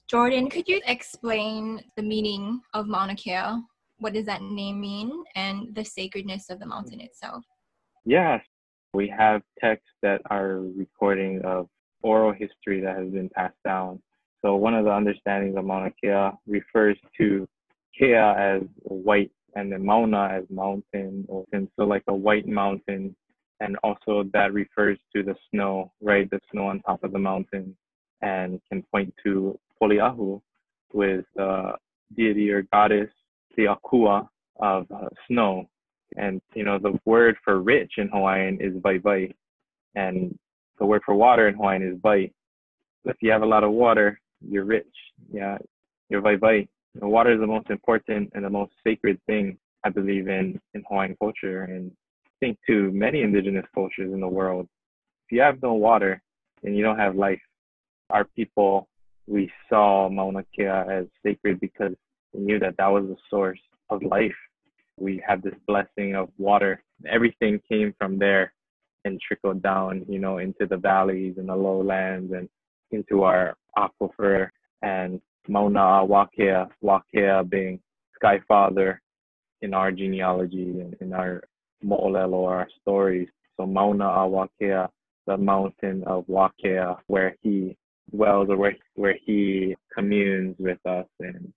Jordan, 0.09 0.49
could 0.49 0.69
you 0.69 0.81
explain 0.87 1.83
the 1.97 2.03
meaning 2.03 2.61
of 2.73 2.87
Mauna 2.87 3.15
Kea? 3.15 3.61
What 3.99 4.13
does 4.13 4.27
that 4.27 4.43
name 4.43 4.81
mean 4.81 5.25
and 5.35 5.75
the 5.75 5.85
sacredness 5.85 6.51
of 6.51 6.61
the 6.61 6.67
mountain 6.67 7.01
itself? 7.01 7.45
Yes, 8.05 8.43
we 8.93 9.09
have 9.09 9.43
texts 9.59 9.89
that 10.03 10.21
are 10.31 10.61
recording 10.77 11.41
of 11.43 11.69
oral 12.03 12.33
history 12.33 12.81
that 12.81 12.97
has 12.97 13.11
been 13.11 13.31
passed 13.31 13.57
down. 13.65 14.03
So 14.45 14.57
one 14.57 14.75
of 14.75 14.85
the 14.85 14.93
understandings 14.93 15.57
of 15.57 15.65
Mauna 15.65 15.91
Kea 16.03 16.37
refers 16.47 16.99
to 17.19 17.49
Kea 17.99 18.15
as 18.15 18.63
white 18.83 19.31
and 19.55 19.71
then 19.73 19.85
Mauna 19.85 20.29
as 20.33 20.45
mountain 20.51 21.25
or 21.29 21.45
and 21.53 21.69
so 21.77 21.85
like 21.85 22.03
a 22.09 22.15
white 22.15 22.47
mountain 22.47 23.15
and 23.61 23.77
also 23.83 24.25
that 24.33 24.53
refers 24.53 24.99
to 25.15 25.23
the 25.23 25.35
snow, 25.51 25.93
right? 26.03 26.29
The 26.31 26.41
snow 26.51 26.67
on 26.67 26.81
top 26.81 27.05
of 27.05 27.13
the 27.13 27.19
mountain 27.19 27.77
and 28.21 28.61
can 28.69 28.83
point 28.91 29.15
to 29.25 29.59
Poliahu 29.81 30.41
with 30.93 31.25
the 31.37 31.73
deity 32.17 32.51
or 32.51 32.63
goddess, 32.63 33.11
the 33.57 33.65
Akua 33.65 34.29
of 34.61 34.87
uh, 34.91 35.09
snow. 35.29 35.69
And 36.17 36.41
you 36.55 36.65
know 36.65 36.79
the 36.79 36.99
word 37.05 37.37
for 37.45 37.61
rich 37.61 37.95
in 37.99 38.09
Hawaiian 38.09 38.59
is 38.61 38.75
vai 38.81 38.99
vai, 38.99 39.35
and 39.97 40.39
the 40.79 40.87
word 40.87 41.03
for 41.05 41.15
water 41.15 41.49
in 41.49 41.57
Hawaiian 41.57 41.83
is 41.83 41.99
vai. 42.01 42.31
If 43.05 43.17
you 43.21 43.33
have 43.33 43.43
a 43.43 43.47
lot 43.47 43.65
of 43.65 43.73
water, 43.73 44.21
you're 44.41 44.65
rich. 44.65 44.87
Yeah, 45.33 45.59
you're 46.09 46.21
vai 46.21 46.37
vai. 46.37 46.69
Water 47.01 47.33
is 47.33 47.41
the 47.41 47.47
most 47.47 47.71
important 47.71 48.31
and 48.35 48.45
the 48.45 48.51
most 48.51 48.73
sacred 48.87 49.21
thing 49.27 49.59
I 49.85 49.91
believe 49.91 50.29
in 50.29 50.61
in 50.75 50.85
Hawaiian 50.89 51.17
culture, 51.21 51.65
and 51.65 51.91
I 52.27 52.31
think 52.41 52.59
to 52.69 52.91
many 52.93 53.23
indigenous 53.23 53.67
cultures 53.75 54.13
in 54.13 54.21
the 54.21 54.29
world. 54.29 54.69
If 55.27 55.37
you 55.37 55.41
have 55.41 55.61
no 55.63 55.75
water, 55.75 56.23
then 56.63 56.75
you 56.75 56.83
don't 56.83 56.99
have 56.99 57.17
life. 57.17 57.41
Our 58.11 58.25
people, 58.25 58.89
we 59.27 59.51
saw 59.69 60.09
Mauna 60.09 60.45
Kea 60.55 60.67
as 60.67 61.07
sacred 61.25 61.61
because 61.61 61.95
we 62.33 62.41
knew 62.41 62.59
that 62.61 62.77
that 62.79 62.89
was 62.89 63.05
the 63.07 63.17
source 63.29 63.61
of 63.91 64.03
life. 64.03 64.37
We 64.99 65.23
had 65.27 65.43
this 65.43 65.55
blessing 65.67 66.15
of 66.15 66.29
water. 66.39 66.83
Everything 67.07 67.61
came 67.69 67.95
from 67.99 68.19
there 68.19 68.53
and 69.05 69.21
trickled 69.21 69.63
down, 69.63 70.07
you 70.09 70.19
know, 70.19 70.39
into 70.39 70.67
the 70.67 70.77
valleys 70.77 71.35
and 71.39 71.49
the 71.49 71.57
lowlands 71.57 72.33
and 72.33 72.49
into 72.91 73.23
our 73.23 73.57
aquifer 73.77 74.49
and 74.83 75.21
Mauna 75.49 76.07
Wakea, 76.07 76.69
Wakea 76.83 77.49
being 77.49 77.81
Sky 78.15 78.41
Father 78.49 79.01
in 79.61 79.75
our 79.75 79.91
genealogy 79.91 80.81
and 80.81 80.95
in 81.01 81.13
our 81.13 81.43
mo'olelo 81.83 82.47
our 82.47 82.69
stories. 82.81 83.29
So 83.57 83.67
Mauna 83.67 84.05
Wakea, 84.05 84.89
the 85.27 85.37
mountain 85.37 86.03
of 86.07 86.27
Wakea, 86.27 86.99
where 87.07 87.37
he 87.43 87.77
dwells 88.11 88.49
or 88.51 88.57
where, 88.57 88.77
where 88.95 89.17
he 89.25 89.75
communes 89.95 90.57
with 90.59 90.79
us. 90.87 91.07
And 91.21 91.53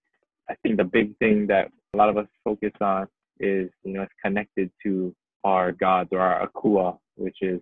I 0.50 0.56
think 0.64 0.78
the 0.78 0.84
big 0.84 1.18
thing 1.18 1.48
that 1.48 1.72
a 1.94 1.98
lot 1.98 2.10
of 2.10 2.18
us 2.18 2.28
focus 2.44 2.72
on 2.82 3.08
is, 3.40 3.70
you 3.84 3.94
know, 3.94 4.04
it's 4.04 4.14
connected 4.24 4.72
to 4.84 5.14
our 5.44 5.72
gods 5.72 6.10
or 6.12 6.20
our 6.20 6.48
akua, 6.48 6.98
which 7.16 7.38
is 7.42 7.62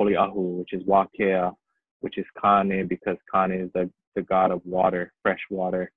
Poliahu, 0.00 0.58
which 0.58 0.72
is 0.72 0.82
Wakea, 0.84 1.54
which 2.00 2.18
is 2.18 2.26
Kane, 2.42 2.86
because 2.86 3.16
Kane 3.32 3.52
is 3.52 3.70
the, 3.74 3.90
the 4.18 4.24
god 4.24 4.50
of 4.50 4.60
water, 4.64 5.12
fresh 5.22 5.40
water. 5.50 5.90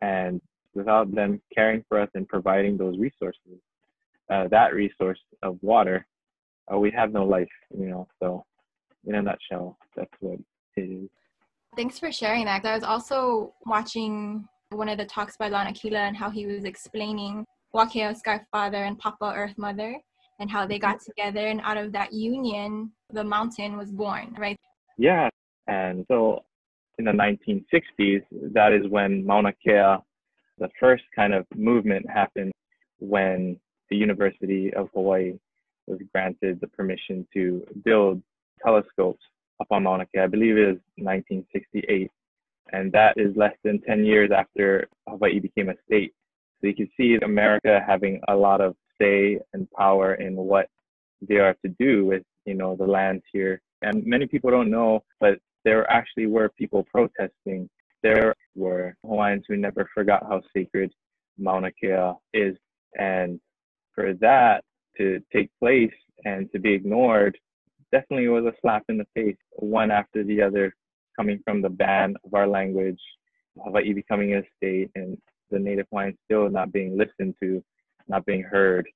And 0.00 0.40
without 0.74 1.14
them 1.14 1.40
caring 1.54 1.84
for 1.88 2.00
us 2.00 2.08
and 2.14 2.26
providing 2.26 2.76
those 2.76 2.96
resources, 2.98 3.58
uh, 4.30 4.48
that 4.48 4.74
resource 4.74 5.20
of 5.42 5.58
water, 5.62 6.06
uh, 6.72 6.78
we 6.78 6.90
have 6.90 7.12
no 7.12 7.24
life, 7.24 7.56
you 7.78 7.86
know. 7.86 8.08
So, 8.20 8.44
in 9.06 9.14
a 9.14 9.22
nutshell, 9.22 9.78
that's 9.94 10.10
what 10.20 10.38
it 10.76 10.80
is. 10.80 11.08
Thanks 11.76 11.98
for 11.98 12.10
sharing 12.10 12.46
that. 12.46 12.64
I 12.64 12.74
was 12.74 12.82
also 12.82 13.54
watching 13.66 14.48
one 14.70 14.88
of 14.88 14.98
the 14.98 15.04
talks 15.04 15.36
by 15.36 15.48
Lanakila 15.50 16.08
and 16.08 16.16
how 16.16 16.30
he 16.30 16.46
was 16.46 16.64
explaining 16.64 17.44
Wakea 17.74 18.16
Sky 18.16 18.40
Father 18.50 18.84
and 18.84 18.98
Papa 18.98 19.32
Earth 19.36 19.56
Mother 19.58 19.94
and 20.40 20.50
how 20.50 20.66
they 20.66 20.78
got 20.78 21.00
together 21.00 21.46
and 21.46 21.60
out 21.62 21.76
of 21.76 21.92
that 21.92 22.12
union 22.12 22.90
the 23.12 23.22
mountain 23.22 23.76
was 23.76 23.92
born, 23.92 24.34
right? 24.38 24.56
Yeah. 24.98 25.28
And 25.68 26.04
so 26.08 26.44
in 26.98 27.04
the 27.04 27.12
1960s, 27.12 28.24
that 28.54 28.72
is 28.72 28.88
when 28.88 29.24
Mauna 29.24 29.52
Kea, 29.52 29.96
the 30.58 30.68
first 30.80 31.04
kind 31.14 31.34
of 31.34 31.46
movement 31.54 32.08
happened 32.08 32.52
when 32.98 33.58
the 33.90 33.96
University 33.96 34.72
of 34.74 34.88
Hawaii 34.94 35.34
was 35.86 36.00
granted 36.12 36.60
the 36.60 36.66
permission 36.68 37.26
to 37.34 37.64
build 37.84 38.22
telescopes 38.64 39.22
up 39.60 39.68
on 39.70 39.82
Mauna 39.82 40.06
Kea. 40.06 40.20
I 40.20 40.26
believe 40.26 40.56
it 40.56 40.66
was 40.66 40.78
1968. 40.96 42.10
And 42.72 42.90
that 42.92 43.14
is 43.16 43.36
less 43.36 43.54
than 43.62 43.80
10 43.82 44.04
years 44.04 44.30
after 44.36 44.88
Hawaii 45.08 45.38
became 45.38 45.68
a 45.68 45.74
state. 45.86 46.12
So 46.60 46.68
you 46.68 46.74
can 46.74 46.90
see 46.96 47.18
America 47.22 47.80
having 47.86 48.20
a 48.28 48.34
lot 48.34 48.60
of 48.60 48.74
say 49.00 49.38
and 49.52 49.70
power 49.72 50.14
in 50.14 50.34
what 50.36 50.68
they 51.20 51.36
are 51.36 51.54
to 51.64 51.68
do 51.78 52.06
with, 52.06 52.22
you 52.44 52.54
know, 52.54 52.74
the 52.74 52.86
lands 52.86 53.22
here. 53.32 53.60
And 53.82 54.04
many 54.04 54.26
people 54.26 54.50
don't 54.50 54.70
know, 54.70 55.04
but 55.20 55.38
there 55.66 55.90
actually 55.90 56.26
were 56.26 56.48
people 56.48 56.84
protesting. 56.84 57.68
There 58.04 58.36
were 58.54 58.94
Hawaiians 59.04 59.44
who 59.48 59.56
never 59.56 59.90
forgot 59.92 60.22
how 60.22 60.40
sacred 60.56 60.92
Mauna 61.38 61.72
Kea 61.72 62.12
is. 62.32 62.56
And 62.96 63.40
for 63.92 64.14
that 64.20 64.62
to 64.96 65.20
take 65.32 65.50
place 65.58 65.92
and 66.24 66.50
to 66.52 66.60
be 66.60 66.72
ignored 66.72 67.36
definitely 67.90 68.28
was 68.28 68.44
a 68.44 68.54
slap 68.62 68.84
in 68.88 68.96
the 68.96 69.06
face, 69.14 69.36
one 69.54 69.90
after 69.90 70.22
the 70.22 70.40
other, 70.40 70.72
coming 71.18 71.40
from 71.44 71.62
the 71.62 71.68
ban 71.68 72.14
of 72.24 72.32
our 72.34 72.46
language, 72.46 73.00
Hawaii 73.64 73.92
becoming 73.92 74.34
a 74.34 74.42
state, 74.56 74.90
and 74.94 75.18
the 75.50 75.58
Native 75.58 75.86
Hawaiians 75.90 76.18
still 76.26 76.48
not 76.48 76.72
being 76.72 76.96
listened 76.96 77.34
to, 77.42 77.62
not 78.06 78.24
being 78.24 78.42
heard. 78.42 78.86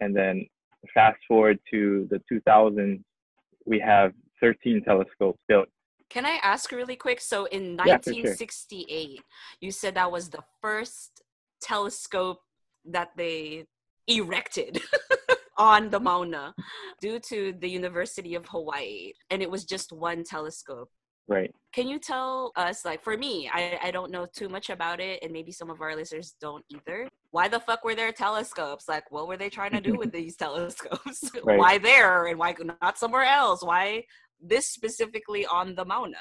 And 0.00 0.16
then 0.16 0.46
fast 0.94 1.18
forward 1.28 1.60
to 1.70 2.08
the 2.10 2.20
2000s, 2.32 3.00
we 3.66 3.78
have 3.78 4.12
13 4.40 4.82
telescopes 4.82 5.38
built. 5.46 5.68
Can 6.12 6.26
I 6.26 6.38
ask 6.42 6.70
really 6.72 6.94
quick? 6.94 7.22
So 7.22 7.46
in 7.46 7.62
Yeah, 7.78 7.98
sure. 8.04 8.12
1968, 8.12 9.22
you 9.62 9.70
said 9.70 9.94
that 9.94 10.12
was 10.12 10.28
the 10.28 10.44
first 10.60 11.22
telescope 11.62 12.42
that 12.84 13.12
they 13.16 13.64
erected 14.06 14.82
on 15.56 15.88
the 15.88 15.98
Mauna 15.98 16.54
due 17.00 17.18
to 17.30 17.54
the 17.58 17.68
University 17.68 18.34
of 18.34 18.44
Hawaii. 18.46 19.12
And 19.30 19.40
it 19.40 19.50
was 19.50 19.64
just 19.64 19.90
one 19.90 20.22
telescope. 20.22 20.90
Right. 21.28 21.54
Can 21.72 21.88
you 21.88 21.98
tell 21.98 22.52
us, 22.56 22.84
like, 22.84 23.02
for 23.02 23.16
me, 23.16 23.48
I, 23.50 23.78
I 23.84 23.90
don't 23.90 24.10
know 24.10 24.26
too 24.26 24.50
much 24.50 24.68
about 24.68 25.00
it, 25.00 25.22
and 25.22 25.32
maybe 25.32 25.50
some 25.50 25.70
of 25.70 25.80
our 25.80 25.96
listeners 25.96 26.34
don't 26.40 26.64
either. 26.68 27.08
Why 27.30 27.48
the 27.48 27.60
fuck 27.60 27.84
were 27.84 27.94
there 27.94 28.12
telescopes? 28.12 28.86
Like, 28.86 29.10
what 29.10 29.28
were 29.28 29.38
they 29.38 29.48
trying 29.48 29.70
to 29.70 29.80
do 29.80 29.94
with 29.94 30.12
these 30.18 30.36
telescopes? 30.36 31.30
Right. 31.44 31.58
Why 31.58 31.78
there 31.78 32.26
and 32.26 32.38
why 32.38 32.54
not 32.82 32.98
somewhere 32.98 33.24
else? 33.24 33.64
Why 33.64 34.04
this 34.42 34.66
specifically 34.68 35.46
on 35.46 35.74
the 35.74 35.84
Mauna? 35.84 36.16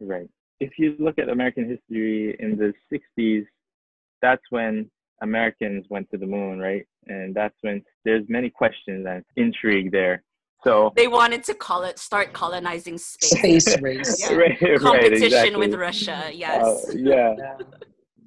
Right. 0.00 0.28
If 0.60 0.78
you 0.78 0.94
look 0.98 1.18
at 1.18 1.28
American 1.28 1.68
history 1.68 2.36
in 2.38 2.56
the 2.56 2.72
60s, 3.18 3.44
that's 4.20 4.42
when 4.50 4.90
Americans 5.22 5.86
went 5.88 6.10
to 6.10 6.18
the 6.18 6.26
moon, 6.26 6.58
right? 6.58 6.86
And 7.06 7.34
that's 7.34 7.56
when 7.62 7.82
there's 8.04 8.24
many 8.28 8.50
questions 8.50 9.06
and 9.08 9.24
intrigue 9.36 9.90
there. 9.90 10.22
So 10.64 10.92
They 10.94 11.08
wanted 11.08 11.42
to 11.44 11.54
call 11.54 11.82
it 11.82 11.98
start 11.98 12.32
colonizing 12.32 12.96
space. 12.98 13.64
Space 13.64 13.80
race. 13.82 14.20
Yeah. 14.20 14.36
right, 14.36 14.62
right, 14.62 14.78
Competition 14.78 15.58
with. 15.58 15.74
Russia. 15.74 16.30
Yes. 16.32 16.64
Uh, 16.64 16.92
yeah. 16.94 17.34
Yeah. 17.38 17.56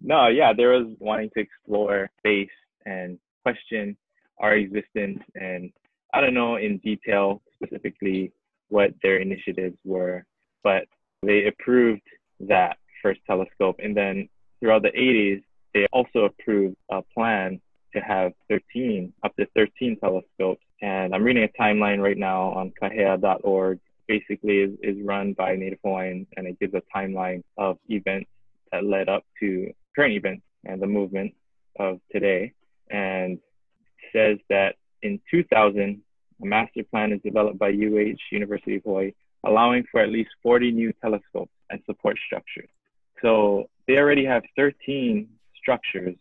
No, 0.02 0.28
yeah, 0.28 0.54
there 0.56 0.70
was 0.70 0.96
wanting 1.00 1.32
to 1.36 1.40
explore 1.40 2.12
space 2.20 2.50
and 2.86 3.18
question 3.42 3.98
our 4.40 4.54
existence. 4.56 5.20
And 5.34 5.72
I 6.14 6.22
don't 6.22 6.36
know 6.36 6.58
in 6.58 6.78
detail 6.80 7.42
specifically 7.56 8.32
what 8.70 8.92
their 9.02 9.18
initiatives 9.18 9.78
were, 9.84 10.26
but 10.64 10.86
they 11.24 11.48
approved 11.48 12.02
that 12.42 12.78
first 13.02 13.20
telescope. 13.28 13.80
And 13.84 13.96
then 13.96 14.30
throughout 14.60 14.84
the 14.84 14.90
80s, 14.90 15.44
they 15.74 15.88
also 15.92 16.26
approved 16.26 16.76
a 16.90 17.02
plan 17.14 17.62
to 17.94 18.02
have 18.02 18.34
13, 18.50 19.14
up 19.24 19.36
to 19.38 19.46
13 19.56 19.98
telescopes. 20.00 20.64
And 20.82 21.14
I'm 21.14 21.24
reading 21.24 21.44
a 21.44 21.62
timeline 21.62 22.02
right 22.02 22.18
now 22.18 22.52
on 22.54 22.74
kahea.org. 22.82 23.80
Basically, 24.08 24.58
is, 24.60 24.72
is 24.84 24.98
run 25.04 25.34
by 25.34 25.56
Native 25.56 25.80
Hawaiians, 25.84 26.28
and 26.38 26.46
it 26.46 26.60
gives 26.60 26.76
a 26.76 26.84
timeline 26.96 27.42
of 27.58 27.78
events 27.90 28.30
that 28.72 28.86
led 28.86 29.10
up 29.10 29.24
to 29.40 29.72
current 29.96 30.14
events 30.14 30.44
and 30.64 30.80
the 30.80 30.88
movement 30.88 31.34
of 31.80 32.00
today. 32.12 32.54
And 32.92 33.40
says 34.14 34.38
that 34.50 34.76
in 35.02 35.20
2000, 35.32 36.02
a 36.42 36.46
master 36.46 36.84
plan 36.84 37.12
is 37.12 37.22
developed 37.24 37.60
by 37.60 37.70
UH, 37.70 38.18
University 38.32 38.78
of 38.78 38.84
Hawaii, 38.84 39.14
allowing 39.46 39.86
for 39.92 40.02
at 40.02 40.10
least 40.10 40.30
40 40.44 40.72
new 40.72 40.94
telescopes 41.02 41.52
and 41.70 41.80
support 41.86 42.18
structures. 42.26 42.70
So 43.22 43.70
they 43.88 43.98
already 43.98 44.26
have 44.26 44.44
13 44.56 45.30
structures 45.56 46.16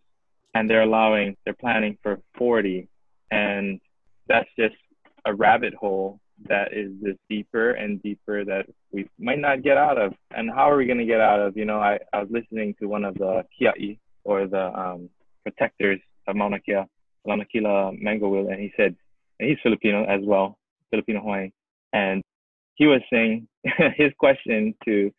and 0.55 0.71
they're 0.71 0.83
allowing, 0.83 1.37
they're 1.45 1.55
planning 1.55 1.99
for 2.03 2.21
40. 2.39 2.89
And 3.31 3.81
that's 4.29 4.49
just 4.59 4.77
a 5.25 5.35
rabbit 5.35 5.75
hole 5.75 6.21
that 6.49 6.73
is 6.73 6.93
just 7.03 7.19
deeper 7.29 7.73
and 7.73 8.03
deeper 8.03 8.45
that 8.45 8.67
we 8.93 9.09
might 9.19 9.39
not 9.39 9.63
get 9.63 9.77
out 9.77 9.99
of. 9.99 10.15
And 10.31 10.51
how 10.51 10.71
are 10.71 10.77
we 10.77 10.87
going 10.87 10.99
to 10.99 11.05
get 11.05 11.21
out 11.21 11.41
of? 11.41 11.57
You 11.57 11.65
know, 11.65 11.79
I, 11.81 11.99
I 12.13 12.21
was 12.21 12.29
listening 12.31 12.75
to 12.81 12.87
one 12.87 13.05
of 13.05 13.15
the 13.15 13.45
kia'i 13.61 13.99
or 14.25 14.47
the 14.47 14.79
um, 14.79 15.11
protectors 15.43 16.01
of 16.27 16.37
Mauna 16.37 16.59
Kea, 16.61 16.85
Lanakila 17.27 18.01
Mangauil, 18.03 18.51
and 18.51 18.61
he 18.61 18.73
said, 18.77 18.97
and 19.39 19.49
he's 19.49 19.59
Filipino 19.63 20.05
as 20.05 20.21
well, 20.23 20.59
Filipino 20.91 21.21
Hawaiian. 21.21 21.53
And 21.93 22.23
he 22.75 22.87
was 22.87 23.01
saying 23.13 23.47
his 23.97 24.13
question 24.19 24.75
to 24.85 25.11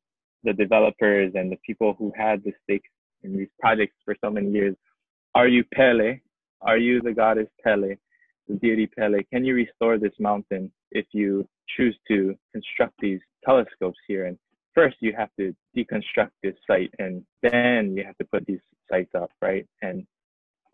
the 0.44 0.54
developers 0.54 1.32
and 1.36 1.52
the 1.52 1.58
people 1.66 1.96
who 1.98 2.12
had 2.16 2.44
the 2.44 2.54
stakes 2.64 2.90
in 3.24 3.38
these 3.38 3.50
projects 3.60 3.96
for 4.06 4.16
so 4.24 4.30
many 4.30 4.52
years 4.52 4.76
are 5.36 5.50
you 5.50 5.66
Pele? 5.74 6.22
Are 6.62 6.78
you 6.78 7.02
the 7.02 7.12
goddess 7.12 7.50
Pele, 7.62 7.96
the 8.48 8.56
deity 8.56 8.88
Pele? 8.88 9.22
Can 9.34 9.44
you 9.44 9.54
restore 9.54 9.98
this 9.98 10.14
mountain 10.18 10.72
if 10.92 11.06
you 11.12 11.46
choose 11.76 11.96
to 12.08 12.34
construct 12.54 12.94
these 13.02 13.20
telescopes 13.44 14.00
here? 14.08 14.28
And 14.28 14.38
first, 14.74 14.96
you 15.02 15.14
have 15.18 15.30
to 15.38 15.54
deconstruct 15.76 16.30
this 16.42 16.56
site, 16.66 16.94
and 17.00 17.22
then 17.44 17.98
you 17.98 18.06
have 18.06 18.18
to 18.18 18.26
put 18.32 18.46
these 18.46 18.62
sites 18.90 19.12
up, 19.14 19.30
right? 19.42 19.68
And 19.82 20.08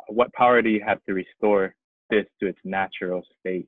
what 0.08 0.32
power 0.34 0.62
do 0.62 0.70
you 0.70 0.84
have 0.86 1.04
to 1.06 1.14
restore 1.16 1.74
this 2.12 2.26
to 2.40 2.48
its 2.48 2.60
natural 2.64 3.24
state? 3.40 3.68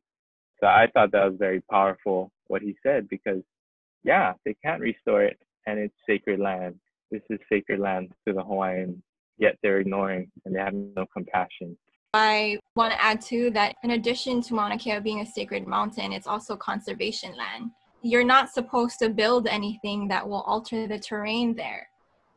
So 0.60 0.68
I 0.68 0.88
thought 0.94 1.12
that 1.14 1.26
was 1.26 1.36
very 1.40 1.62
powerful 1.62 2.32
what 2.48 2.62
he 2.62 2.76
said 2.84 3.10
because, 3.10 3.42
yeah, 4.04 4.34
they 4.46 4.56
can't 4.64 4.82
restore 4.82 5.24
it, 5.24 5.40
and 5.66 5.80
it's 5.80 5.96
sacred 6.08 6.40
land. 6.40 6.76
this 7.12 7.22
is 7.30 7.40
sacred 7.50 7.80
land 7.80 8.12
to 8.28 8.34
the 8.34 8.44
Hawaiian, 8.44 9.02
yet 9.38 9.58
they're 9.62 9.80
ignoring 9.80 10.32
and 10.46 10.56
they 10.56 10.60
have 10.60 10.74
no 10.74 11.06
compassion. 11.14 11.78
I 12.14 12.60
want 12.76 12.94
to 12.94 13.04
add 13.04 13.22
too 13.22 13.50
that 13.52 13.76
in 13.84 13.92
addition 13.92 14.42
to 14.44 14.54
Mauna 14.54 14.78
Kea 14.78 15.00
being 15.00 15.22
a 15.22 15.26
sacred 15.26 15.68
mountain, 15.68 16.14
it's 16.14 16.28
also 16.28 16.56
conservation 16.56 17.36
land. 17.36 17.72
You're 18.04 18.24
not 18.24 18.50
supposed 18.50 19.00
to 19.00 19.10
build 19.10 19.48
anything 19.48 20.08
that 20.10 20.28
will 20.28 20.42
alter 20.42 20.88
the 20.88 21.00
terrain 21.00 21.56
there. 21.56 21.88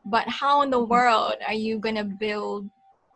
But 0.05 0.27
how 0.27 0.61
in 0.61 0.69
the 0.71 0.77
Mm-hmm. 0.77 0.89
world 0.89 1.35
are 1.45 1.53
you 1.53 1.79
going 1.79 1.95
to 1.95 2.05
build 2.05 2.69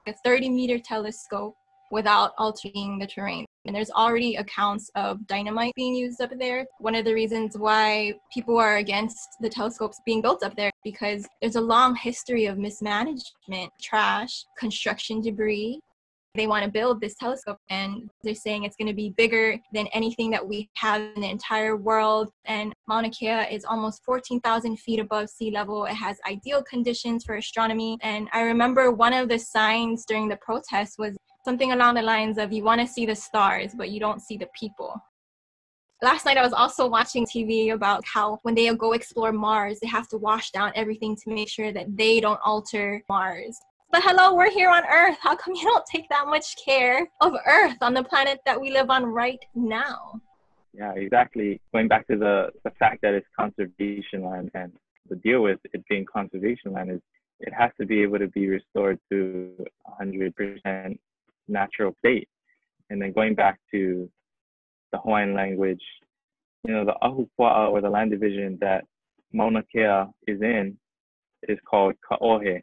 a 0.08 0.14
30 0.24 0.50
meter 0.50 0.78
telescope 0.78 1.56
without 1.92 2.32
altering 2.38 2.98
the 3.00 3.08
terrain? 3.08 3.46
And 3.66 3.76
there's 3.76 3.92
already 3.92 4.36
accounts 4.36 4.90
of 4.96 5.26
dynamite 5.28 5.74
being 5.76 5.94
used 5.94 6.20
up 6.22 6.32
there. 6.40 6.66
One 6.80 6.96
of 6.96 7.06
the 7.06 7.14
reasons 7.14 7.58
why 7.58 8.14
people 8.34 8.58
are 8.58 8.78
against 8.78 9.20
the 9.40 9.50
telescopes 9.50 10.00
being 10.06 10.22
built 10.22 10.44
up 10.44 10.56
there 10.56 10.72
because 10.84 11.28
there's 11.42 11.58
a 11.58 11.62
long 11.62 11.96
history 11.96 12.46
of 12.46 12.58
mismanagement, 12.58 13.72
trash, 13.80 14.46
construction 14.58 15.22
debris, 15.22 15.80
they 16.34 16.48
want 16.48 16.64
to 16.64 16.72
build 16.72 17.02
this 17.02 17.16
telescope 17.16 17.58
and 17.70 18.10
they're 18.24 18.34
saying 18.34 18.64
it's 18.64 18.76
going 18.78 18.88
to 18.88 18.94
be 18.94 19.14
bigger 19.18 19.58
than 19.74 19.88
anything 19.88 20.32
that 20.32 20.46
we 20.46 20.70
have 20.76 21.02
in 21.16 21.22
the 21.22 21.30
entire 21.30 21.76
world 21.76 22.30
and 22.46 22.74
mauna 22.88 23.10
kea 23.10 23.46
is 23.52 23.66
almost 23.66 24.04
14000 24.06 24.78
feet 24.78 25.00
above 25.00 25.30
sea 25.30 25.52
level 25.52 25.86
it 25.86 25.94
has 25.94 26.18
ideal 26.30 26.64
conditions 26.64 27.26
for 27.26 27.36
astronomy 27.36 27.98
and 28.02 28.30
i 28.32 28.42
remember 28.42 28.92
one 28.92 29.14
of 29.14 29.28
the 29.28 29.38
signs 29.38 30.06
during 30.06 30.30
the 30.30 30.38
protest 30.38 30.96
was 30.98 31.18
something 31.44 31.72
along 31.72 31.96
the 31.96 32.02
lines 32.02 32.38
of 32.38 32.52
you 32.52 32.64
want 32.64 32.82
to 32.82 32.88
see 32.88 33.06
the 33.06 33.16
stars 33.16 33.74
but 33.76 33.90
you 33.90 34.00
don't 34.00 34.22
see 34.22 34.38
the 34.38 34.48
people 34.58 35.02
last 36.02 36.26
night 36.26 36.38
i 36.38 36.44
was 36.44 36.54
also 36.54 36.88
watching 36.88 37.26
tv 37.26 37.74
about 37.74 38.04
how 38.06 38.40
when 38.44 38.56
they 38.56 38.74
go 38.76 38.94
explore 38.94 39.32
mars 39.32 39.80
they 39.80 39.88
have 39.88 40.08
to 40.08 40.18
wash 40.18 40.52
down 40.52 40.72
everything 40.76 41.16
to 41.16 41.34
make 41.34 41.50
sure 41.50 41.72
that 41.72 41.86
they 41.96 42.20
don't 42.20 42.40
alter 42.44 43.04
mars 43.10 43.60
but 43.92 44.04
hello, 44.06 44.34
we're 44.34 44.50
here 44.50 44.70
on 44.70 44.84
Earth. 44.86 45.18
How 45.20 45.36
come 45.36 45.54
you 45.54 45.64
don't 45.64 45.86
take 45.86 46.08
that 46.08 46.26
much 46.26 46.56
care 46.64 47.10
of 47.20 47.34
Earth 47.46 47.76
on 47.82 47.94
the 47.94 48.04
planet 48.06 48.40
that 48.46 48.60
we 48.60 48.72
live 48.72 48.90
on 48.90 49.04
right 49.04 49.44
now? 49.54 50.22
Yeah, 50.74 50.94
exactly. 50.94 51.60
Going 51.74 51.90
back 51.90 52.08
to 52.08 52.16
the, 52.16 52.52
the 52.64 52.72
fact 52.80 53.02
that 53.02 53.14
it's 53.14 53.28
conservation 53.38 54.24
land 54.24 54.50
and 54.54 54.72
the 55.10 55.18
deal 55.18 55.42
with 55.42 55.60
it 55.74 55.84
being 55.90 56.06
conservation 56.06 56.72
land 56.72 56.90
is 56.90 57.02
it 57.42 57.54
has 57.54 57.72
to 57.82 57.86
be 57.86 58.02
able 58.02 58.20
to 58.20 58.30
be 58.30 58.48
restored 58.48 58.98
to 59.12 59.52
100% 60.02 60.98
natural 61.48 61.94
state. 62.00 62.28
And 62.90 63.02
then 63.02 63.14
going 63.14 63.36
back 63.36 63.60
to 63.72 64.10
the 64.92 64.98
Hawaiian 64.98 65.34
language, 65.34 65.82
you 66.68 66.74
know, 66.74 66.86
the 66.86 66.96
ahupua'a 67.02 67.70
or 67.70 67.82
the 67.82 67.90
land 67.90 68.12
division 68.12 68.58
that 68.62 68.86
Mauna 69.34 69.64
Kea 69.72 70.06
is 70.28 70.42
in 70.42 70.78
is 71.48 71.58
called 71.70 71.96
Ka'ohe. 72.08 72.62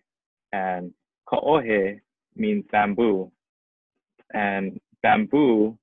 And 0.53 0.93
Ka'ohe 1.29 2.01
means 2.37 2.65
bamboo. 2.71 3.33
And 4.35 4.79
bamboo 5.03 5.77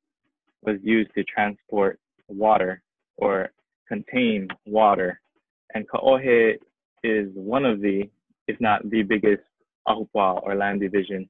was 0.62 0.78
used 0.84 1.12
to 1.16 1.24
transport 1.24 2.00
water 2.28 2.82
or 3.18 3.52
contain 3.88 4.48
water. 4.66 5.20
And 5.74 5.88
Ka'ohe 5.90 6.56
is 7.04 7.28
one 7.34 7.66
of 7.66 7.82
the, 7.82 8.10
if 8.48 8.60
not 8.62 8.90
the 8.90 9.04
biggest 9.04 9.44
ahupua'a 9.88 10.42
or 10.44 10.56
land 10.56 10.82
division 10.82 11.30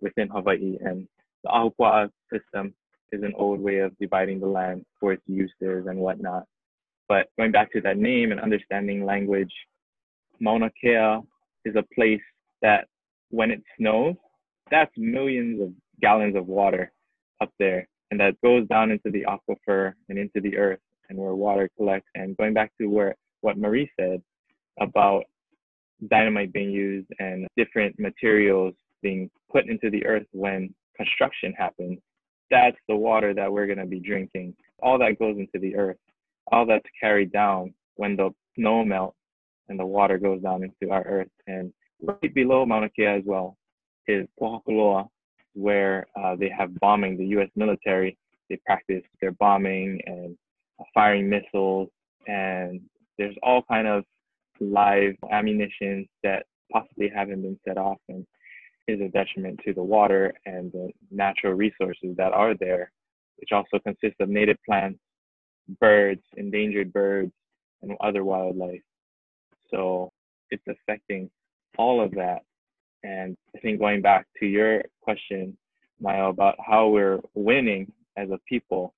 within 0.00 0.28
Hawaii. 0.28 0.78
And 0.80 1.06
the 1.44 1.50
ahupua'a 1.50 2.10
system 2.32 2.74
is 3.12 3.22
an 3.22 3.32
old 3.36 3.60
way 3.60 3.78
of 3.78 3.96
dividing 3.98 4.40
the 4.40 4.46
land 4.46 4.84
for 4.98 5.12
its 5.12 5.22
uses 5.26 5.86
and 5.86 5.98
whatnot. 5.98 6.44
But 7.08 7.28
going 7.36 7.50
back 7.50 7.72
to 7.72 7.80
that 7.80 7.98
name 7.98 8.30
and 8.30 8.40
understanding 8.40 9.04
language, 9.04 9.52
Mauna 10.38 10.70
Kea 10.80 11.18
is 11.64 11.74
a 11.76 11.84
place 11.94 12.22
that 12.62 12.86
when 13.30 13.50
it 13.50 13.62
snows, 13.76 14.14
that's 14.70 14.92
millions 14.96 15.60
of 15.60 15.72
gallons 16.00 16.36
of 16.36 16.46
water 16.46 16.92
up 17.40 17.50
there. 17.58 17.86
And 18.10 18.20
that 18.20 18.40
goes 18.42 18.66
down 18.68 18.90
into 18.90 19.10
the 19.10 19.24
aquifer 19.24 19.92
and 20.08 20.18
into 20.18 20.40
the 20.40 20.56
earth 20.56 20.80
and 21.08 21.18
where 21.18 21.34
water 21.34 21.68
collects. 21.76 22.08
And 22.14 22.36
going 22.36 22.54
back 22.54 22.72
to 22.80 22.86
where 22.86 23.14
what 23.40 23.58
Marie 23.58 23.90
said 23.98 24.22
about 24.80 25.24
dynamite 26.08 26.52
being 26.52 26.70
used 26.70 27.08
and 27.18 27.46
different 27.56 27.98
materials 27.98 28.74
being 29.02 29.30
put 29.50 29.68
into 29.68 29.90
the 29.90 30.04
earth 30.06 30.26
when 30.32 30.74
construction 30.96 31.52
happens, 31.56 31.98
that's 32.50 32.76
the 32.88 32.96
water 32.96 33.32
that 33.34 33.50
we're 33.52 33.66
going 33.66 33.78
to 33.78 33.86
be 33.86 34.00
drinking. 34.00 34.54
All 34.82 34.98
that 34.98 35.18
goes 35.18 35.36
into 35.38 35.58
the 35.60 35.76
earth. 35.76 35.96
All 36.52 36.66
that's 36.66 36.84
carried 37.00 37.32
down 37.32 37.74
when 37.96 38.16
the 38.16 38.30
snow 38.56 38.84
melts 38.84 39.16
and 39.68 39.78
the 39.78 39.86
water 39.86 40.18
goes 40.18 40.42
down 40.42 40.64
into 40.64 40.92
our 40.92 41.04
earth. 41.06 41.28
And 41.46 41.72
right 42.02 42.34
below 42.34 42.66
Mauna 42.66 42.88
Kea 42.90 43.06
as 43.06 43.22
well 43.24 43.56
is 44.08 44.26
Pohakuloa, 44.40 45.08
where 45.54 46.06
uh, 46.20 46.36
they 46.36 46.50
have 46.56 46.74
bombing, 46.80 47.16
the 47.16 47.26
U.S. 47.26 47.48
military. 47.56 48.16
They 48.48 48.58
practice 48.66 49.02
their 49.20 49.32
bombing 49.32 50.00
and 50.06 50.36
uh, 50.80 50.84
firing 50.92 51.28
missiles, 51.28 51.88
and 52.26 52.80
there's 53.16 53.36
all 53.42 53.62
kind 53.70 53.86
of 53.86 54.04
live 54.60 55.14
ammunition 55.30 56.08
that 56.24 56.46
possibly 56.72 57.10
haven't 57.14 57.42
been 57.42 57.58
set 57.66 57.78
off 57.78 57.98
and 58.08 58.26
is 58.90 59.00
a 59.00 59.08
detriment 59.08 59.60
to 59.64 59.72
the 59.72 59.82
water 59.82 60.32
and 60.46 60.72
the 60.72 60.90
natural 61.10 61.54
resources 61.54 62.16
that 62.16 62.32
are 62.32 62.54
there, 62.54 62.92
which 63.36 63.50
also 63.52 63.78
consists 63.78 64.20
of 64.20 64.28
native 64.28 64.56
plants, 64.66 64.98
birds, 65.80 66.22
endangered 66.36 66.92
birds, 66.92 67.32
and 67.82 67.92
other 68.00 68.24
wildlife. 68.24 68.82
So 69.70 70.12
it's 70.50 70.66
affecting 70.68 71.30
all 71.78 72.00
of 72.00 72.10
that. 72.12 72.42
And 73.02 73.36
I 73.56 73.60
think 73.60 73.78
going 73.78 74.02
back 74.02 74.26
to 74.40 74.46
your 74.46 74.82
question, 75.00 75.56
Maya, 76.00 76.26
about 76.26 76.56
how 76.64 76.88
we're 76.88 77.20
winning 77.34 77.90
as 78.16 78.30
a 78.30 78.38
people 78.48 78.94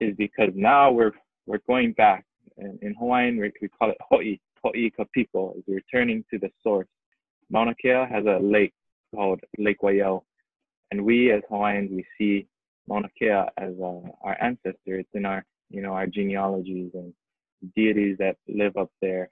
is 0.00 0.16
because 0.16 0.50
now 0.54 0.90
we're 0.90 1.12
we're 1.46 1.60
going 1.66 1.92
back. 1.92 2.24
And 2.58 2.78
in 2.82 2.94
Hawaiian, 2.94 3.38
we, 3.38 3.52
we 3.60 3.68
call 3.68 3.90
it 3.90 3.96
ho'i, 4.00 4.40
ho'i 4.62 4.90
ka 4.90 5.04
people, 5.12 5.54
is 5.58 5.64
returning 5.66 6.24
to 6.30 6.38
the 6.38 6.50
source. 6.62 6.88
Mauna 7.50 7.74
Kea 7.74 8.06
has 8.08 8.24
a 8.26 8.38
lake 8.40 8.72
called 9.14 9.40
Lake 9.58 9.80
Waiau. 9.82 10.22
And 10.90 11.04
we 11.04 11.32
as 11.32 11.42
Hawaiians, 11.48 11.90
we 11.92 12.04
see 12.18 12.46
Mauna 12.88 13.08
Kea 13.18 13.44
as 13.56 13.74
uh, 13.80 14.00
our 14.22 14.36
ancestor. 14.40 14.98
It's 14.98 15.08
in 15.14 15.24
our, 15.24 15.44
you 15.70 15.82
know, 15.82 15.92
our 15.92 16.06
genealogies 16.06 16.90
and 16.94 17.12
deities 17.76 18.16
that 18.18 18.36
live 18.48 18.76
up 18.76 18.90
there 19.00 19.30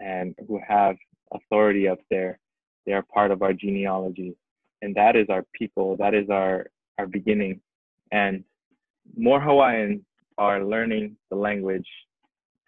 and 0.00 0.34
who 0.46 0.60
have 0.66 0.96
authority 1.32 1.88
up 1.88 1.98
there. 2.10 2.38
They 2.86 2.92
are 2.92 3.02
part 3.02 3.30
of 3.30 3.42
our 3.42 3.52
genealogy. 3.52 4.36
And 4.82 4.94
that 4.94 5.16
is 5.16 5.26
our 5.30 5.44
people. 5.54 5.96
That 5.96 6.14
is 6.14 6.28
our, 6.30 6.66
our 6.98 7.06
beginning. 7.06 7.60
And 8.12 8.44
more 9.16 9.40
Hawaiians 9.40 10.02
are 10.38 10.64
learning 10.64 11.16
the 11.30 11.36
language 11.36 11.86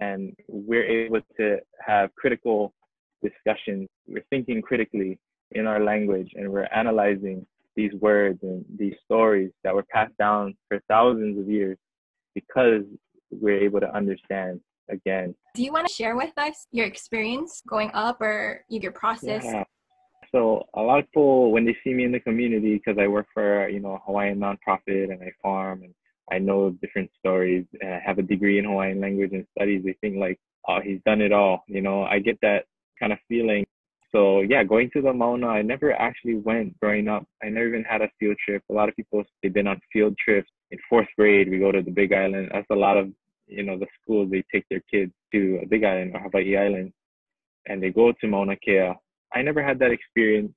and 0.01 0.37
we're 0.49 0.85
able 0.85 1.21
to 1.39 1.59
have 1.85 2.15
critical 2.17 2.73
discussions. 3.23 3.89
We're 4.07 4.25
thinking 4.31 4.63
critically 4.63 5.19
in 5.53 5.67
our 5.67 5.83
language 5.83 6.33
and 6.35 6.51
we're 6.51 6.69
analyzing 6.75 7.47
these 7.77 7.93
words 8.01 8.39
and 8.43 8.65
these 8.79 8.95
stories 9.05 9.51
that 9.63 9.75
were 9.75 9.85
passed 9.93 10.17
down 10.19 10.55
for 10.69 10.81
thousands 10.89 11.39
of 11.39 11.49
years 11.49 11.77
because 12.35 12.83
we're 13.31 13.59
able 13.59 13.81
to 13.81 13.95
understand 13.95 14.61
again. 14.91 15.35
Do 15.55 15.63
you 15.63 15.73
want 15.73 15.87
to 15.87 15.93
share 15.93 16.17
with 16.17 16.33
us 16.37 16.67
your 16.71 16.87
experience 16.87 17.63
going 17.69 17.91
up 17.93 18.21
or 18.21 18.65
your 18.69 18.93
process? 18.93 19.45
Yeah. 19.45 19.65
So 20.33 20.65
a 20.75 20.83
lot 20.83 20.99
of 20.99 21.07
people, 21.07 21.53
when 21.53 21.65
they 21.65 21.77
see 21.85 21.95
me 21.95 22.05
in 22.05 22.13
the 22.13 22.21
community, 22.21 22.75
because 22.75 22.99
I 23.01 23.07
work 23.07 23.27
for 23.33 23.69
you 23.69 23.81
know 23.81 23.95
a 23.95 23.99
Hawaiian 24.05 24.39
nonprofit 24.39 25.11
and 25.13 25.23
I 25.23 25.31
farm 25.43 25.83
and 25.83 25.95
I 26.31 26.39
know 26.39 26.71
different 26.83 27.11
stories 27.19 27.65
and 27.81 27.95
I 27.95 28.01
have 28.05 28.19
a 28.19 28.23
degree 28.23 28.59
in 28.59 28.65
Hawaiian 28.65 29.01
language 29.01 29.31
and 29.33 29.47
studies, 29.57 29.83
they 29.85 29.97
think 30.01 30.17
like, 30.17 30.39
oh, 30.69 30.81
he's 30.83 31.01
done 31.07 31.21
it 31.21 31.33
all. 31.33 31.65
You 31.69 31.83
know, 31.83 32.03
I 32.03 32.19
get 32.19 32.39
that 32.43 32.65
kind 32.99 33.13
of 33.13 33.19
feeling. 33.29 33.66
So 34.13 34.41
yeah, 34.41 34.63
going 34.63 34.91
to 34.93 35.03
the 35.03 35.13
Mauna, 35.13 35.49
I 35.49 35.63
never 35.63 35.93
actually 35.93 36.37
went 36.37 36.79
growing 36.81 37.09
up. 37.09 37.27
I 37.43 37.49
never 37.49 37.69
even 37.69 37.85
had 37.85 38.03
a 38.03 38.09
field 38.19 38.37
trip. 38.45 38.63
A 38.71 38.73
lot 38.73 38.89
of 38.89 38.97
people 38.97 39.25
they've 39.43 39.53
been 39.53 39.67
on 39.67 39.81
field 39.93 40.17
trips. 40.23 40.51
In 40.71 40.79
fourth 40.89 41.09
grade, 41.17 41.51
we 41.51 41.59
go 41.59 41.73
to 41.73 41.83
the 41.83 41.91
Big 41.91 42.13
Island. 42.13 42.51
That's 42.53 42.67
a 42.71 42.75
lot 42.75 42.97
of 42.97 43.11
you 43.47 43.63
know 43.63 43.79
the 43.79 43.87
schools 44.03 44.31
they 44.31 44.45
take 44.53 44.65
their 44.69 44.83
kids 44.91 45.13
to 45.33 45.61
a 45.63 45.67
Big 45.67 45.85
Island 45.85 46.13
or 46.15 46.21
Hawaii 46.21 46.57
Island, 46.57 46.93
and 47.67 47.83
they 47.83 47.91
go 47.91 48.13
to 48.13 48.27
Mauna 48.27 48.57
Kea. 48.57 48.93
I 49.33 49.43
never 49.43 49.63
had 49.63 49.79
that 49.81 49.91
experience. 49.91 50.53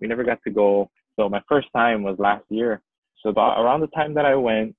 We 0.00 0.08
never 0.08 0.24
got 0.24 0.38
to 0.44 0.50
go. 0.50 0.90
So 1.16 1.28
my 1.28 1.42
first 1.48 1.68
time 1.74 2.02
was 2.02 2.18
last 2.18 2.44
year. 2.48 2.82
So 3.22 3.30
about 3.30 3.62
around 3.62 3.80
the 3.80 3.88
time 3.88 4.14
that 4.14 4.24
I 4.24 4.34
went, 4.34 4.74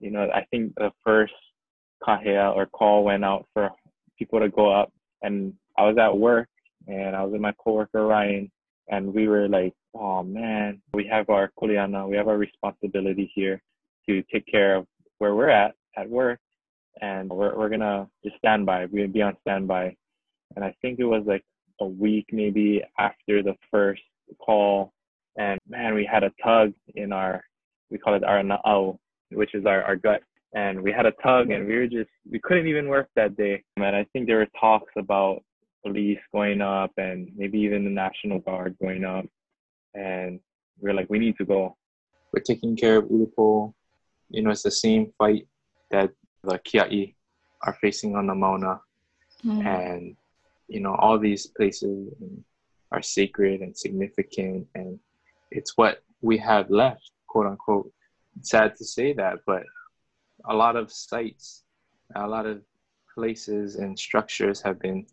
you 0.00 0.10
know, 0.10 0.28
I 0.34 0.44
think 0.50 0.74
the 0.74 0.90
first 1.04 1.32
kahea 2.06 2.54
or 2.54 2.66
call 2.66 3.04
went 3.04 3.24
out 3.24 3.46
for 3.54 3.70
people 4.18 4.40
to 4.40 4.48
go 4.48 4.72
up, 4.72 4.92
and 5.22 5.54
I 5.76 5.82
was 5.86 5.96
at 5.98 6.16
work 6.16 6.48
and 6.86 7.16
I 7.16 7.22
was 7.22 7.32
with 7.32 7.40
my 7.40 7.52
coworker 7.62 8.06
Ryan, 8.06 8.50
and 8.88 9.12
we 9.12 9.28
were 9.28 9.48
like, 9.48 9.74
"Oh 9.94 10.22
man, 10.22 10.80
we 10.94 11.06
have 11.06 11.28
our 11.30 11.50
kuleana, 11.60 12.08
we 12.08 12.16
have 12.16 12.28
our 12.28 12.38
responsibility 12.38 13.30
here 13.34 13.60
to 14.08 14.22
take 14.32 14.46
care 14.46 14.76
of 14.76 14.86
where 15.18 15.34
we're 15.34 15.50
at 15.50 15.74
at 15.96 16.08
work, 16.08 16.38
and 17.00 17.30
we're 17.30 17.56
we're 17.56 17.68
gonna 17.68 18.08
just 18.24 18.36
stand 18.38 18.66
by, 18.66 18.86
gonna 18.86 19.08
be 19.08 19.22
on 19.22 19.36
standby." 19.42 19.96
And 20.56 20.64
I 20.64 20.74
think 20.80 20.98
it 20.98 21.04
was 21.04 21.24
like 21.26 21.44
a 21.80 21.86
week 21.86 22.26
maybe 22.32 22.82
after 22.98 23.42
the 23.42 23.54
first 23.70 24.02
call. 24.38 24.92
And 25.36 25.58
man, 25.68 25.94
we 25.94 26.08
had 26.10 26.24
a 26.24 26.32
tug 26.42 26.72
in 26.94 27.12
our, 27.12 27.44
we 27.90 27.98
call 27.98 28.14
it 28.14 28.24
our 28.24 28.42
na'au, 28.42 28.98
which 29.30 29.54
is 29.54 29.66
our, 29.66 29.82
our 29.82 29.96
gut. 29.96 30.22
And 30.54 30.82
we 30.82 30.92
had 30.92 31.06
a 31.06 31.12
tug 31.22 31.50
and 31.50 31.66
we 31.66 31.76
were 31.76 31.86
just, 31.86 32.10
we 32.30 32.40
couldn't 32.40 32.66
even 32.66 32.88
work 32.88 33.08
that 33.14 33.36
day. 33.36 33.62
And 33.76 33.84
I 33.94 34.04
think 34.12 34.26
there 34.26 34.38
were 34.38 34.48
talks 34.58 34.92
about 34.96 35.42
police 35.84 36.18
going 36.32 36.60
up 36.60 36.92
and 36.96 37.30
maybe 37.36 37.58
even 37.60 37.84
the 37.84 37.90
National 37.90 38.38
Guard 38.40 38.76
going 38.80 39.04
up. 39.04 39.26
And 39.94 40.40
we 40.80 40.90
are 40.90 40.94
like, 40.94 41.10
we 41.10 41.18
need 41.18 41.36
to 41.38 41.44
go. 41.44 41.76
We're 42.32 42.42
taking 42.42 42.76
care 42.76 42.98
of 42.98 43.04
Ulupo. 43.04 43.72
You 44.30 44.42
know, 44.42 44.50
it's 44.50 44.62
the 44.62 44.70
same 44.70 45.12
fight 45.18 45.46
that 45.90 46.10
the 46.44 46.58
Kia'i 46.58 47.14
are 47.62 47.76
facing 47.80 48.16
on 48.16 48.26
the 48.26 48.34
Mauna. 48.34 48.80
Mm. 49.44 49.66
And, 49.66 50.16
you 50.68 50.80
know, 50.80 50.94
all 50.94 51.18
these 51.18 51.46
places 51.46 52.12
are 52.92 53.02
sacred 53.02 53.60
and 53.60 53.76
significant. 53.76 54.66
And 54.74 54.98
it's 55.50 55.76
what 55.76 56.02
we 56.20 56.36
have 56.38 56.70
left, 56.70 57.10
quote 57.26 57.46
unquote. 57.46 57.90
sad 58.42 58.76
to 58.76 58.84
say 58.84 59.12
that, 59.14 59.38
but 59.46 59.62
a 60.44 60.54
lot 60.54 60.76
of 60.76 60.92
sites, 60.92 61.64
a 62.14 62.26
lot 62.26 62.46
of 62.46 62.62
places 63.14 63.76
and 63.76 63.98
structures 63.98 64.60
have 64.60 64.78
been 64.80 65.06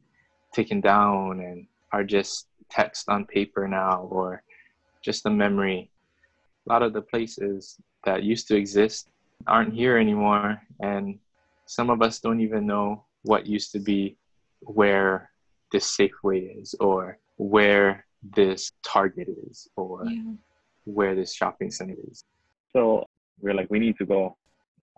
taken 0.56 0.80
down 0.80 1.41
and 1.41 1.68
are 1.91 2.03
just 2.03 2.47
text 2.70 3.10
on 3.10 3.26
paper 3.26 3.68
now 3.68 4.08
or 4.10 4.41
just 5.01 5.26
a 5.26 5.30
memory. 5.30 5.89
A 6.68 6.74
lot 6.74 6.82
of 6.82 6.93
the 6.93 7.01
places 7.01 7.78
that 8.06 8.24
used 8.24 8.47
to 8.47 8.56
exist 8.56 9.10
aren't 9.45 9.74
here 9.74 9.97
anymore, 9.97 10.62
and 10.80 11.20
some 11.66 11.89
of 11.89 12.01
us 12.01 12.20
don't 12.20 12.39
even 12.39 12.66
know 12.66 13.03
what 13.24 13.45
used 13.45 13.72
to 13.74 13.80
be 13.80 14.16
where 14.62 15.30
this 15.72 15.95
Safeway 15.97 16.62
is 16.62 16.74
or 16.80 17.18
where 17.38 18.06
this 18.36 18.72
Target 18.84 19.28
is 19.49 19.68
or 19.76 20.06
yeah. 20.06 20.34
where 20.86 21.16
this 21.16 21.34
shopping 21.34 21.70
center 21.70 21.95
is. 22.10 22.24
So 22.72 23.06
we're 23.41 23.53
like, 23.53 23.70
we 23.70 23.80
need 23.80 23.97
to 23.97 24.06
go, 24.06 24.38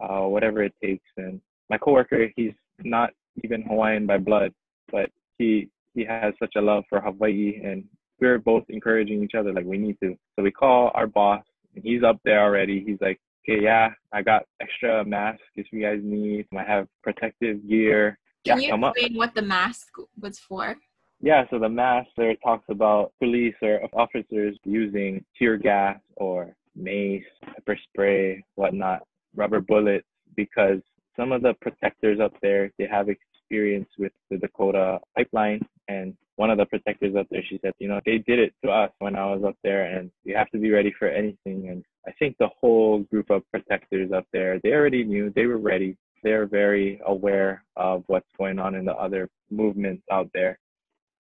uh, 0.02 0.26
whatever 0.28 0.64
it 0.64 0.74
takes. 0.82 1.10
And 1.18 1.42
my 1.70 1.78
coworker, 1.78 2.30
he's 2.36 2.54
not 2.84 3.12
even 3.44 3.64
Hawaiian 3.64 4.06
by 4.06 4.18
blood, 4.18 4.54
but 4.92 5.10
he 5.38 5.70
he 5.94 6.06
has 6.06 6.34
such 6.40 6.54
a 6.56 6.62
love 6.62 6.84
for 6.90 7.00
Hawaii, 7.02 7.60
and 7.64 7.84
we're 8.20 8.40
both 8.40 8.64
encouraging 8.70 9.24
each 9.24 9.36
other 9.36 9.54
like 9.54 9.66
we 9.66 9.78
need 9.78 9.98
to. 10.02 10.16
So 10.36 10.44
we 10.44 10.52
call 10.52 10.92
our 10.94 11.08
boss, 11.08 11.44
and 11.76 11.84
he's 11.84 12.04
up 12.04 12.20
there 12.24 12.42
already. 12.42 12.84
He's 12.86 13.00
like, 13.02 13.20
okay, 13.48 13.62
yeah, 13.62 13.90
I 14.12 14.22
got 14.22 14.44
extra 14.62 15.04
masks 15.06 15.44
if 15.56 15.68
you 15.72 15.82
guys 15.82 16.00
need. 16.04 16.48
I 16.56 16.64
have 16.64 16.88
protective 17.04 17.68
gear. 17.68 18.20
Can 18.46 18.62
yeah, 18.62 18.68
you 18.68 18.86
explain 18.86 19.12
up. 19.14 19.18
what 19.18 19.36
the 19.36 19.42
mask 19.42 19.88
was 20.20 20.40
for? 20.40 20.76
Yeah, 21.20 21.46
so 21.50 21.58
the 21.58 21.70
mask 21.70 22.10
there 22.16 22.36
talks 22.36 22.66
about 22.70 23.12
police 23.20 23.56
or 23.62 23.82
officers 23.94 24.56
using 24.64 25.26
tear 25.38 25.58
gas 25.58 26.00
or 26.16 26.56
mace, 26.76 27.24
pepper 27.44 27.78
spray, 27.90 28.44
whatnot, 28.56 29.02
rubber 29.36 29.62
bullets, 29.62 30.06
because 30.36 30.80
some 31.16 31.32
of 31.32 31.42
the 31.42 31.56
protectors 31.60 32.20
up 32.20 32.34
there 32.42 32.72
they 32.78 32.86
have 32.86 33.10
experience 33.48 33.90
with 33.98 34.12
the 34.30 34.38
Dakota 34.38 35.00
pipeline. 35.16 35.66
And 35.88 36.16
one 36.36 36.50
of 36.50 36.58
the 36.58 36.66
protectors 36.66 37.16
up 37.16 37.28
there, 37.32 37.44
she 37.50 37.60
said, 37.64 37.74
you 37.80 37.88
know, 37.88 38.02
they 38.06 38.18
did 38.20 38.40
it 38.40 38.54
to 38.64 38.72
us 38.72 38.92
when 39.00 39.16
I 39.16 39.26
was 39.26 39.44
up 39.48 39.56
there, 39.64 39.86
and 39.98 40.12
you 40.24 40.36
have 40.36 40.50
to 40.52 40.58
be 40.58 40.72
ready 40.72 40.94
for 41.00 41.08
anything. 41.08 41.70
And 41.70 41.84
I 42.06 42.12
think 42.20 42.36
the 42.38 42.50
whole 42.60 43.00
group 43.04 43.30
of 43.30 43.44
protectors 43.52 44.12
up 44.12 44.26
there, 44.34 44.60
they 44.64 44.72
already 44.72 45.04
knew, 45.04 45.32
they 45.36 45.46
were 45.46 45.58
ready. 45.58 45.98
They're 46.24 46.46
very 46.46 47.00
aware 47.06 47.64
of 47.76 48.04
what's 48.08 48.28
going 48.38 48.60
on 48.60 48.76
in 48.76 48.86
the 48.86 48.96
other 48.96 49.30
movements 49.50 50.04
out 50.12 50.30
there. 50.34 50.60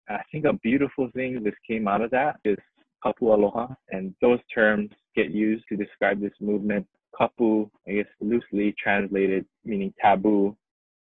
I 0.08 0.22
think 0.32 0.44
a 0.44 0.52
beautiful 0.54 1.10
thing 1.14 1.42
this 1.42 1.54
came 1.66 1.88
out 1.88 2.00
of 2.00 2.10
that 2.10 2.36
is 2.44 2.56
kapu 3.04 3.34
aloha, 3.34 3.68
and 3.90 4.14
those 4.20 4.38
terms 4.54 4.90
get 5.14 5.30
used 5.30 5.64
to 5.68 5.76
describe 5.76 6.20
this 6.20 6.32
movement. 6.40 6.86
Kapu, 7.18 7.70
I 7.86 7.92
guess 7.92 8.06
loosely 8.20 8.74
translated, 8.82 9.46
meaning 9.64 9.94
taboo, 10.00 10.56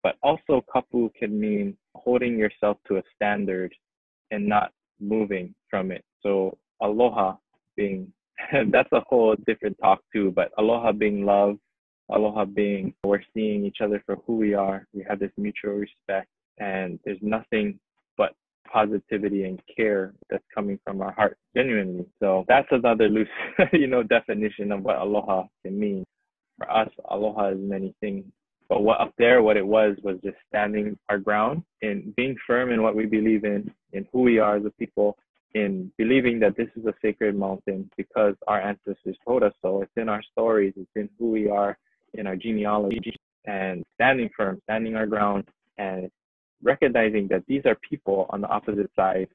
but 0.05 0.17
also 0.21 0.63
kapu 0.71 1.09
can 1.17 1.39
mean 1.39 1.75
holding 1.95 2.37
yourself 2.37 2.77
to 2.87 2.97
a 2.97 3.03
standard 3.15 3.73
and 4.29 4.45
not 4.47 4.71
moving 4.99 5.55
from 5.67 5.91
it. 5.91 6.05
So 6.21 6.55
aloha 6.79 7.37
being 7.75 8.13
that's 8.71 8.91
a 8.91 9.01
whole 9.09 9.35
different 9.47 9.75
talk 9.81 10.01
too, 10.13 10.31
but 10.35 10.51
aloha 10.59 10.91
being 10.91 11.25
love, 11.25 11.57
aloha 12.11 12.45
being 12.45 12.93
we're 13.03 13.23
seeing 13.33 13.65
each 13.65 13.77
other 13.81 13.99
for 14.05 14.17
who 14.27 14.35
we 14.37 14.53
are. 14.53 14.85
We 14.93 15.03
have 15.09 15.17
this 15.17 15.31
mutual 15.37 15.73
respect 15.73 16.29
and 16.59 16.99
there's 17.03 17.17
nothing 17.23 17.79
but 18.15 18.33
positivity 18.71 19.45
and 19.45 19.59
care 19.75 20.13
that's 20.29 20.45
coming 20.53 20.77
from 20.85 21.01
our 21.01 21.13
heart 21.13 21.35
genuinely. 21.57 22.05
So 22.19 22.45
that's 22.47 22.67
another 22.69 23.09
loose, 23.09 23.27
you 23.73 23.87
know, 23.87 24.03
definition 24.03 24.71
of 24.71 24.83
what 24.83 24.97
aloha 24.97 25.45
can 25.63 25.79
mean. 25.79 26.03
For 26.59 26.69
us, 26.69 26.89
aloha 27.09 27.53
is 27.53 27.57
many 27.59 27.95
things. 28.01 28.23
But 28.67 28.83
what 28.83 28.99
up 28.99 29.13
there, 29.17 29.43
what 29.43 29.57
it 29.57 29.65
was, 29.65 29.95
was 30.03 30.17
just 30.23 30.37
standing 30.49 30.97
our 31.09 31.19
ground 31.19 31.63
and 31.81 32.15
being 32.15 32.35
firm 32.47 32.71
in 32.71 32.81
what 32.81 32.95
we 32.95 33.05
believe 33.05 33.43
in, 33.43 33.71
in 33.93 34.07
who 34.11 34.21
we 34.21 34.39
are 34.39 34.57
as 34.57 34.65
a 34.65 34.71
people, 34.71 35.17
in 35.53 35.91
believing 35.97 36.39
that 36.39 36.57
this 36.57 36.67
is 36.75 36.85
a 36.85 36.93
sacred 37.01 37.37
mountain 37.37 37.89
because 37.95 38.35
our 38.47 38.59
ancestors 38.59 39.17
told 39.25 39.43
us 39.43 39.53
so. 39.61 39.81
It's 39.81 39.91
in 39.95 40.09
our 40.09 40.21
stories, 40.31 40.73
it's 40.75 40.89
in 40.95 41.09
who 41.17 41.31
we 41.31 41.49
are, 41.49 41.77
in 42.13 42.27
our 42.27 42.35
genealogy, 42.35 43.15
and 43.45 43.83
standing 43.95 44.29
firm, 44.35 44.59
standing 44.63 44.95
our 44.95 45.05
ground, 45.05 45.45
and 45.77 46.09
recognizing 46.63 47.27
that 47.29 47.43
these 47.47 47.61
are 47.65 47.77
people 47.87 48.25
on 48.31 48.41
the 48.41 48.47
opposite 48.47 48.89
side, 48.95 49.27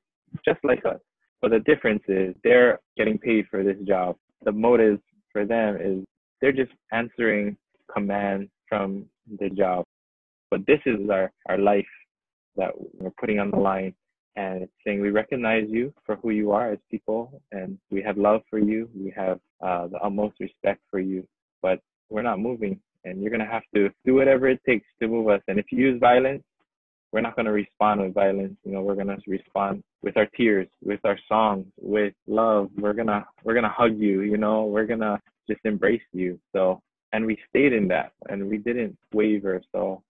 just 0.45 0.59
like 0.65 0.85
us. 0.85 1.01
But 1.41 1.53
the 1.53 1.61
difference 1.61 2.03
is 2.09 2.35
they're 2.43 2.81
getting 2.97 3.17
paid 3.17 3.47
for 3.51 3.63
this 3.63 3.77
job. 3.87 4.17
The 4.45 4.53
motive 4.53 4.99
for 5.33 5.47
them 5.47 5.77
is 5.81 6.05
they're 6.41 6.53
just 6.53 6.73
answering 6.93 7.57
commands 7.93 8.51
from 8.69 9.07
the 9.39 9.51
job. 9.51 9.85
But 10.51 10.67
this 10.67 10.81
is 10.87 11.09
our, 11.11 11.31
our 11.49 11.59
life 11.59 11.87
that 12.57 12.73
we're 12.99 13.13
putting 13.19 13.39
on 13.39 13.51
the 13.51 13.57
line 13.59 13.95
and 14.37 14.63
it's 14.63 14.73
saying 14.87 15.01
we 15.01 15.11
recognize 15.11 15.65
you 15.69 15.93
for 16.07 16.17
who 16.17 16.31
you 16.31 16.53
are 16.53 16.73
as 16.73 16.79
people 16.91 17.41
and 17.53 17.79
we 17.91 18.03
have 18.03 18.17
love 18.17 18.43
for 18.49 18.59
you. 18.59 18.89
We 18.95 19.13
have 19.17 19.39
uh, 19.65 19.89
the 19.89 19.99
utmost 19.99 20.37
respect 20.41 20.81
for 20.91 21.01
you, 21.01 21.27
but 21.63 21.81
we're 22.11 22.23
not 22.23 22.39
moving 22.39 22.81
and 23.05 23.21
you're 23.21 23.31
going 23.31 23.45
to 23.45 23.51
have 23.51 23.63
to 23.75 23.91
do 24.05 24.15
whatever 24.15 24.49
it 24.49 24.61
takes 24.67 24.87
to 25.01 25.09
move 25.09 25.29
us. 25.29 25.41
And 25.49 25.59
if 25.59 25.67
you 25.71 25.79
use 25.79 26.01
violence, 26.01 26.43
we're 27.13 27.23
not 27.23 27.35
going 27.35 27.47
to 27.47 27.53
respond 27.53 28.01
with 28.03 28.15
violence. 28.15 28.55
You 28.65 28.73
know, 28.73 28.83
we're 28.83 28.95
going 28.95 29.09
to 29.09 29.19
respond 29.27 29.83
with 30.03 30.17
our 30.17 30.27
tears, 30.37 30.69
with 30.83 31.01
our 31.05 31.19
songs, 31.29 31.67
with 31.81 32.15
love. 32.27 32.71
We're 32.79 32.93
going 32.93 33.09
to, 33.09 33.25
we're 33.43 33.55
going 33.55 33.65
to 33.65 33.71
hug 33.71 33.99
you, 33.99 34.23
you 34.23 34.37
know, 34.37 34.65
we're 34.65 34.87
going 34.87 35.01
to 35.01 35.19
just 35.49 35.61
embrace 35.65 36.03
you. 36.13 36.39
So 36.53 36.81
and 37.13 37.27
we 37.27 37.37
stayed 37.49 37.73
in 37.73 37.89
that 37.89 38.13
and 38.29 38.49
we 38.49 38.59
didn't 38.59 38.97
waver. 39.13 39.61
So 39.73 40.03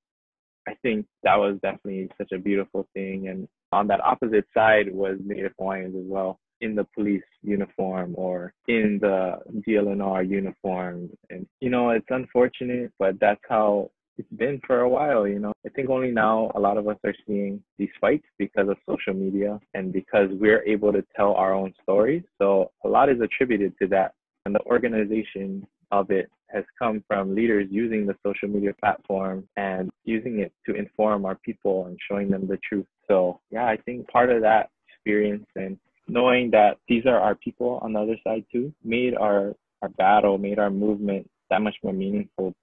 i 0.68 0.74
think 0.82 1.06
that 1.22 1.36
was 1.36 1.58
definitely 1.62 2.08
such 2.18 2.32
a 2.32 2.38
beautiful 2.38 2.86
thing. 2.94 3.28
And 3.28 3.48
on 3.72 3.86
that 3.88 4.04
opposite 4.04 4.46
side 4.54 4.92
was 4.92 5.18
native 5.24 5.52
hawaiians 5.58 5.96
as 5.96 6.04
well 6.06 6.38
in 6.60 6.74
the 6.74 6.86
police 6.94 7.22
uniform 7.42 8.14
or 8.16 8.52
in 8.68 8.98
the 9.00 9.38
dlnr 9.66 10.28
uniform. 10.28 11.10
And 11.30 11.46
you 11.60 11.70
know 11.70 11.90
it's 11.90 12.06
unfortunate 12.10 12.92
but 12.98 13.18
that's 13.20 13.40
how 13.48 13.90
it's 14.18 14.28
been 14.36 14.60
for 14.66 14.80
a 14.80 14.88
while 14.88 15.26
you 15.26 15.38
know. 15.38 15.52
I 15.66 15.70
think 15.70 15.88
only 15.88 16.10
now 16.10 16.50
a 16.54 16.60
lot 16.60 16.76
of 16.76 16.86
us 16.88 16.98
are 17.04 17.14
seeing 17.26 17.62
these 17.78 17.94
fights 18.00 18.26
because 18.38 18.68
of 18.68 18.76
social 18.88 19.14
media 19.14 19.58
and 19.74 19.92
because 19.92 20.28
we're 20.32 20.62
able 20.64 20.92
to 20.92 21.02
tell 21.16 21.32
our 21.34 21.54
own 21.54 21.72
stories. 21.82 22.22
So 22.38 22.70
a 22.84 22.88
lot 22.88 23.08
is 23.08 23.20
attributed 23.20 23.72
to 23.80 23.86
that. 23.88 24.12
And 24.44 24.54
the 24.54 24.64
organization 24.66 25.66
of 25.90 26.10
it 26.10 26.30
has 26.48 26.64
come 26.78 27.02
from 27.06 27.34
leaders 27.34 27.66
using 27.70 28.06
the 28.06 28.14
social 28.24 28.48
media 28.48 28.72
platform 28.80 29.46
and 29.56 29.90
using 30.04 30.40
it 30.40 30.52
to 30.66 30.74
inform 30.74 31.24
our 31.24 31.36
people 31.36 31.86
and 31.86 31.98
showing 32.08 32.28
them 32.28 32.46
the 32.46 32.58
truth. 32.68 32.86
So, 33.08 33.40
yeah, 33.50 33.66
I 33.66 33.76
think 33.76 34.08
part 34.08 34.30
of 34.30 34.42
that 34.42 34.70
experience 34.88 35.46
and 35.56 35.78
knowing 36.08 36.50
that 36.50 36.78
these 36.88 37.06
are 37.06 37.18
our 37.18 37.34
people 37.36 37.78
on 37.82 37.92
the 37.92 38.00
other 38.00 38.16
side 38.24 38.44
too 38.52 38.72
made 38.84 39.14
our, 39.14 39.54
our 39.82 39.88
battle, 39.90 40.38
made 40.38 40.58
our 40.58 40.70
movement 40.70 41.28
that 41.50 41.62
much 41.62 41.76
more 41.82 41.92
meaningful. 41.92 42.54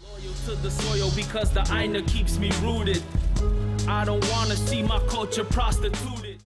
Loyal 0.00 0.34
to 0.46 0.54
the 0.56 0.70
soil 0.70 1.10
because 1.14 1.52
the 1.52 1.68
Aina 1.74 2.02
keeps 2.02 2.38
me 2.38 2.50
rooted. 2.62 3.02
I 3.88 4.04
don't 4.04 4.24
want 4.30 4.50
to 4.50 4.56
see 4.56 4.82
my 4.82 4.98
culture 5.08 5.44
prostituted. 5.44 6.42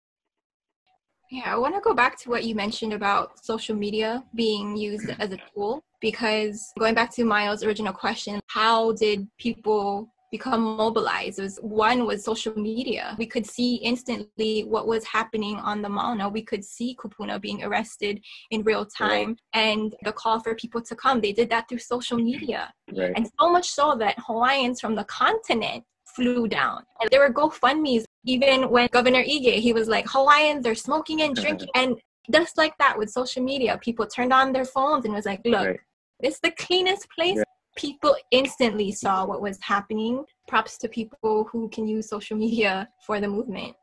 Yeah, 1.32 1.54
I 1.54 1.56
want 1.56 1.74
to 1.74 1.80
go 1.80 1.94
back 1.94 2.18
to 2.20 2.28
what 2.28 2.44
you 2.44 2.54
mentioned 2.54 2.92
about 2.92 3.42
social 3.42 3.74
media 3.74 4.22
being 4.34 4.76
used 4.76 5.08
as 5.18 5.32
a 5.32 5.38
tool 5.54 5.82
because 6.02 6.70
going 6.78 6.94
back 6.94 7.10
to 7.14 7.24
Miles' 7.24 7.64
original 7.64 7.94
question, 7.94 8.38
how 8.48 8.92
did 8.92 9.26
people 9.38 10.12
become 10.30 10.60
mobilized? 10.60 11.38
It 11.38 11.42
was 11.42 11.58
one 11.62 12.04
was 12.04 12.22
social 12.22 12.54
media. 12.54 13.16
We 13.18 13.24
could 13.24 13.46
see 13.46 13.76
instantly 13.76 14.64
what 14.64 14.86
was 14.86 15.06
happening 15.06 15.56
on 15.56 15.80
the 15.80 15.88
Mauna. 15.88 16.28
We 16.28 16.42
could 16.42 16.62
see 16.62 16.94
Kupuna 17.02 17.40
being 17.40 17.64
arrested 17.64 18.22
in 18.50 18.62
real 18.62 18.84
time 18.84 19.28
right. 19.28 19.38
and 19.54 19.94
the 20.04 20.12
call 20.12 20.38
for 20.38 20.54
people 20.54 20.82
to 20.82 20.94
come. 20.94 21.22
They 21.22 21.32
did 21.32 21.48
that 21.48 21.66
through 21.66 21.78
social 21.78 22.18
media. 22.18 22.70
Right. 22.94 23.12
And 23.16 23.26
so 23.40 23.50
much 23.50 23.70
so 23.70 23.96
that 24.00 24.16
Hawaiians 24.18 24.82
from 24.82 24.96
the 24.96 25.04
continent 25.04 25.84
flew 26.14 26.46
down. 26.46 26.82
And 27.00 27.08
there 27.10 27.20
were 27.20 27.32
GoFundMe's 27.32 28.04
Even 28.24 28.70
when 28.70 28.88
Governor 28.92 29.22
Ige, 29.22 29.54
he 29.54 29.72
was 29.72 29.88
like, 29.88 30.06
Hawaiians 30.08 30.66
are 30.66 30.74
smoking 30.74 31.22
and 31.22 31.34
drinking. 31.34 31.68
and 31.74 31.98
just 32.30 32.56
like 32.56 32.76
that 32.78 32.96
with 32.96 33.10
social 33.10 33.42
media, 33.42 33.78
people 33.82 34.06
turned 34.06 34.32
on 34.32 34.52
their 34.52 34.64
phones 34.64 35.04
and 35.04 35.12
was 35.14 35.26
like, 35.26 35.40
look, 35.44 35.66
Right. 35.66 35.80
it's 36.20 36.38
the 36.40 36.52
cleanest 36.52 37.08
place. 37.10 37.36
Yeah. 37.38 37.42
People 37.76 38.14
instantly 38.30 38.92
saw 38.92 39.24
what 39.24 39.40
was 39.40 39.58
happening. 39.60 40.24
Props 40.46 40.76
to 40.78 40.88
people 40.88 41.48
who 41.50 41.68
can 41.70 41.88
use 41.88 42.08
social 42.08 42.36
media 42.36 42.88
for 43.06 43.20
the 43.20 43.28
movement. 43.28 43.74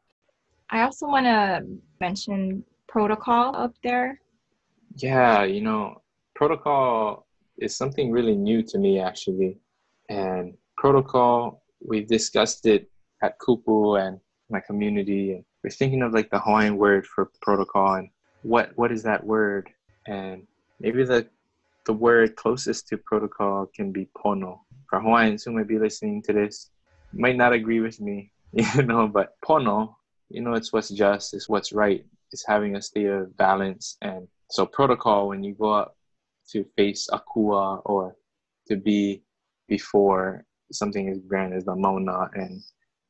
I 0.70 0.84
also 0.84 1.08
want 1.08 1.26
to 1.26 1.66
mention 2.00 2.64
protocol 2.88 3.56
up 3.56 3.74
there. 3.84 4.20
Yeah, 4.96 5.44
you 5.44 5.62
know, 5.62 6.02
protocol 6.36 7.26
is 7.58 7.76
something 7.76 8.12
really 8.12 8.36
new 8.36 8.64
to 8.64 8.78
me 8.78 9.00
actually. 9.00 9.58
And 10.10 10.54
protocol, 10.78 11.64
we've 11.86 12.08
discussed 12.08 12.66
it 12.66 12.90
at 13.24 13.40
Kupu 13.40 14.00
and 14.00 14.20
my 14.50 14.60
community 14.60 15.34
and 15.34 15.44
we're 15.64 15.70
thinking 15.70 16.02
of 16.02 16.14
like 16.14 16.30
the 16.30 16.40
Hawaiian 16.40 16.78
word 16.78 17.06
for 17.06 17.32
protocol 17.42 17.96
and 17.96 18.10
what 18.42 18.72
what 18.76 18.92
is 18.92 19.04
that 19.04 19.24
word? 19.24 19.70
And 20.08 20.48
maybe 20.80 21.04
the 21.04 21.28
the 21.86 21.94
word 21.94 22.36
closest 22.36 22.88
to 22.88 22.98
protocol 22.98 23.70
can 23.76 23.92
be 23.92 24.08
pono. 24.18 24.60
For 24.90 25.00
Hawaiians 25.00 25.44
who 25.44 25.52
might 25.52 25.68
be 25.68 25.80
listening 25.80 26.22
to 26.24 26.34
this, 26.34 26.70
might 27.14 27.36
not 27.36 27.54
agree 27.54 27.80
with 27.80 28.00
me, 28.00 28.32
you 28.52 28.84
know, 28.84 29.08
but 29.08 29.34
pono, 29.44 29.96
you 30.30 30.42
know, 30.42 30.54
it's 30.54 30.72
what's 30.72 30.90
just, 30.90 31.34
it's 31.34 31.50
what's 31.50 31.74
right, 31.74 32.06
it's 32.32 32.46
having 32.46 32.76
a 32.76 32.82
state 32.82 33.08
of 33.08 33.36
balance. 33.38 33.98
And 34.02 34.28
so 34.50 34.66
protocol, 34.66 35.28
when 35.30 35.44
you 35.44 35.54
go 35.54 35.74
up 35.74 35.96
to 36.52 36.66
face 36.76 37.08
Akua 37.12 37.82
or 37.86 38.16
to 38.68 38.76
be 38.76 39.24
before 39.68 40.46
something 40.72 41.10
as 41.10 41.20
grand 41.20 41.54
as 41.54 41.66
the 41.66 41.76
Mauna 41.76 42.30
and 42.34 42.62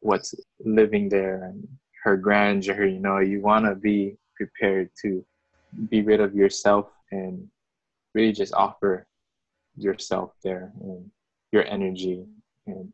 what's 0.02 0.34
living 0.64 1.10
there 1.10 1.44
and 1.44 1.68
her 2.04 2.16
grandeur, 2.18 2.86
you 2.86 3.00
know, 3.00 3.20
you 3.20 3.42
want 3.42 3.66
to 3.66 3.76
be 3.76 4.16
prepared 4.36 4.90
to 5.02 5.24
be 5.90 6.02
rid 6.02 6.22
of 6.22 6.34
yourself 6.34 6.88
and 7.12 7.48
really 8.14 8.32
just 8.32 8.54
offer 8.54 9.06
yourself 9.76 10.32
there 10.44 10.72
and 10.82 11.10
your 11.52 11.66
energy. 11.66 12.26
And 12.68 12.92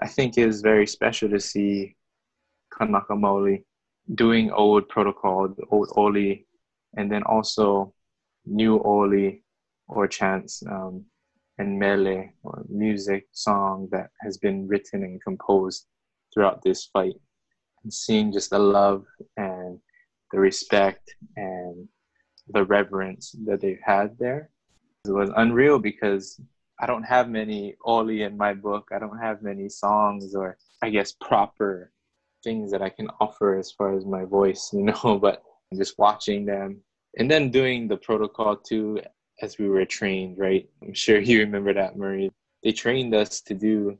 I 0.00 0.08
think 0.08 0.36
it 0.36 0.46
is 0.46 0.60
very 0.60 0.86
special 0.86 1.28
to 1.30 1.40
see 1.40 1.96
Kanaka 2.76 3.14
Maoli 3.14 3.64
doing 4.14 4.50
old 4.50 4.88
protocol, 4.88 5.54
old 5.70 5.88
Oli, 5.96 6.46
and 6.96 7.10
then 7.10 7.22
also 7.24 7.92
new 8.46 8.80
Oli 8.82 9.42
or 9.88 10.06
chants 10.06 10.62
um, 10.70 11.04
and 11.58 11.78
mele 11.78 12.24
or 12.42 12.64
music 12.68 13.26
song 13.32 13.88
that 13.90 14.10
has 14.20 14.38
been 14.38 14.66
written 14.68 15.02
and 15.02 15.22
composed 15.22 15.86
throughout 16.32 16.62
this 16.62 16.86
fight. 16.92 17.14
And 17.84 17.92
seeing 17.92 18.32
just 18.32 18.50
the 18.50 18.58
love 18.58 19.04
and 19.36 19.78
the 20.32 20.40
respect 20.40 21.14
and 21.36 21.88
the 22.48 22.64
reverence 22.64 23.34
that 23.46 23.60
they've 23.60 23.80
had 23.82 24.18
there. 24.18 24.50
It 25.06 25.12
was 25.12 25.30
unreal 25.36 25.78
because 25.78 26.40
I 26.80 26.86
don't 26.86 27.04
have 27.04 27.28
many 27.28 27.74
Oli 27.84 28.22
in 28.22 28.36
my 28.36 28.54
book. 28.54 28.88
I 28.94 28.98
don't 28.98 29.18
have 29.18 29.42
many 29.42 29.68
songs 29.68 30.34
or 30.34 30.56
I 30.82 30.90
guess 30.90 31.12
proper 31.12 31.92
things 32.44 32.70
that 32.70 32.82
I 32.82 32.88
can 32.88 33.08
offer 33.20 33.58
as 33.58 33.72
far 33.72 33.96
as 33.96 34.04
my 34.04 34.24
voice, 34.24 34.70
you 34.72 34.82
know, 34.82 35.18
but 35.20 35.42
just 35.76 35.98
watching 35.98 36.44
them 36.46 36.80
and 37.18 37.30
then 37.30 37.50
doing 37.50 37.88
the 37.88 37.96
protocol 37.96 38.56
too 38.56 39.00
as 39.40 39.58
we 39.58 39.68
were 39.68 39.84
trained, 39.84 40.38
right? 40.38 40.68
I'm 40.82 40.94
sure 40.94 41.20
you 41.20 41.40
remember 41.40 41.72
that, 41.74 41.96
Marie. 41.96 42.30
They 42.62 42.72
trained 42.72 43.14
us 43.14 43.40
to 43.42 43.54
do 43.54 43.96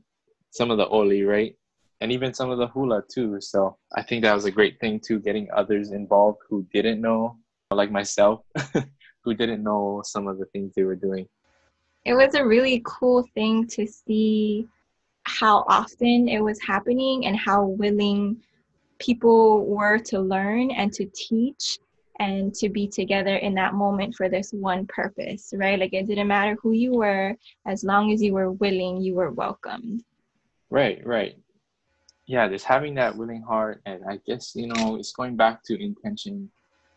some 0.51 0.71
of 0.71 0.77
the 0.77 0.87
Oli, 0.87 1.23
right? 1.23 1.55
And 2.01 2.11
even 2.11 2.33
some 2.33 2.49
of 2.49 2.57
the 2.57 2.67
hula 2.67 3.03
too. 3.11 3.41
So 3.41 3.77
I 3.95 4.03
think 4.03 4.23
that 4.23 4.33
was 4.33 4.45
a 4.45 4.51
great 4.51 4.79
thing 4.79 4.99
too, 4.99 5.19
getting 5.19 5.47
others 5.53 5.91
involved 5.91 6.39
who 6.49 6.65
didn't 6.73 7.01
know, 7.01 7.37
like 7.71 7.91
myself, 7.91 8.41
who 9.23 9.33
didn't 9.33 9.63
know 9.63 10.01
some 10.05 10.27
of 10.27 10.37
the 10.39 10.45
things 10.45 10.73
they 10.75 10.83
were 10.83 10.95
doing. 10.95 11.27
It 12.05 12.13
was 12.13 12.35
a 12.35 12.45
really 12.45 12.81
cool 12.85 13.25
thing 13.35 13.67
to 13.67 13.85
see 13.85 14.67
how 15.23 15.65
often 15.67 16.27
it 16.29 16.39
was 16.39 16.59
happening 16.61 17.25
and 17.25 17.37
how 17.37 17.65
willing 17.65 18.37
people 18.99 19.65
were 19.65 19.97
to 19.97 20.19
learn 20.19 20.71
and 20.71 20.91
to 20.93 21.05
teach 21.13 21.79
and 22.19 22.53
to 22.53 22.67
be 22.67 22.87
together 22.87 23.37
in 23.37 23.53
that 23.55 23.73
moment 23.73 24.13
for 24.13 24.27
this 24.27 24.51
one 24.51 24.85
purpose, 24.87 25.53
right? 25.55 25.79
Like 25.79 25.93
it 25.93 26.05
didn't 26.07 26.27
matter 26.27 26.57
who 26.61 26.71
you 26.71 26.93
were, 26.93 27.35
as 27.65 27.83
long 27.83 28.11
as 28.11 28.21
you 28.21 28.33
were 28.33 28.51
willing, 28.51 29.01
you 29.01 29.15
were 29.15 29.31
welcomed. 29.31 30.03
Right, 30.69 31.05
right. 31.05 31.37
Yeah, 32.29 32.47
just 32.47 32.65
having 32.65 32.93
that 32.93 33.15
willing 33.17 33.41
heart, 33.41 33.81
and 33.87 34.03
I 34.07 34.19
guess 34.27 34.55
you 34.55 34.67
know, 34.67 34.97
it's 34.97 35.13
going 35.13 35.35
back 35.35 35.63
to 35.63 35.83
intention. 35.83 36.51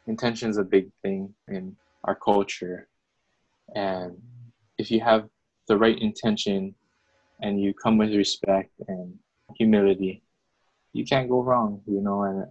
Intention 0.06 0.50
is 0.50 0.58
a 0.58 0.62
big 0.62 0.90
thing 1.00 1.34
in 1.48 1.74
our 2.04 2.14
culture, 2.14 2.86
and 3.74 4.20
if 4.76 4.90
you 4.90 5.00
have 5.00 5.30
the 5.68 5.78
right 5.78 5.98
intention, 5.98 6.74
and 7.40 7.58
you 7.58 7.72
come 7.72 7.96
with 7.96 8.14
respect 8.14 8.72
and 8.88 9.18
humility, 9.56 10.22
you 10.92 11.06
can't 11.06 11.30
go 11.30 11.40
wrong. 11.42 11.80
You 11.86 12.02
know, 12.02 12.24
and 12.24 12.44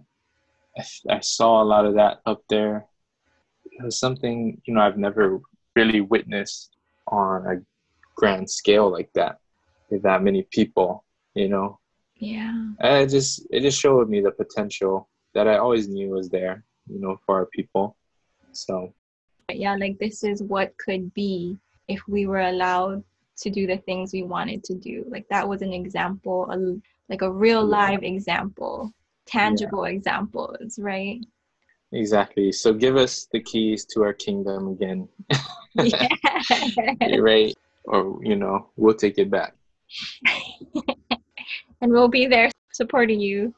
I, 0.76 1.18
I 1.18 1.20
saw 1.20 1.62
a 1.62 1.70
lot 1.72 1.86
of 1.86 1.94
that 1.94 2.18
up 2.26 2.42
there. 2.48 2.84
It 3.64 3.84
was 3.84 4.00
something 4.00 4.60
you 4.64 4.74
know 4.74 4.80
I've 4.80 4.98
never 4.98 5.38
really 5.76 6.00
witnessed 6.00 6.76
on 7.06 7.46
a 7.46 7.62
grand 8.16 8.50
scale 8.50 8.90
like 8.90 9.12
that 9.14 9.38
with 9.88 10.02
that 10.02 10.24
many 10.24 10.48
people. 10.50 11.04
You 11.36 11.48
know, 11.48 11.78
Yeah. 12.22 12.52
and 12.78 13.02
it 13.02 13.08
just 13.10 13.44
it 13.50 13.60
just 13.62 13.80
showed 13.80 14.08
me 14.08 14.20
the 14.20 14.30
potential 14.30 15.08
that 15.34 15.48
I 15.48 15.56
always 15.58 15.88
knew 15.88 16.10
was 16.10 16.28
there, 16.28 16.62
you 16.86 17.00
know, 17.00 17.16
for 17.26 17.34
our 17.40 17.46
people. 17.46 17.96
So 18.52 18.94
Yeah, 19.50 19.74
like 19.76 19.98
this 19.98 20.22
is 20.22 20.42
what 20.42 20.72
could 20.78 21.12
be 21.14 21.58
if 21.88 22.00
we 22.06 22.26
were 22.26 22.42
allowed 22.54 23.02
to 23.42 23.50
do 23.50 23.66
the 23.66 23.78
things 23.78 24.12
we 24.12 24.22
wanted 24.22 24.62
to 24.64 24.74
do. 24.74 25.04
Like 25.08 25.26
that 25.30 25.48
was 25.48 25.62
an 25.62 25.72
example, 25.72 26.38
a, 26.50 26.56
like 27.10 27.22
a 27.22 27.30
real 27.44 27.62
Yeah. 27.62 27.76
live 27.78 28.02
example, 28.04 28.92
tangible 29.26 29.84
examples, 29.84 30.78
right? 30.78 31.20
exactly. 31.94 32.52
So 32.52 32.72
give 32.72 32.96
us 32.96 33.26
the 33.32 33.40
keys 33.42 33.84
to 33.92 34.02
our 34.04 34.14
kingdom 34.14 34.68
again, 34.68 35.08
yeah. 35.74 36.08
right? 37.18 37.54
Or 37.84 38.20
you 38.22 38.36
know, 38.36 38.70
we'll 38.76 38.94
take 38.94 39.18
it 39.18 39.30
back. 39.30 39.54
and 41.82 41.92
we'll 41.92 42.08
be 42.08 42.26
there 42.26 42.50
supporting 42.72 43.20
you. 43.20 43.54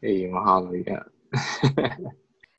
Hey, 0.00 0.24
mahalo, 0.24 0.82
yeah. 0.86 1.02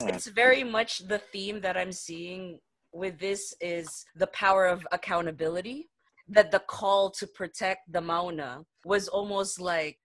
it's 0.02 0.26
very 0.28 0.62
much 0.62 0.98
the 1.08 1.18
theme 1.18 1.60
that 1.60 1.76
i'm 1.76 1.92
seeing 1.92 2.58
with 2.92 3.18
this 3.18 3.54
is 3.60 4.04
the 4.16 4.26
power 4.28 4.66
of 4.66 4.86
accountability 4.92 5.88
that 6.28 6.50
the 6.50 6.58
call 6.60 7.10
to 7.10 7.26
protect 7.26 7.90
the 7.92 8.00
mauna 8.00 8.62
was 8.84 9.08
almost 9.08 9.58
like 9.60 9.98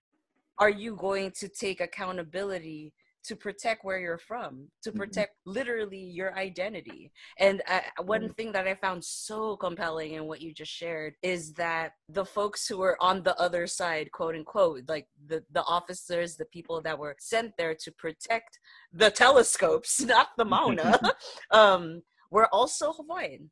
are 0.59 0.69
you 0.69 0.95
going 0.95 1.31
to 1.31 1.49
take 1.49 1.81
accountability 1.81 2.93
to 3.23 3.35
protect 3.35 3.83
where 3.85 3.99
you're 3.99 4.17
from 4.17 4.67
to 4.83 4.91
Mhm. 4.91 4.95
protect 4.97 5.35
literally 5.45 5.99
your 5.99 6.33
identity 6.35 7.11
and 7.37 7.61
I, 7.67 7.83
one 8.01 8.23
Right. 8.23 8.35
thing 8.35 8.51
that 8.53 8.67
i 8.67 8.75
found 8.75 9.03
so 9.03 9.55
compelling 9.57 10.13
in 10.13 10.25
what 10.25 10.41
you 10.41 10.53
just 10.53 10.71
shared 10.71 11.15
is 11.21 11.53
that 11.53 11.93
the 12.09 12.25
folks 12.25 12.67
who 12.67 12.77
were 12.77 12.97
on 13.01 13.23
the 13.23 13.37
other 13.39 13.67
side 13.67 14.11
quote 14.11 14.35
unquote 14.35 14.83
like 14.87 15.07
the 15.27 15.43
the 15.51 15.63
officers 15.63 16.35
the 16.35 16.45
people 16.45 16.81
that 16.81 16.97
were 16.97 17.15
sent 17.19 17.55
there 17.57 17.75
to 17.75 17.91
protect 17.91 18.59
the 18.93 19.11
telescopes 19.11 20.01
not 20.15 20.29
the 20.37 20.45
mauna 20.53 20.99
um 21.51 22.01
were 22.31 22.47
also 22.47 22.93
hawaiian 22.93 23.49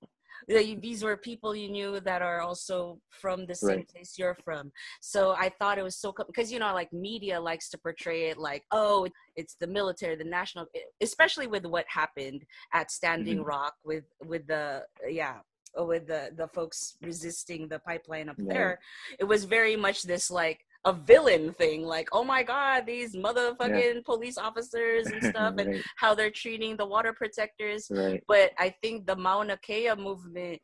They- 0.49 0.75
these 0.75 1.03
were 1.03 1.15
people 1.15 1.55
you 1.55 1.69
knew 1.69 1.99
that 2.01 2.21
are 2.21 2.41
also 2.41 2.99
from 3.21 3.45
the 3.45 3.55
same 3.55 3.69
Right. 3.77 3.87
place 3.87 4.11
you're 4.17 4.37
from 4.47 4.71
so 4.99 5.21
i 5.45 5.49
thought 5.59 5.77
it 5.77 5.83
was 5.83 5.97
so 6.03 6.11
because 6.31 6.51
you 6.51 6.59
know 6.59 6.73
like 6.73 6.91
media 6.91 7.39
likes 7.39 7.69
to 7.69 7.77
portray 7.77 8.29
it 8.31 8.37
like 8.37 8.63
oh 8.71 9.07
it's 9.35 9.55
the 9.61 9.67
military 9.67 10.15
the 10.15 10.23
national 10.39 10.65
especially 11.01 11.47
with 11.47 11.65
what 11.65 11.85
happened 11.87 12.41
at 12.73 12.89
standing 12.91 13.37
mm-hmm. 13.39 13.53
rock 13.55 13.73
with 13.89 14.05
with 14.31 14.43
the 14.47 14.83
yeah 15.07 15.37
with 15.77 16.07
the 16.07 16.31
the 16.35 16.47
folks 16.47 16.97
resisting 17.01 17.67
the 17.67 17.79
pipeline 17.79 18.27
up 18.29 18.37
Right. 18.39 18.49
there 18.49 18.79
it 19.19 19.25
was 19.25 19.43
very 19.45 19.75
much 19.75 20.01
this 20.03 20.25
like 20.31 20.59
a 20.85 20.93
villain 20.93 21.53
thing 21.53 21.83
like 21.83 22.07
oh 22.13 22.23
my 22.23 22.41
god 22.41 22.85
these 22.85 23.13
motherfucking 23.13 24.03
police 24.05 24.37
officers 24.37 25.07
and 25.07 25.23
stuff 25.35 25.55
and 25.57 25.83
how 25.97 26.15
they're 26.15 26.31
treating 26.31 26.77
the 26.77 26.85
water 26.85 27.13
protectors. 27.13 27.87
Right, 27.89 28.23
but 28.27 28.51
I 28.57 28.73
think 28.81 29.05
the 29.05 29.15
Mauna 29.15 29.57
Kea 29.57 29.93
movement 29.95 30.61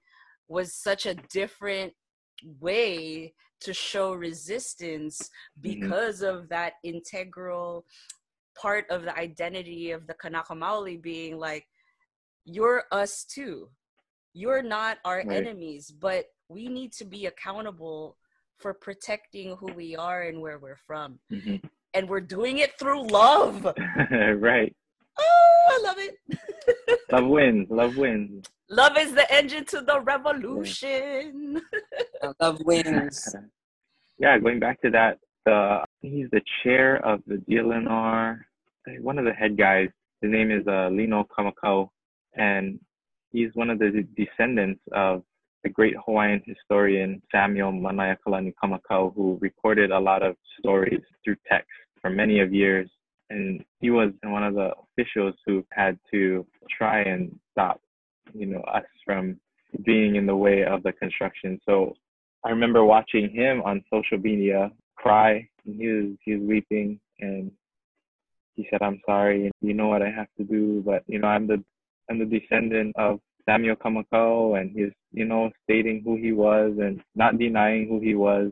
was 0.47 0.74
such 0.74 1.05
a 1.05 1.16
different 1.32 1.93
way 2.59 3.34
to 3.61 3.74
show 3.74 4.13
resistance 4.13 5.18
mm-hmm. 5.20 5.61
because 5.61 6.22
of 6.22 6.49
that 6.49 6.74
integral 6.84 7.86
part 8.59 8.86
of 8.89 9.03
the 9.03 9.18
identity 9.18 9.91
of 9.91 10.07
the 10.07 10.13
Kanaka 10.13 10.53
Maoli 10.53 11.01
being 11.01 11.38
like, 11.38 11.66
you're 12.45 12.84
us 12.91 13.26
too. 13.26 13.70
You're 14.34 14.61
not 14.61 14.99
our 15.05 15.18
Right. 15.18 15.38
enemies, 15.38 15.91
but 15.91 16.26
we 16.47 16.68
need 16.68 16.91
to 16.93 17.05
be 17.05 17.26
accountable 17.26 18.18
for 18.60 18.74
protecting 18.74 19.56
who 19.58 19.68
we 19.74 19.95
are 19.95 20.24
and 20.24 20.41
where 20.41 20.58
we're 20.60 20.78
from 20.88 21.20
Mhm. 21.32 21.62
and 21.93 22.10
we're 22.10 22.22
doing 22.22 22.60
it 22.60 22.78
through 22.80 23.08
love. 23.08 23.66
right. 24.39 24.76
Oh, 25.18 25.68
I 25.70 25.80
love 25.84 25.97
it. 25.97 26.16
Love 27.12 27.28
wins. 27.28 27.68
Love 27.70 27.95
wins. 27.97 28.45
love 28.70 28.97
is 28.97 29.14
the 29.14 29.32
engine 29.34 29.64
to 29.66 29.80
the 29.82 30.01
revolution. 30.01 31.62
Love 32.41 32.60
wins. 32.66 33.34
yeah, 34.18 34.38
going 34.39 34.60
back 34.60 34.82
to 34.82 34.89
that, 34.89 35.20
the 35.45 35.84
he's 36.01 36.28
the 36.32 36.41
chair 36.64 36.97
of 37.06 37.22
the 37.28 37.36
DLNR. 37.49 38.39
One 39.01 39.18
of 39.20 39.26
the 39.26 39.32
head 39.34 39.58
guys. 39.58 39.89
His 40.22 40.32
name 40.32 40.51
is 40.51 40.68
uh, 40.68 40.89
Lino 40.89 41.26
Kamakau, 41.38 41.89
and 42.36 42.80
he's 43.32 43.51
one 43.53 43.70
of 43.70 43.80
the 43.80 44.06
descendants 44.18 44.82
of 44.91 45.24
the 45.66 45.72
great 45.72 45.95
Hawaiian 46.05 46.43
historian 46.45 47.20
Samuel 47.32 47.72
Manaiakalani 47.72 48.53
Kamakau, 48.63 49.13
who 49.16 49.39
recorded 49.41 49.89
a 49.89 49.99
lot 49.99 50.22
of 50.22 50.36
stories 50.59 51.01
through 51.24 51.38
text 51.49 51.72
for 51.99 52.11
many 52.11 52.39
of 52.39 52.53
years. 52.53 52.88
And 53.32 53.66
he 53.80 53.89
was 53.89 54.11
one 54.24 54.43
of 54.43 54.53
the 54.53 54.70
officials 54.84 55.34
who 55.43 55.66
had 55.72 55.97
to 56.11 56.45
try 56.78 57.01
and 57.01 57.36
stop, 57.51 57.82
you 58.36 58.45
know, 58.45 58.61
us 58.61 58.84
from 59.03 59.39
being 59.84 60.18
in 60.18 60.28
the 60.28 60.36
way 60.36 60.63
of 60.63 60.84
the 60.84 60.91
construction. 60.91 61.59
So 61.66 61.95
I 62.43 62.51
remember 62.51 62.86
watching 62.86 63.32
him 63.32 63.63
on 63.63 63.84
social 63.91 64.20
media 64.20 64.72
cry. 64.95 65.49
He 65.66 65.88
was 65.88 66.16
he 66.24 66.36
was 66.36 66.47
weeping 66.47 66.99
and 67.20 67.51
he 68.53 68.68
said, 68.70 68.84
"I'm 68.84 69.01
sorry. 69.03 69.49
You 69.61 69.74
know 69.74 69.88
what 69.88 70.03
I 70.03 70.11
have 70.11 70.28
to 70.38 70.43
do, 70.43 70.84
but 70.86 71.03
you 71.07 71.18
know 71.18 71.28
I'm 71.28 71.47
the 71.47 71.63
I'm 72.07 72.20
the 72.20 72.26
descendant 72.26 72.95
of 72.97 73.20
Samuel 73.47 73.75
Kamakau, 73.75 74.59
and 74.59 74.71
he's 74.71 74.91
you 75.11 75.25
know 75.25 75.51
stating 75.63 76.01
who 76.03 76.15
he 76.17 76.31
was 76.31 76.73
and 76.79 77.01
not 77.15 77.37
denying 77.37 77.87
who 77.87 77.99
he 77.99 78.15
was. 78.15 78.51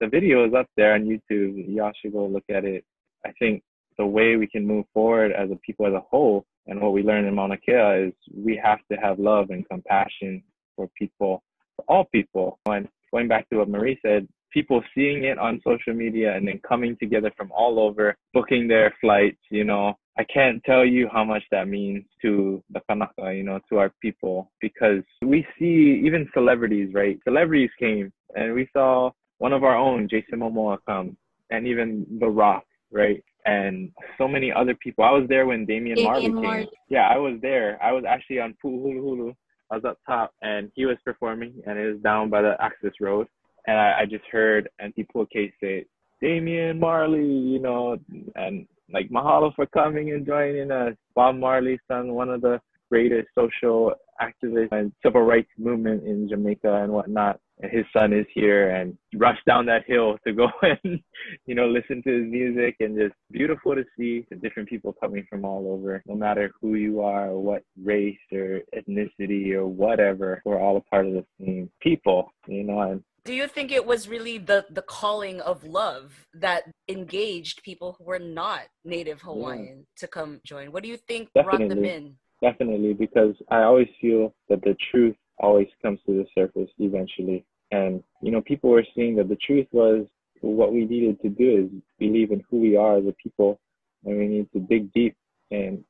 The 0.00 0.08
video 0.08 0.46
is 0.46 0.54
up 0.54 0.66
there 0.76 0.94
on 0.94 1.04
YouTube. 1.04 1.74
Y'all 1.74 1.92
should 2.00 2.12
go 2.12 2.26
look 2.26 2.44
at 2.50 2.64
it. 2.64 2.84
I 3.24 3.32
think 3.38 3.62
the 3.96 4.06
way 4.06 4.36
we 4.36 4.46
can 4.46 4.66
move 4.66 4.84
forward 4.92 5.32
as 5.32 5.50
a 5.50 5.56
people 5.56 5.86
as 5.86 5.94
a 5.94 6.00
whole, 6.00 6.44
and 6.66 6.80
what 6.80 6.92
we 6.92 7.02
learn 7.02 7.24
in 7.24 7.34
Mauna 7.34 7.56
Kea 7.56 8.08
is 8.08 8.12
we 8.34 8.60
have 8.62 8.80
to 8.90 8.96
have 8.98 9.18
love 9.18 9.50
and 9.50 9.68
compassion 9.68 10.42
for 10.76 10.88
people, 10.98 11.42
for 11.76 11.84
all 11.88 12.04
people. 12.12 12.58
And 12.66 12.88
going 13.12 13.28
back 13.28 13.48
to 13.50 13.58
what 13.58 13.68
Marie 13.68 13.98
said, 14.02 14.26
people 14.52 14.82
seeing 14.94 15.24
it 15.24 15.38
on 15.38 15.60
social 15.64 15.94
media 15.94 16.34
and 16.34 16.46
then 16.46 16.60
coming 16.66 16.96
together 17.00 17.32
from 17.36 17.50
all 17.52 17.78
over, 17.78 18.16
booking 18.32 18.68
their 18.68 18.94
flights, 19.00 19.40
you 19.50 19.64
know, 19.64 19.94
I 20.16 20.24
can't 20.24 20.62
tell 20.64 20.84
you 20.84 21.08
how 21.12 21.24
much 21.24 21.42
that 21.50 21.66
means 21.66 22.04
to 22.22 22.62
the 22.70 22.80
Kanaka, 22.88 23.34
you 23.34 23.42
know, 23.42 23.58
to 23.68 23.78
our 23.78 23.92
people, 24.00 24.50
because 24.60 25.02
we 25.22 25.44
see 25.58 26.02
even 26.04 26.28
celebrities, 26.32 26.94
right? 26.94 27.18
Celebrities 27.24 27.70
came 27.78 28.12
and 28.36 28.54
we 28.54 28.68
saw 28.72 29.10
one 29.38 29.52
of 29.52 29.64
our 29.64 29.76
own, 29.76 30.08
Jason 30.08 30.38
Momoa, 30.38 30.78
come, 30.86 31.16
and 31.50 31.66
even 31.66 32.06
The 32.20 32.28
Rock, 32.28 32.64
right? 32.92 33.22
And 33.44 33.90
so 34.16 34.28
many 34.28 34.52
other 34.52 34.74
people. 34.76 35.04
I 35.04 35.10
was 35.10 35.26
there 35.28 35.46
when 35.46 35.66
Damian, 35.66 35.96
Damian 35.96 36.34
Marley 36.34 36.60
came. 36.60 36.68
Yeah, 36.88 37.08
I 37.08 37.18
was 37.18 37.34
there. 37.42 37.82
I 37.82 37.92
was 37.92 38.04
actually 38.08 38.38
on 38.38 38.56
Pu'uhuluhulu. 38.64 39.34
I 39.70 39.76
was 39.76 39.84
up 39.84 39.98
top 40.06 40.32
and 40.42 40.70
he 40.74 40.86
was 40.86 40.96
performing 41.04 41.60
and 41.66 41.78
it 41.78 41.92
was 41.92 42.00
down 42.02 42.30
by 42.30 42.40
the 42.40 42.54
access 42.60 42.92
road. 43.00 43.26
And 43.66 43.76
I, 43.76 44.00
I 44.02 44.06
just 44.06 44.24
heard 44.30 44.68
Antipoke 44.80 45.28
say, 45.60 45.86
Damian 46.20 46.78
Marley, 46.78 47.26
you 47.26 47.58
know, 47.58 47.98
and 48.36 48.66
like 48.92 49.08
mahalo 49.10 49.54
for 49.54 49.66
coming 49.66 50.12
and 50.12 50.26
joining 50.26 50.70
us. 50.70 50.94
Bob 51.14 51.36
Marley, 51.36 51.78
son, 51.88 52.14
one 52.14 52.30
of 52.30 52.40
the 52.40 52.60
greatest 52.90 53.28
social 53.36 53.92
activists 54.20 54.68
and 54.72 54.92
civil 55.02 55.22
rights 55.22 55.50
movement 55.58 56.06
in 56.06 56.28
Jamaica 56.28 56.82
and 56.82 56.92
whatnot. 56.92 57.40
And 57.60 57.70
his 57.70 57.84
son 57.92 58.12
is 58.12 58.26
here 58.34 58.70
and 58.70 58.96
rushed 59.14 59.44
down 59.46 59.66
that 59.66 59.84
hill 59.86 60.16
to 60.26 60.32
go 60.32 60.48
and, 60.62 61.00
you 61.46 61.54
know, 61.54 61.66
listen 61.66 62.02
to 62.02 62.22
his 62.22 62.30
music 62.30 62.76
and 62.80 62.96
just 62.96 63.14
beautiful 63.30 63.74
to 63.74 63.84
see 63.96 64.26
the 64.28 64.36
different 64.36 64.68
people 64.68 64.94
coming 65.00 65.26
from 65.30 65.44
all 65.44 65.72
over, 65.72 66.02
no 66.06 66.14
matter 66.14 66.52
who 66.60 66.74
you 66.74 67.00
are 67.00 67.28
or 67.28 67.40
what 67.40 67.62
race 67.82 68.18
or 68.32 68.60
ethnicity 68.76 69.52
or 69.54 69.66
whatever. 69.66 70.42
We're 70.44 70.60
all 70.60 70.76
a 70.76 70.80
part 70.82 71.06
of 71.06 71.12
the 71.12 71.24
same 71.40 71.70
people, 71.80 72.32
you 72.46 72.64
know, 72.64 72.80
and 72.80 73.02
Do 73.24 73.32
you 73.32 73.48
think 73.48 73.72
it 73.72 73.86
was 73.86 74.06
really 74.06 74.36
the 74.36 74.66
the 74.70 74.82
calling 74.82 75.40
of 75.40 75.64
love 75.64 76.26
that 76.34 76.64
engaged 76.88 77.62
people 77.62 77.96
who 77.96 78.04
were 78.04 78.18
not 78.18 78.62
native 78.84 79.22
Hawaiian 79.22 79.86
to 79.96 80.06
come 80.06 80.40
join? 80.44 80.72
What 80.72 80.82
do 80.82 80.90
you 80.90 80.98
think 80.98 81.32
brought 81.32 81.58
them 81.58 81.68
Definitely. 81.68 81.90
in? 81.90 82.16
Definitely, 82.42 82.92
because 82.92 83.34
I 83.50 83.62
always 83.62 83.88
feel 84.00 84.34
that 84.50 84.60
the 84.62 84.76
truth 84.90 85.16
always 85.38 85.68
comes 85.80 86.00
to 86.06 86.12
the 86.12 86.26
surface 86.34 86.70
eventually. 86.78 87.46
And, 87.70 88.02
you 88.20 88.30
know, 88.30 88.42
people 88.42 88.68
were 88.68 88.84
seeing 88.94 89.16
that 89.16 89.30
the 89.30 89.36
truth 89.36 89.66
was 89.72 90.06
what 90.42 90.72
we 90.72 90.84
needed 90.84 91.20
to 91.22 91.30
do 91.30 91.64
is 91.64 91.82
believe 91.98 92.30
in 92.30 92.44
who 92.50 92.60
we 92.60 92.76
are 92.76 92.98
as 92.98 93.06
a 93.06 93.14
people, 93.22 93.58
and 94.04 94.18
we 94.18 94.26
need 94.26 94.52
to 94.52 94.60
dig 94.60 94.92
deep 94.92 95.16
and 95.50 95.82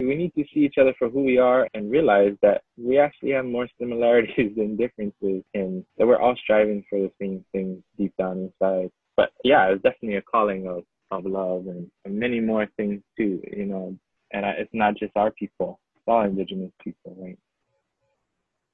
we 0.00 0.16
need 0.16 0.34
to 0.34 0.44
see 0.52 0.60
each 0.60 0.78
other 0.80 0.94
for 0.98 1.08
who 1.08 1.22
we 1.22 1.38
are 1.38 1.68
and 1.74 1.90
realize 1.90 2.34
that 2.42 2.62
we 2.76 2.98
actually 2.98 3.30
have 3.30 3.44
more 3.44 3.68
similarities 3.78 4.52
than 4.56 4.76
differences 4.76 5.42
and 5.54 5.84
that 5.98 6.06
we're 6.06 6.20
all 6.20 6.36
striving 6.42 6.84
for 6.90 6.98
the 6.98 7.10
same 7.20 7.44
things 7.52 7.82
deep 7.96 8.12
down 8.18 8.50
inside. 8.60 8.90
But 9.16 9.30
yeah, 9.44 9.66
it's 9.68 9.82
definitely 9.82 10.16
a 10.16 10.22
calling 10.22 10.66
of, 10.66 10.82
of 11.10 11.24
love 11.24 11.66
and, 11.68 11.90
many 12.06 12.40
more 12.40 12.66
things 12.76 13.02
too, 13.16 13.40
you 13.52 13.66
know, 13.66 13.96
and 14.32 14.46
I, 14.46 14.50
it's 14.50 14.70
not 14.72 14.96
just 14.96 15.12
our 15.16 15.30
people, 15.32 15.80
it's 15.94 16.04
all 16.06 16.24
indigenous 16.24 16.70
people, 16.82 17.16
right? 17.18 17.38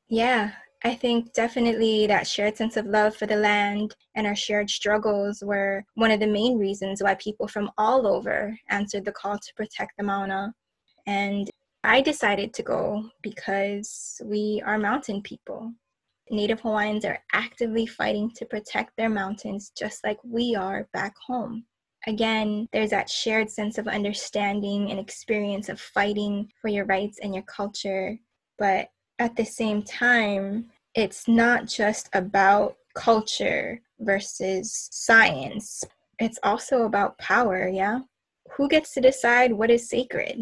Yeah, 0.08 0.52
I 0.84 0.94
think 0.94 1.32
definitely 1.32 2.06
that 2.06 2.26
shared 2.26 2.56
sense 2.56 2.76
of 2.76 2.86
love 2.86 3.16
for 3.16 3.26
the 3.26 3.36
land 3.36 3.94
and 4.14 4.26
our 4.26 4.36
shared 4.36 4.70
struggles 4.70 5.42
were 5.44 5.84
one 5.94 6.10
of 6.10 6.20
the 6.20 6.26
main 6.26 6.58
reasons 6.58 7.02
why 7.02 7.14
people 7.14 7.48
from 7.48 7.70
all 7.78 8.06
over 8.06 8.56
answered 8.68 9.04
the 9.04 9.12
call 9.12 9.38
to 9.38 9.54
protect 9.56 9.92
the 9.96 10.04
Mauna. 10.04 10.54
And 11.10 11.50
I 11.82 12.02
decided 12.02 12.54
to 12.54 12.62
go 12.62 13.10
because 13.20 14.20
we 14.24 14.62
are 14.64 14.78
mountain 14.78 15.22
people. 15.22 15.72
Native 16.30 16.60
Hawaiians 16.60 17.04
are 17.04 17.18
actively 17.32 17.84
fighting 17.84 18.30
to 18.36 18.46
protect 18.46 18.96
their 18.96 19.08
mountains 19.08 19.72
just 19.76 20.04
like 20.04 20.18
we 20.22 20.54
are 20.54 20.88
back 20.92 21.14
home. 21.26 21.64
Again, 22.06 22.68
there's 22.72 22.90
that 22.90 23.10
shared 23.10 23.50
sense 23.50 23.76
of 23.76 23.88
understanding 23.88 24.92
and 24.92 25.00
experience 25.00 25.68
of 25.68 25.80
fighting 25.80 26.48
for 26.62 26.68
your 26.68 26.84
rights 26.84 27.18
and 27.20 27.34
your 27.34 27.44
culture. 27.44 28.16
But 28.56 28.90
at 29.18 29.34
the 29.34 29.44
same 29.44 29.82
time, 29.82 30.66
it's 30.94 31.26
not 31.26 31.66
just 31.66 32.08
about 32.12 32.76
culture 32.94 33.80
versus 33.98 34.88
science. 34.92 35.82
It's 36.20 36.38
also 36.44 36.82
about 36.82 37.18
power, 37.18 37.68
yeah? 37.68 37.98
Who 38.52 38.68
gets 38.68 38.94
to 38.94 39.00
decide 39.00 39.52
what 39.52 39.72
is 39.72 39.88
sacred? 39.88 40.38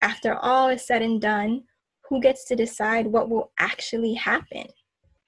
After 0.00 0.34
all 0.36 0.68
is 0.68 0.86
said 0.86 1.02
and 1.02 1.20
done, 1.20 1.64
who 2.08 2.20
gets 2.20 2.44
to 2.46 2.56
decide 2.56 3.06
what 3.06 3.28
will 3.28 3.52
actually 3.58 4.14
happen? 4.14 4.66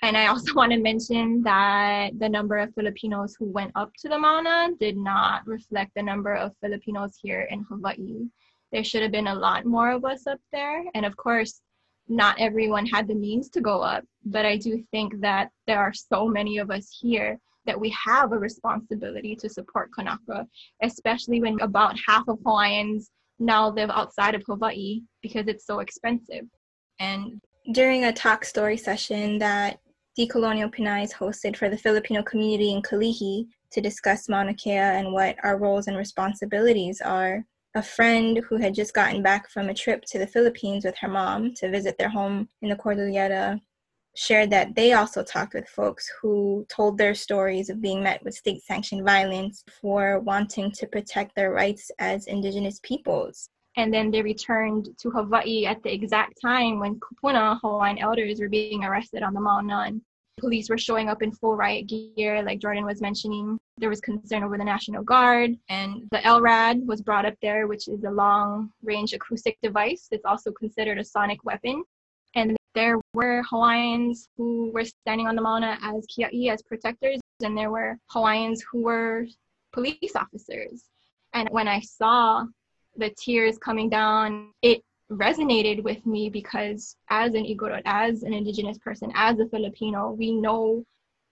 And 0.03 0.17
I 0.17 0.29
also 0.29 0.55
want 0.61 0.73
to 0.73 0.79
mention 0.79 1.43
that 1.43 2.19
the 2.19 2.29
number 2.29 2.59
of 2.59 2.75
Filipinos 2.75 3.37
who 3.39 3.47
went 3.47 3.73
up 3.75 3.93
to 3.99 4.09
the 4.09 4.19
Mauna 4.19 4.71
did 4.79 4.97
not 4.97 5.47
reflect 5.47 5.93
the 5.95 6.03
number 6.03 6.35
of 6.35 6.57
Filipinos 6.61 7.17
here 7.21 7.49
in 7.51 7.65
Hawaii. 7.65 8.29
There 8.73 8.85
should 8.85 9.03
have 9.03 9.13
been 9.13 9.27
a 9.27 9.35
lot 9.35 9.67
more 9.67 9.91
of 9.91 10.05
us 10.05 10.27
up 10.27 10.41
there. 10.53 10.85
And 10.95 11.05
of 11.05 11.17
course, 11.17 11.61
not 12.09 12.41
everyone 12.41 12.87
had 12.87 13.07
the 13.07 13.15
means 13.15 13.49
to 13.51 13.61
go 13.61 13.81
up, 13.81 14.05
but 14.25 14.45
I 14.45 14.57
do 14.57 14.83
think 14.91 15.21
that 15.21 15.51
there 15.67 15.79
are 15.79 15.93
so 15.93 16.27
many 16.27 16.59
of 16.59 16.71
us 16.71 16.97
here 17.01 17.39
that 17.67 17.79
we 17.79 17.95
have 18.05 18.33
a 18.33 18.39
responsibility 18.39 19.37
to 19.37 19.49
support 19.49 19.91
Kanaka, 19.95 20.47
especially 20.83 21.41
when 21.41 21.61
about 21.61 21.97
half 22.07 22.27
of 22.27 22.39
Hawaiians 22.45 23.11
now 23.41 23.71
live 23.71 23.91
outside 23.91 24.35
of 24.35 24.43
Hawaii 24.47 25.01
because 25.23 25.49
it's 25.49 25.67
so 25.67 25.81
expensive. 25.81 26.45
And 27.01 27.41
during 27.73 28.05
a 28.05 28.13
talk 28.13 28.45
story 28.45 28.77
session 28.77 29.39
that 29.39 29.81
Decolonial 30.19 30.73
Pinais 30.73 31.13
hosted 31.13 31.57
for 31.57 31.69
the 31.69 31.79
Filipino 31.79 32.23
community 32.23 32.73
in 32.73 32.83
Kalihi 32.83 33.47
to 33.73 33.81
discuss 33.81 34.29
Mauna 34.29 34.55
Kea 34.55 34.73
and 34.73 35.13
what 35.13 35.37
our 35.43 35.57
roles 35.57 35.87
and 35.87 35.97
responsibilities 35.97 37.01
are, 37.01 37.45
a 37.75 37.83
friend 37.83 38.43
who 38.49 38.57
had 38.57 38.75
just 38.75 38.93
gotten 38.93 39.23
back 39.23 39.49
from 39.49 39.69
a 39.69 39.75
trip 39.75 40.05
to 40.07 40.19
the 40.19 40.27
Philippines 40.27 40.85
with 40.85 40.97
her 40.99 41.09
mom 41.09 41.55
to 41.55 41.71
visit 41.71 41.97
their 41.97 42.09
home 42.09 42.49
in 42.63 42.69
the 42.69 42.77
Cordillera 42.77 43.61
shared 44.21 44.51
that 44.51 44.75
they 44.75 44.93
also 44.93 45.23
talked 45.23 45.55
with 45.55 45.67
folks 45.67 46.07
who 46.21 46.67
told 46.69 46.99
their 46.99 47.15
stories 47.15 47.71
of 47.71 47.81
being 47.81 48.03
met 48.03 48.23
with 48.23 48.35
state 48.35 48.63
sanctioned 48.63 49.03
violence 49.03 49.65
for 49.81 50.21
wanting 50.21 50.71
to 50.73 50.87
protect 50.87 51.35
their 51.35 51.53
rights 51.53 51.91
as 51.99 52.27
indigenous 52.27 52.79
peoples. 52.83 53.49
And 53.79 53.95
then 53.95 54.11
they 54.11 54.21
returned 54.21 54.91
to 54.99 55.11
Hawaii 55.11 55.65
at 55.65 55.83
the 55.83 55.95
exact 55.95 56.39
time 56.39 56.79
when 56.81 57.01
Kupuna 57.01 57.59
Hawaiian 57.63 57.97
elders 57.97 58.41
were 58.41 58.51
being 58.51 58.85
arrested 58.85 59.23
on 59.23 59.33
the 59.33 59.41
Mauna. 59.41 59.85
And 59.87 60.03
police 60.39 60.69
were 60.69 60.77
showing 60.77 61.09
up 61.09 61.23
in 61.23 61.33
full 61.33 61.57
riot 61.57 61.87
gear, 61.87 62.43
like 62.43 62.61
Jordan 62.61 62.85
was 62.85 63.01
mentioning. 63.01 63.59
There 63.79 63.89
was 63.89 64.03
concern 64.03 64.43
over 64.43 64.59
the 64.59 64.65
National 64.65 65.03
Guard, 65.03 65.57
and 65.71 66.03
the 66.11 66.19
LRAD 66.19 66.85
was 66.85 67.01
brought 67.01 67.25
up 67.25 67.37
there, 67.41 67.67
which 67.67 67.89
is 67.89 68.05
a 68.05 68.11
long 68.11 68.71
range 68.83 69.15
acoustic 69.15 69.57
device. 69.63 70.09
It's 70.11 70.27
also 70.27 70.53
considered 70.53 70.99
a 70.99 71.05
sonic 71.05 71.43
weapon. 71.43 71.85
And 72.35 72.60
there 72.75 72.99
were 73.15 73.43
Hawaiians 73.49 74.29
who 74.37 74.71
were 74.73 74.85
standing 74.85 75.27
on 75.27 75.37
the 75.37 75.43
Mauna 75.43 75.79
as 75.83 76.07
kia'i, 76.07 76.51
as 76.51 76.63
protectors, 76.63 77.21
and 77.43 77.57
there 77.57 77.71
were 77.71 77.99
Hawaiians 78.11 78.65
who 78.71 78.83
were 78.83 79.27
police 79.73 80.15
officers. 80.15 80.85
And 81.33 81.49
when 81.51 81.69
I 81.69 81.81
saw 81.81 82.45
the 82.97 83.11
tears 83.19 83.59
coming 83.59 83.89
down, 83.89 84.53
it 84.63 84.83
resonated 85.11 85.83
with 85.83 86.05
me 86.07 86.31
because 86.31 86.97
as 87.09 87.35
an 87.35 87.45
Igorot, 87.45 87.83
as 87.85 88.23
an 88.23 88.33
indigenous 88.33 88.79
person, 88.79 89.11
as 89.15 89.39
a 89.41 89.47
Filipino, 89.47 90.13
we 90.13 90.33
know 90.33 90.85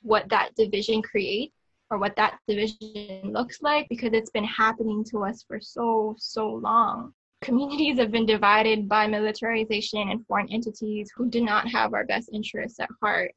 what 0.02 0.28
that 0.28 0.54
division 0.56 1.02
creates 1.02 1.54
or 1.90 1.98
what 1.98 2.16
that 2.16 2.38
division 2.46 3.32
looks 3.32 3.62
like 3.62 3.88
because 3.88 4.12
it's 4.12 4.30
been 4.30 4.44
happening 4.44 5.04
to 5.04 5.24
us 5.24 5.44
for 5.46 5.60
so, 5.60 6.14
so 6.18 6.48
long. 6.48 7.12
Communities 7.40 7.98
have 7.98 8.10
been 8.10 8.26
divided 8.26 8.88
by 8.88 9.06
militarization 9.06 10.10
and 10.10 10.26
foreign 10.26 10.48
entities 10.50 11.10
who 11.16 11.30
do 11.30 11.40
not 11.40 11.68
have 11.68 11.94
our 11.94 12.04
best 12.04 12.30
interests 12.32 12.80
at 12.80 12.88
heart. 13.00 13.32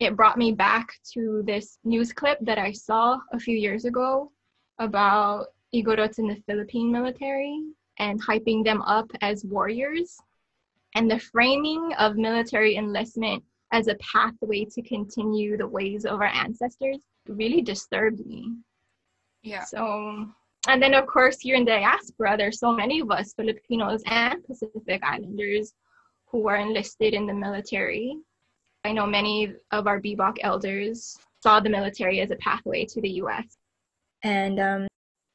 It 0.00 0.16
brought 0.16 0.36
me 0.36 0.52
back 0.52 0.88
to 1.14 1.42
this 1.46 1.78
news 1.84 2.12
clip 2.12 2.38
that 2.42 2.58
I 2.58 2.72
saw 2.72 3.18
a 3.32 3.38
few 3.38 3.56
years 3.56 3.84
ago 3.84 4.30
about 4.78 5.46
Igorots 5.74 6.18
in 6.18 6.26
the 6.26 6.42
Philippine 6.46 6.92
military 6.92 7.62
and 7.98 8.22
hyping 8.22 8.64
them 8.64 8.82
up 8.82 9.10
as 9.22 9.44
warriors. 9.44 10.16
And 10.94 11.10
the 11.10 11.18
framing 11.18 11.92
of 11.98 12.16
military 12.16 12.76
enlistment 12.76 13.42
as 13.72 13.88
a 13.88 13.96
pathway 13.96 14.66
to 14.66 14.82
continue 14.82 15.56
the 15.56 15.66
ways 15.66 16.04
of 16.04 16.20
our 16.20 16.26
ancestors 16.26 16.98
really 17.26 17.62
disturbed 17.62 18.24
me. 18.26 18.52
Yeah. 19.42 19.64
So, 19.64 20.28
and 20.68 20.82
then 20.82 20.94
of 20.94 21.06
course, 21.06 21.38
here 21.40 21.56
in 21.56 21.64
the 21.64 21.72
diaspora, 21.72 22.36
there's 22.36 22.58
so 22.60 22.72
many 22.72 23.00
of 23.00 23.10
us 23.10 23.34
Filipinos 23.34 24.02
and 24.06 24.44
Pacific 24.44 25.02
Islanders 25.02 25.72
who 26.26 26.48
are 26.48 26.56
enlisted 26.56 27.14
in 27.14 27.26
the 27.26 27.34
military. 27.34 28.16
I 28.84 28.92
know 28.92 29.06
many 29.06 29.54
of 29.70 29.86
our 29.86 30.00
BBOC 30.00 30.38
elders 30.42 31.16
saw 31.42 31.60
the 31.60 31.68
military 31.68 32.20
as 32.20 32.30
a 32.30 32.36
pathway 32.36 32.84
to 32.86 33.00
the 33.00 33.10
US. 33.22 33.44
And 34.22 34.60
um, 34.60 34.86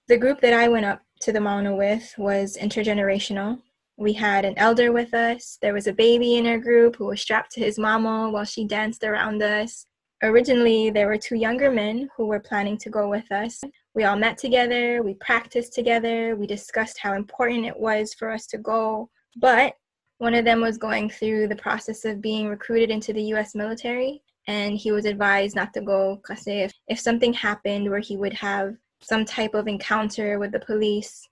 the 0.07 0.17
group 0.17 0.39
that 0.41 0.53
I 0.53 0.69
went 0.69 0.85
up 0.85 1.01
to 1.21 1.31
the 1.31 1.41
Mauna 1.41 1.75
with 1.75 2.13
was 2.17 2.57
intergenerational. 2.57 3.61
We 3.97 4.13
had 4.13 4.45
an 4.45 4.57
elder 4.57 4.91
with 4.91 5.13
us. 5.13 5.57
There 5.61 5.73
was 5.73 5.87
a 5.87 5.93
baby 5.93 6.37
in 6.37 6.47
our 6.47 6.59
group 6.59 6.95
who 6.95 7.07
was 7.07 7.21
strapped 7.21 7.51
to 7.53 7.59
his 7.59 7.77
mama 7.77 8.29
while 8.29 8.45
she 8.45 8.65
danced 8.65 9.03
around 9.03 9.41
us. 9.41 9.85
Originally, 10.23 10.89
there 10.89 11.07
were 11.07 11.17
two 11.17 11.35
younger 11.35 11.69
men 11.69 12.09
who 12.15 12.25
were 12.25 12.39
planning 12.39 12.77
to 12.77 12.89
go 12.89 13.09
with 13.09 13.31
us. 13.31 13.61
We 13.95 14.03
all 14.03 14.15
met 14.15 14.37
together, 14.37 15.01
we 15.01 15.15
practiced 15.15 15.73
together, 15.73 16.35
we 16.35 16.45
discussed 16.45 16.99
how 16.99 17.13
important 17.13 17.65
it 17.65 17.79
was 17.79 18.13
for 18.13 18.31
us 18.31 18.45
to 18.47 18.57
go. 18.57 19.09
But 19.37 19.73
one 20.19 20.33
of 20.33 20.45
them 20.45 20.61
was 20.61 20.77
going 20.77 21.09
through 21.09 21.47
the 21.47 21.55
process 21.55 22.05
of 22.05 22.21
being 22.21 22.47
recruited 22.47 22.89
into 22.89 23.13
the 23.13 23.23
US 23.33 23.55
military, 23.55 24.21
and 24.47 24.77
he 24.77 24.91
was 24.91 25.05
advised 25.05 25.55
not 25.55 25.73
to 25.73 25.81
go 25.81 26.17
because 26.17 26.47
if, 26.47 26.71
if 26.87 26.99
something 26.99 27.33
happened 27.33 27.89
where 27.89 27.99
he 27.99 28.17
would 28.17 28.33
have 28.33 28.75
some 29.01 29.25
type 29.25 29.53
of 29.53 29.67
encounter 29.67 30.39
with 30.39 30.51
the 30.51 30.59
police. 30.59 31.27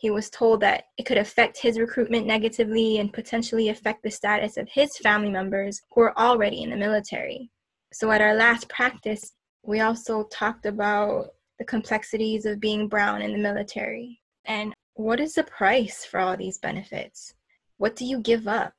He 0.00 0.10
was 0.10 0.30
told 0.30 0.60
that 0.60 0.84
it 0.96 1.06
could 1.06 1.18
affect 1.18 1.58
his 1.58 1.78
recruitment 1.78 2.26
negatively 2.26 2.98
and 2.98 3.12
potentially 3.12 3.68
affect 3.68 4.02
the 4.02 4.10
status 4.10 4.56
of 4.56 4.68
his 4.68 4.96
family 4.98 5.30
members 5.30 5.82
who 5.90 6.02
are 6.02 6.18
already 6.18 6.62
in 6.62 6.70
the 6.70 6.76
military. 6.76 7.50
So 7.92 8.10
at 8.12 8.20
our 8.20 8.34
last 8.34 8.68
practice, 8.68 9.32
we 9.68 9.80
also 9.80 10.24
talked 10.32 10.64
about 10.64 11.34
the 11.58 11.64
complexities 11.64 12.46
of 12.46 12.58
being 12.58 12.88
brown 12.88 13.20
in 13.20 13.32
the 13.32 13.38
military 13.38 14.18
and 14.46 14.72
what 14.94 15.20
is 15.20 15.34
the 15.34 15.44
price 15.44 16.06
for 16.06 16.18
all 16.18 16.38
these 16.38 16.56
benefits? 16.56 17.34
What 17.76 17.94
do 17.94 18.06
you 18.06 18.20
give 18.20 18.48
up? 18.48 18.72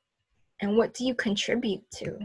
And 0.60 0.76
what 0.76 0.92
do 0.92 1.04
you 1.04 1.14
contribute 1.14 1.88
to? 1.94 2.18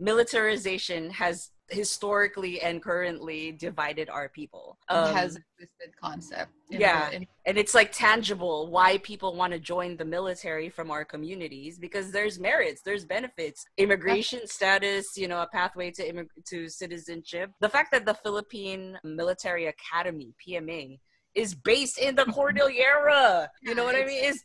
Militarization 0.00 1.10
has 1.10 1.52
historically 1.72 2.60
and 2.60 2.82
currently 2.82 3.52
divided 3.52 4.08
our 4.08 4.28
people. 4.28 4.78
it 4.90 4.94
has 4.94 5.36
um, 5.36 5.42
a 5.42 5.56
twisted 5.56 6.00
concept. 6.00 6.52
yeah, 6.68 7.10
in- 7.10 7.26
and 7.46 7.58
it's 7.58 7.74
like 7.74 7.92
tangible 7.92 8.68
why 8.68 8.98
people 8.98 9.34
want 9.34 9.52
to 9.52 9.58
join 9.58 9.96
the 9.96 10.04
military 10.04 10.68
from 10.68 10.90
our 10.90 11.04
communities 11.04 11.78
because 11.78 12.12
there's 12.12 12.38
merits, 12.38 12.82
there's 12.84 13.04
benefits, 13.04 13.64
immigration 13.76 14.46
status, 14.46 15.16
you 15.16 15.28
know, 15.28 15.42
a 15.42 15.46
pathway 15.46 15.90
to 15.90 16.02
immig- 16.10 16.44
to 16.46 16.68
citizenship. 16.68 17.50
The 17.60 17.68
fact 17.68 17.90
that 17.92 18.04
the 18.04 18.14
Philippine 18.14 18.98
Military 19.04 19.66
Academy 19.66 20.34
(PMA) 20.46 20.98
is 21.34 21.54
based 21.54 21.98
in 21.98 22.14
the 22.14 22.24
Cordillera, 22.26 23.50
you 23.62 23.74
know 23.74 23.84
what 23.84 23.96
I 23.96 24.04
mean? 24.04 24.24
Is 24.24 24.44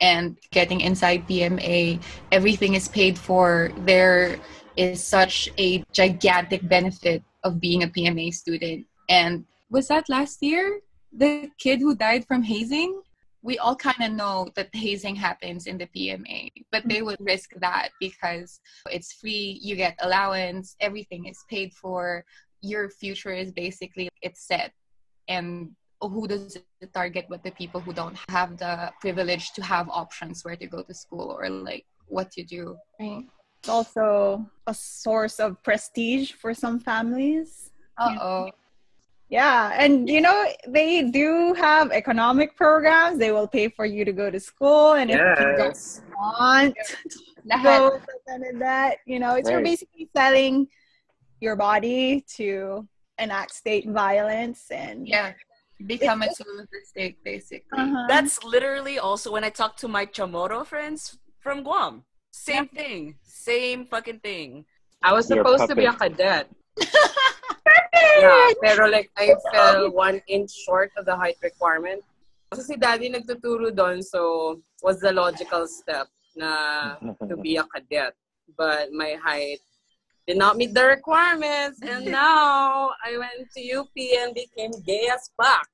and 0.00 0.36
getting 0.52 0.80
inside 0.80 1.26
PMA, 1.28 2.00
everything 2.30 2.74
is 2.74 2.88
paid 2.88 3.18
for. 3.18 3.72
There 3.78 4.38
is 4.78 5.02
such 5.02 5.50
a 5.58 5.84
gigantic 5.92 6.66
benefit 6.68 7.22
of 7.42 7.60
being 7.60 7.82
a 7.82 7.88
PMA 7.88 8.32
student. 8.32 8.86
And 9.08 9.44
was 9.70 9.88
that 9.88 10.08
last 10.08 10.40
year? 10.40 10.80
The 11.12 11.50
kid 11.58 11.80
who 11.80 11.96
died 11.96 12.24
from 12.26 12.42
hazing? 12.42 13.02
We 13.42 13.58
all 13.58 13.74
kind 13.74 14.02
of 14.02 14.12
know 14.12 14.48
that 14.54 14.68
hazing 14.72 15.16
happens 15.16 15.66
in 15.66 15.78
the 15.78 15.86
PMA, 15.86 16.50
but 16.70 16.86
they 16.86 17.02
would 17.02 17.18
risk 17.20 17.50
that 17.56 17.90
because 18.00 18.60
it's 18.90 19.12
free, 19.12 19.58
you 19.62 19.74
get 19.74 19.96
allowance, 20.00 20.76
everything 20.80 21.26
is 21.26 21.38
paid 21.48 21.72
for, 21.72 22.24
your 22.60 22.88
future 22.88 23.32
is 23.32 23.52
basically 23.52 24.08
it's 24.22 24.46
set. 24.46 24.72
And 25.28 25.70
who 26.00 26.28
does 26.28 26.56
it 26.56 26.94
target 26.94 27.26
but 27.28 27.42
the 27.42 27.50
people 27.52 27.80
who 27.80 27.92
don't 27.92 28.16
have 28.28 28.56
the 28.58 28.92
privilege 29.00 29.50
to 29.52 29.62
have 29.62 29.88
options 29.88 30.44
where 30.44 30.54
to 30.54 30.66
go 30.66 30.82
to 30.82 30.94
school 30.94 31.36
or 31.36 31.48
like 31.50 31.84
what 32.06 32.30
to 32.30 32.44
do 32.44 32.76
Right. 33.00 33.24
It's 33.60 33.68
also 33.68 34.46
a 34.66 34.74
source 34.74 35.40
of 35.40 35.62
prestige 35.62 36.32
for 36.32 36.54
some 36.54 36.78
families. 36.78 37.70
uh-oh 37.98 38.50
Yeah, 39.28 39.74
and 39.76 40.08
you 40.08 40.20
know 40.20 40.46
they 40.66 41.10
do 41.10 41.54
have 41.54 41.90
economic 41.90 42.56
programs. 42.56 43.18
They 43.18 43.32
will 43.32 43.48
pay 43.48 43.68
for 43.68 43.84
you 43.84 44.04
to 44.04 44.12
go 44.12 44.30
to 44.30 44.40
school, 44.40 44.94
and 44.94 45.10
if 45.10 45.20
you 45.38 45.56
don't 45.56 45.76
want 46.16 46.76
to 47.50 47.58
go 47.62 48.00
and 48.28 48.60
that, 48.60 48.98
you 49.06 49.18
know, 49.18 49.34
it's 49.34 49.50
you're 49.50 49.62
basically 49.62 50.08
selling 50.16 50.68
your 51.40 51.56
body 51.56 52.24
to 52.36 52.86
enact 53.18 53.54
state 53.54 53.88
violence 53.88 54.70
and 54.70 55.06
yeah 55.06 55.32
become 55.86 56.22
a 56.22 56.26
tool 56.26 56.60
of 56.60 56.68
the 56.70 56.80
state 56.84 57.16
basically 57.24 57.78
Uh-huh. 57.78 58.06
That's 58.08 58.42
literally 58.44 58.98
also 58.98 59.32
when 59.32 59.44
I 59.44 59.50
talk 59.50 59.76
to 59.78 59.88
my 59.88 60.06
Chamorro 60.06 60.64
friends 60.64 61.18
from 61.40 61.62
Guam. 61.62 62.04
Same 62.30 62.68
thing. 62.68 63.14
Same 63.22 63.86
fucking 63.86 64.20
thing. 64.20 64.64
I 65.02 65.12
was 65.12 65.28
You're 65.30 65.38
supposed 65.38 65.68
to 65.68 65.76
be 65.76 65.86
a 65.86 65.92
cadet. 65.92 66.48
yeah, 68.20 68.50
pero 68.62 68.88
like 68.88 69.10
I 69.16 69.34
fell 69.52 69.90
one 69.92 70.20
inch 70.26 70.50
short 70.66 70.90
of 70.96 71.06
the 71.06 71.16
height 71.16 71.36
requirement. 71.42 72.02
So 72.54 72.62
si 72.62 72.76
daddy 72.76 73.10
nagtuturo 73.10 73.74
doon, 73.74 74.02
so 74.02 74.60
was 74.82 75.00
the 75.00 75.12
logical 75.12 75.68
step 75.68 76.08
na 76.34 76.96
to 77.28 77.36
be 77.36 77.56
a 77.56 77.64
cadet. 77.64 78.14
But 78.56 78.90
my 78.92 79.16
height 79.20 79.60
did 80.28 80.36
not 80.36 80.58
meet 80.58 80.74
the 80.74 80.84
requirements, 80.84 81.80
and 81.82 82.04
now 82.22 82.92
I 83.04 83.16
went 83.16 83.50
to 83.56 83.72
UP 83.72 83.96
and 83.96 84.34
became 84.34 84.70
gay 84.84 85.08
as 85.12 85.30
fuck. 85.38 85.70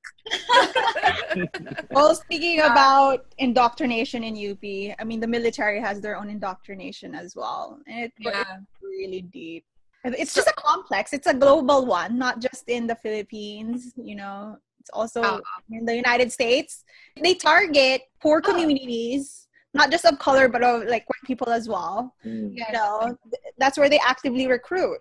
well, 1.91 2.15
speaking 2.15 2.61
about 2.61 3.25
indoctrination 3.37 4.23
in 4.23 4.33
UP, 4.51 4.95
I 4.97 5.03
mean 5.03 5.19
the 5.19 5.27
military 5.27 5.79
has 5.81 5.99
their 5.99 6.15
own 6.17 6.29
indoctrination 6.29 7.13
as 7.13 7.35
well, 7.35 7.79
and 7.85 8.05
it, 8.05 8.13
Yeah. 8.17 8.39
it's 8.39 8.81
really 8.81 9.21
deep. 9.21 9.65
It's 10.05 10.33
just 10.33 10.47
a 10.47 10.53
complex. 10.53 11.13
It's 11.13 11.27
a 11.27 11.33
global 11.33 11.85
one, 11.85 12.17
not 12.17 12.39
just 12.39 12.69
in 12.69 12.85
the 12.85 12.95
Philippines. 12.95 13.91
You 13.97 14.15
know, 14.15 14.57
it's 14.79 14.91
also 14.91 15.21
Uh-uh. 15.21 15.41
in 15.71 15.83
the 15.83 15.95
United 15.95 16.31
States. 16.31 16.83
They 17.19 17.33
target 17.33 18.03
poor 18.21 18.37
oh. 18.37 18.47
communities, 18.47 19.44
not 19.75 19.91
just 19.91 20.05
of 20.05 20.17
color, 20.19 20.47
but 20.47 20.63
of 20.63 20.83
like 20.85 21.05
white 21.09 21.25
people 21.25 21.49
as 21.49 21.67
well. 21.67 22.15
Mm. 22.25 22.55
You 22.55 22.65
know, 22.73 23.17
that's 23.57 23.77
where 23.77 23.89
they 23.89 23.99
actively 23.99 24.47
recruit. 24.47 24.99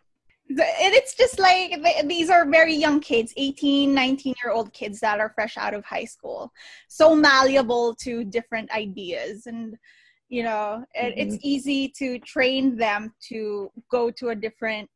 And 0.51 0.59
it's 1.01 1.15
just 1.15 1.39
like 1.39 1.83
these 2.07 2.29
are 2.29 2.45
very 2.45 2.75
young 2.75 3.01
kids 3.01 3.33
18 3.39 3.95
19 3.95 4.35
year 4.45 4.53
old 4.53 4.75
kids 4.75 5.01
that 5.01 5.19
are 5.19 5.31
fresh 5.35 5.57
out 5.57 5.73
of 5.73 5.83
high 5.87 6.05
school 6.05 6.53
so 6.87 7.17
malleable 7.17 7.95
to 7.95 8.25
different 8.25 8.71
ideas 8.71 9.47
and 9.47 9.75
you 10.29 10.43
know 10.43 10.85
it, 10.93 11.15
it's 11.17 11.39
easy 11.43 11.89
to 11.97 12.19
train 12.19 12.77
them 12.77 13.15
to 13.31 13.71
go 13.91 14.11
to 14.11 14.29
a 14.29 14.35
different 14.35 14.87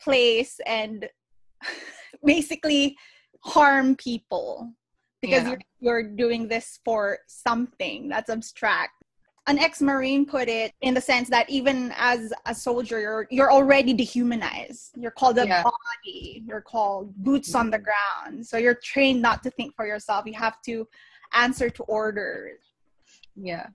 place 0.00 0.58
and 0.66 1.08
basically 2.24 2.96
harm 3.44 3.94
people 3.94 4.72
because 5.22 5.44
Yeah. 5.44 5.50
you're, 5.50 6.02
you're 6.02 6.02
doing 6.16 6.48
this 6.48 6.80
for 6.84 7.18
something 7.28 8.08
that's 8.08 8.28
abstract 8.28 8.95
an 9.46 9.58
ex-marine 9.58 10.26
put 10.26 10.48
it 10.48 10.72
in 10.80 10.94
the 10.94 11.00
sense 11.00 11.30
that 11.30 11.48
even 11.48 11.94
as 11.96 12.32
a 12.46 12.54
soldier 12.54 12.98
you're 13.00 13.26
you're 13.30 13.52
already 13.52 13.92
dehumanized. 13.94 14.90
You're 14.98 15.14
called 15.14 15.38
a 15.38 15.46
Yeah. 15.46 15.62
body. 15.62 16.42
You're 16.46 16.60
called 16.62 17.14
boots 17.16 17.54
on 17.54 17.70
the 17.70 17.78
ground. 17.78 18.46
So 18.46 18.58
you're 18.58 18.74
trained 18.82 19.22
not 19.22 19.42
to 19.44 19.50
think 19.50 19.74
for 19.74 19.86
yourself. 19.86 20.26
You 20.26 20.34
have 20.34 20.60
to 20.66 20.88
answer 21.32 21.70
to 21.70 21.82
orders. 21.84 22.58
Yeah. 23.36 23.70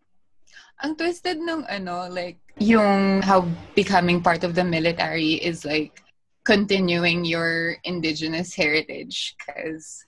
Ang 0.83 0.97
twisted 0.97 1.39
nung 1.39 1.63
ano, 1.69 2.09
like, 2.09 2.41
yung 2.57 3.21
how 3.21 3.47
becoming 3.75 4.19
part 4.21 4.43
of 4.43 4.55
the 4.55 4.63
military 4.63 5.39
is 5.39 5.63
like 5.63 6.03
continuing 6.43 7.23
your 7.23 7.77
indigenous 7.85 8.53
heritage 8.53 9.35
because 9.39 10.05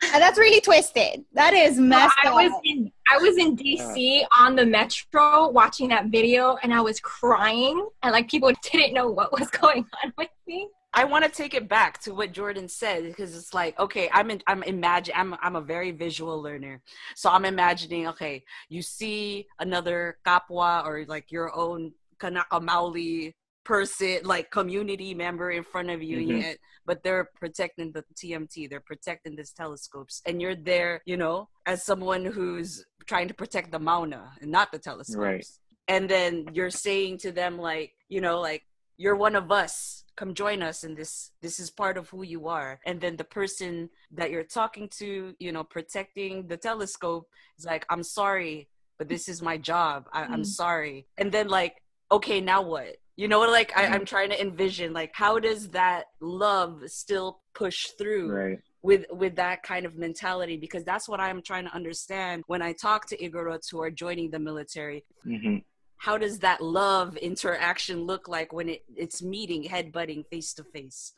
that's 0.00 0.38
really 0.38 0.60
twisted. 0.60 1.24
That 1.32 1.54
is 1.54 1.78
messed 1.78 2.16
I 2.24 2.28
up. 2.28 2.34
was 2.34 2.52
in 2.64 2.92
I 3.08 3.16
was 3.18 3.36
in 3.36 3.56
DC 3.56 4.24
on 4.38 4.56
the 4.56 4.64
metro 4.64 5.48
watching 5.50 5.88
that 5.88 6.06
video 6.06 6.56
and 6.62 6.72
I 6.72 6.80
was 6.80 7.00
crying 7.00 7.88
and 8.02 8.12
like 8.12 8.30
people 8.30 8.52
didn't 8.70 8.94
know 8.94 9.10
what 9.10 9.32
was 9.32 9.50
going 9.50 9.86
on 10.04 10.12
with 10.16 10.28
me. 10.46 10.68
I 10.92 11.04
want 11.04 11.24
to 11.24 11.30
take 11.30 11.54
it 11.54 11.68
back 11.68 12.00
to 12.02 12.14
what 12.14 12.32
Jordan 12.32 12.68
said 12.68 13.04
because 13.04 13.36
it's 13.36 13.54
like, 13.54 13.78
okay, 13.78 14.10
I'm 14.12 14.30
in, 14.30 14.42
I'm 14.46 14.62
imagine 14.64 15.14
I'm 15.16 15.34
I'm 15.40 15.56
a 15.56 15.60
very 15.60 15.92
visual 15.92 16.42
learner, 16.42 16.82
so 17.14 17.30
I'm 17.30 17.44
imagining, 17.44 18.08
okay, 18.08 18.42
you 18.68 18.82
see 18.82 19.46
another 19.60 20.18
kapwa 20.26 20.84
or 20.84 21.04
like 21.06 21.30
your 21.30 21.56
own 21.56 21.92
Kanaka 22.18 22.60
Maoli 22.60 23.34
person, 23.64 24.20
like 24.24 24.50
community 24.50 25.14
member 25.14 25.50
in 25.50 25.62
front 25.62 25.90
of 25.90 26.02
you, 26.02 26.18
Mhm. 26.18 26.40
yet, 26.40 26.58
but 26.86 27.02
they're 27.02 27.30
protecting 27.36 27.92
the 27.92 28.04
TMT, 28.14 28.66
they're 28.66 28.80
protecting 28.80 29.36
these 29.36 29.52
telescopes, 29.52 30.22
and 30.26 30.40
you're 30.40 30.56
there, 30.56 31.02
you 31.06 31.16
know, 31.16 31.48
as 31.66 31.84
someone 31.84 32.24
who's 32.24 32.84
trying 33.06 33.28
to 33.28 33.34
protect 33.34 33.70
the 33.72 33.78
Mauna 33.78 34.32
and 34.40 34.50
not 34.50 34.72
the 34.72 34.78
telescopes, 34.78 35.16
Right. 35.16 35.46
and 35.88 36.08
then 36.08 36.48
you're 36.52 36.70
saying 36.70 37.18
to 37.18 37.32
them 37.32 37.58
like, 37.58 37.94
you 38.08 38.20
know, 38.20 38.40
like 38.40 38.66
you're 38.96 39.16
one 39.16 39.34
of 39.36 39.50
us. 39.50 40.04
Come 40.16 40.34
join 40.34 40.62
us 40.62 40.84
in 40.84 40.94
this. 40.94 41.32
This 41.40 41.58
is 41.58 41.70
part 41.70 41.96
of 41.96 42.10
who 42.10 42.22
you 42.22 42.48
are. 42.48 42.78
And 42.84 43.00
then 43.00 43.16
the 43.16 43.24
person 43.24 43.88
that 44.10 44.30
you're 44.30 44.44
talking 44.44 44.88
to 44.98 45.34
you 45.38 45.52
know 45.52 45.64
protecting 45.64 46.46
the 46.48 46.58
telescope 46.58 47.26
is 47.58 47.64
like 47.64 47.86
i'm 47.88 48.02
sorry 48.02 48.68
but 48.98 49.08
this 49.08 49.28
is 49.30 49.40
my 49.40 49.56
job. 49.56 50.06
I, 50.12 50.24
i'm 50.24 50.42
Mm. 50.42 50.46
sorry. 50.46 51.06
And 51.16 51.32
then 51.32 51.48
like 51.48 51.82
okay 52.12 52.40
now 52.42 52.60
what 52.60 52.96
you 53.16 53.28
know 53.28 53.40
like 53.40 53.72
I, 53.76 53.86
i'm 53.86 54.04
trying 54.04 54.30
to 54.30 54.40
envision 54.40 54.92
like 54.92 55.10
how 55.14 55.38
does 55.38 55.68
that 55.70 56.04
love 56.20 56.82
still 56.86 57.40
push 57.54 57.88
through 57.98 58.30
Right. 58.30 58.58
with 58.82 59.06
with 59.10 59.36
that 59.36 59.62
kind 59.62 59.84
of 59.86 59.96
mentality 59.96 60.56
because 60.56 60.84
that's 60.84 61.08
what 61.08 61.20
i'm 61.20 61.42
trying 61.42 61.66
to 61.66 61.74
understand 61.74 62.44
when 62.46 62.62
i 62.62 62.72
talk 62.72 63.06
to 63.06 63.16
igorots 63.16 63.70
who 63.70 63.80
are 63.82 63.90
joining 63.90 64.30
the 64.30 64.38
military 64.38 65.04
hmm 65.24 65.58
how 65.98 66.16
does 66.16 66.38
that 66.38 66.62
love 66.62 67.14
interaction 67.18 68.04
look 68.06 68.26
like 68.26 68.54
when 68.54 68.70
it, 68.70 68.82
it's 68.96 69.22
meeting 69.22 69.62
head 69.64 69.92
butting 69.92 70.24
face 70.30 70.54
to 70.54 70.64
face 70.64 71.12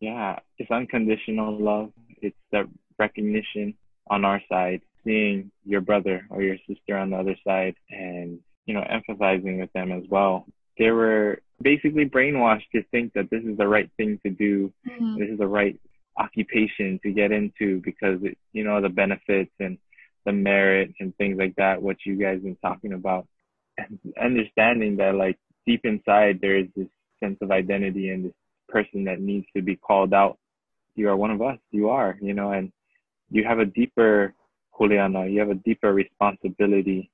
Yeah, 0.00 0.38
it's 0.58 0.70
unconditional 0.70 1.58
love. 1.58 1.88
It's 2.20 2.36
the 2.52 2.68
recognition 2.98 3.74
on 4.14 4.26
our 4.30 4.40
side, 4.50 4.82
seeing 5.02 5.50
your 5.64 5.80
brother 5.80 6.16
or 6.28 6.42
your 6.42 6.58
sister 6.68 6.94
on 7.02 7.08
the 7.10 7.16
other 7.16 7.36
side, 7.46 7.74
and 7.90 8.38
you 8.66 8.74
know, 8.74 8.84
empathizing 8.96 9.60
with 9.60 9.72
them 9.72 9.90
as 9.92 10.04
well. 10.10 10.34
They 10.78 10.90
were 10.90 11.40
basically 11.60 12.04
brainwashed 12.06 12.70
to 12.74 12.82
think 12.90 13.12
that 13.14 13.30
this 13.30 13.42
is 13.44 13.56
the 13.56 13.66
right 13.66 13.90
thing 13.96 14.20
to 14.24 14.30
do. 14.30 14.72
Mm-hmm. 14.88 15.18
This 15.18 15.28
is 15.30 15.38
the 15.38 15.46
right 15.46 15.78
occupation 16.18 16.98
to 17.02 17.12
get 17.12 17.32
into 17.32 17.80
because 17.82 18.18
it, 18.22 18.38
you 18.52 18.64
know 18.64 18.80
the 18.80 18.88
benefits 18.88 19.52
and 19.60 19.78
the 20.24 20.32
merit 20.32 20.94
and 21.00 21.16
things 21.16 21.38
like 21.38 21.54
that. 21.56 21.80
What 21.80 21.96
you 22.04 22.16
guys 22.16 22.40
been 22.40 22.56
talking 22.56 22.92
about, 22.92 23.26
and 23.78 23.98
understanding 24.20 24.96
that 24.96 25.14
like 25.14 25.38
deep 25.66 25.84
inside 25.84 26.40
there 26.40 26.58
is 26.58 26.66
this 26.76 26.88
sense 27.20 27.38
of 27.40 27.50
identity 27.50 28.10
and 28.10 28.26
this 28.26 28.34
person 28.68 29.04
that 29.04 29.20
needs 29.20 29.46
to 29.56 29.62
be 29.62 29.76
called 29.76 30.12
out. 30.12 30.38
You 30.94 31.08
are 31.08 31.16
one 31.16 31.30
of 31.30 31.42
us. 31.42 31.58
You 31.70 31.90
are, 31.90 32.16
you 32.20 32.34
know, 32.34 32.52
and 32.52 32.72
you 33.30 33.44
have 33.44 33.58
a 33.58 33.66
deeper 33.66 34.34
Juliana, 34.78 35.26
you 35.26 35.40
have 35.40 35.50
a 35.50 35.54
deeper 35.54 35.92
responsibility 35.92 37.10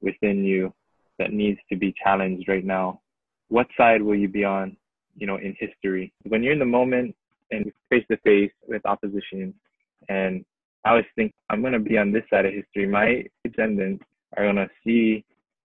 within 0.00 0.44
you 0.44 0.72
that 1.18 1.32
needs 1.32 1.58
to 1.70 1.76
be 1.76 1.94
challenged 2.02 2.48
right 2.48 2.64
now. 2.64 3.00
What 3.48 3.66
side 3.76 4.02
will 4.02 4.14
you 4.14 4.28
be 4.28 4.44
on, 4.44 4.76
you 5.16 5.26
know, 5.26 5.36
in 5.36 5.56
history? 5.58 6.12
When 6.24 6.42
you're 6.42 6.52
in 6.52 6.58
the 6.58 6.64
moment 6.64 7.14
and 7.50 7.72
face 7.90 8.04
to 8.10 8.16
face 8.18 8.52
with 8.66 8.84
opposition, 8.84 9.54
and 10.08 10.44
I 10.84 10.90
always 10.90 11.06
think 11.16 11.32
I'm 11.50 11.62
gonna 11.62 11.78
be 11.78 11.98
on 11.98 12.12
this 12.12 12.24
side 12.30 12.46
of 12.46 12.52
history. 12.52 12.86
My 12.86 13.24
descendants 13.44 14.04
are 14.36 14.44
gonna 14.44 14.68
see 14.84 15.24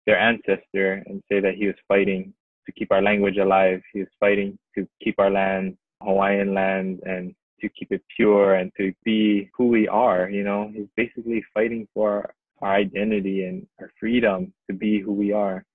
their 0.06 0.20
ancestor 0.20 1.04
and 1.06 1.24
say 1.30 1.40
that 1.40 1.56
he 1.56 1.68
was 1.68 1.76
fighting 1.88 2.34
to 2.66 2.72
keep 2.72 2.92
our 2.92 3.02
language 3.02 3.38
alive. 3.38 3.82
He 3.94 4.00
was 4.00 4.10
fighting 4.20 4.58
to 4.76 4.88
keep 5.04 5.20
our 5.20 5.30
land, 5.30 5.78
Hawaiian 6.02 6.54
land, 6.54 7.02
and 7.06 7.36
to 7.62 7.70
keep 7.70 7.92
it 7.92 8.02
pure 8.16 8.56
and 8.56 8.72
to 8.78 8.94
be 9.04 9.50
who 9.56 9.68
we 9.68 9.88
are. 9.88 10.30
You 10.30 10.44
know, 10.44 10.72
he's 10.74 10.88
basically 10.96 11.44
fighting 11.54 11.88
for 11.94 12.34
our 12.62 12.74
identity 12.74 13.46
and 13.46 13.66
our 13.80 13.90
freedom 14.00 14.54
to 14.70 14.76
be 14.76 15.00
who 15.00 15.14
we 15.14 15.32
are. 15.32 15.66